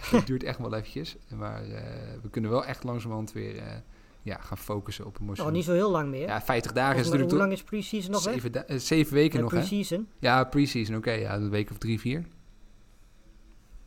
Het 0.00 0.26
duurt 0.26 0.42
echt 0.42 0.58
wel 0.58 0.74
eventjes. 0.74 1.16
Maar 1.36 1.62
we 2.22 2.30
kunnen 2.30 2.50
wel 2.50 2.64
echt 2.64 2.84
langzamerhand 2.84 3.32
weer 3.32 3.82
ja, 4.24 4.38
gaan 4.40 4.58
focussen 4.58 5.06
op 5.06 5.18
een 5.20 5.24
seizoen. 5.26 5.52
niet 5.52 5.64
zo 5.64 5.72
heel 5.72 5.90
lang 5.90 6.08
meer. 6.10 6.26
Ja, 6.26 6.42
50 6.42 6.72
dagen 6.72 6.96
is 6.98 7.04
natuurlijk 7.04 7.30
hoe 7.30 7.40
lang 7.40 7.52
is 7.52 7.62
pre-season 7.62 8.10
nog 8.10 8.22
zeven, 8.22 8.52
da- 8.52 8.64
eh, 8.64 8.78
zeven 8.78 9.14
weken 9.14 9.36
Ja, 9.36 9.42
nog, 9.42 9.52
hè? 9.52 9.58
pre-season? 9.58 10.08
Ja, 10.18 10.44
pre-season, 10.44 10.96
oké. 10.96 11.10
ja, 11.12 11.34
een 11.34 11.50
week 11.50 11.70
of 11.70 11.78
drie, 11.78 12.00
vier. 12.00 12.24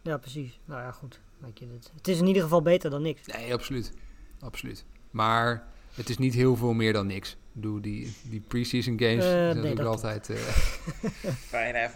Ja, 0.02 0.18
precies. 0.18 0.60
Nou 0.66 0.82
ja, 0.82 0.92
goed. 0.92 1.20
Het, 1.44 1.92
het 1.96 2.08
is 2.08 2.20
in 2.20 2.28
ieder 2.28 2.42
geval 2.44 2.62
beter 2.62 2.90
dan 2.90 3.02
niks. 3.02 3.26
Nee, 3.28 3.54
absoluut. 3.54 3.92
Absoluut. 4.40 4.86
Maar 5.12 5.68
het 5.94 6.10
is 6.10 6.18
niet 6.18 6.34
heel 6.34 6.56
veel 6.56 6.74
meer 6.74 6.94
dan 6.94 7.08
niks. 7.08 7.32
Ik 7.32 7.38
bedoel, 7.64 7.82
die, 7.82 8.16
die 8.24 8.40
pre-season 8.40 9.00
games 9.00 9.24
Eh, 9.24 9.30
zijn 9.30 9.46
nee, 9.46 9.54
natuurlijk 9.56 9.88
altijd... 9.90 10.30
eh, 10.30 10.36
Fijn, 11.54 11.76
even, 11.76 11.96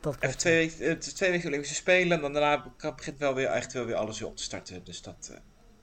Dat 0.00 0.16
even 0.20 0.38
twee, 0.38 0.72
weken, 0.78 1.00
twee 1.00 1.30
weken 1.30 1.46
Olympische 1.48 1.74
Spelen. 1.74 2.12
En 2.16 2.20
dan 2.20 2.32
daarna 2.32 2.72
kan- 2.76 2.96
begint 2.96 3.18
wel 3.18 3.34
weer, 3.34 3.46
echt 3.46 3.72
wel 3.72 3.84
weer 3.84 3.94
alles 3.94 4.18
weer 4.20 4.28
op 4.28 4.36
te 4.36 4.42
starten. 4.42 4.84
Dus 4.84 5.02
dat 5.02 5.30
eh, 5.32 5.38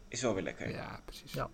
is 0.08 0.22
wel 0.22 0.34
weer 0.34 0.44
lekker. 0.44 0.70
ja, 0.70 1.02
precies. 1.06 1.34
Ja. 1.34 1.50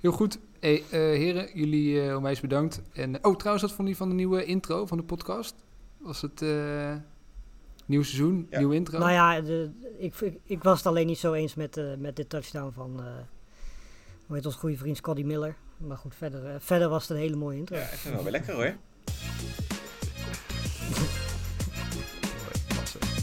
Heel 0.00 0.12
goed. 0.12 0.38
Hey, 0.60 0.82
eh, 0.90 0.98
heren, 1.00 1.48
jullie 1.54 2.02
eh 2.08 2.16
onwijs 2.16 2.40
bedankt. 2.40 2.80
En, 2.92 3.24
oh, 3.24 3.36
trouwens, 3.36 3.64
wat 3.64 3.72
vond 3.74 3.88
je 3.88 3.96
van 3.96 4.08
de 4.08 4.14
nieuwe 4.14 4.44
intro 4.44 4.86
van 4.86 4.96
de 4.98 5.04
podcast? 5.04 5.54
Was 5.98 6.20
het 6.22 6.42
eh 6.42 6.94
nieuw 7.86 8.02
seizoen, 8.02 8.46
Ja. 8.50 8.58
nieuwe 8.58 8.74
intro? 8.74 8.98
Nou 8.98 9.10
ja, 9.10 9.40
de, 9.40 9.70
ik, 9.98 10.14
ik, 10.20 10.38
ik 10.44 10.62
was 10.62 10.76
het 10.78 10.86
alleen 10.86 11.06
niet 11.06 11.18
zo 11.18 11.32
eens 11.32 11.54
met, 11.54 11.76
eh, 11.76 11.84
met 11.98 12.16
dit 12.16 12.28
touchdown 12.28 12.72
van... 12.74 13.00
eh 13.00 13.04
hoe 14.26 14.36
heet 14.38 14.46
ons 14.46 14.54
goede 14.54 14.76
vriend 14.76 14.96
Scotty 14.96 15.22
Miller. 15.22 15.56
Maar 15.76 15.96
goed, 15.96 16.14
verder, 16.14 16.60
verder 16.60 16.88
was 16.88 17.02
het 17.02 17.10
een 17.10 17.16
hele 17.22 17.36
mooie 17.36 17.56
intro. 17.58 17.76
Ja, 17.76 17.82
ik 17.82 17.88
vind 17.88 18.02
het 18.02 18.12
wel 18.14 18.22
weer 18.22 18.32
lekker 18.32 18.54
hoor. 18.54 18.74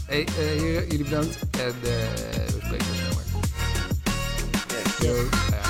Hey, 0.06 0.24
eh, 0.24 0.34
heren, 0.34 0.86
jullie 0.88 1.04
bedankt. 1.04 1.40
En 1.40 1.68
eh, 1.68 1.72
we 2.46 2.58
spreken 2.64 2.86
snel 2.86 3.16
weer. 3.16 3.24
Yes. 4.68 4.98
Yo. 4.98 5.67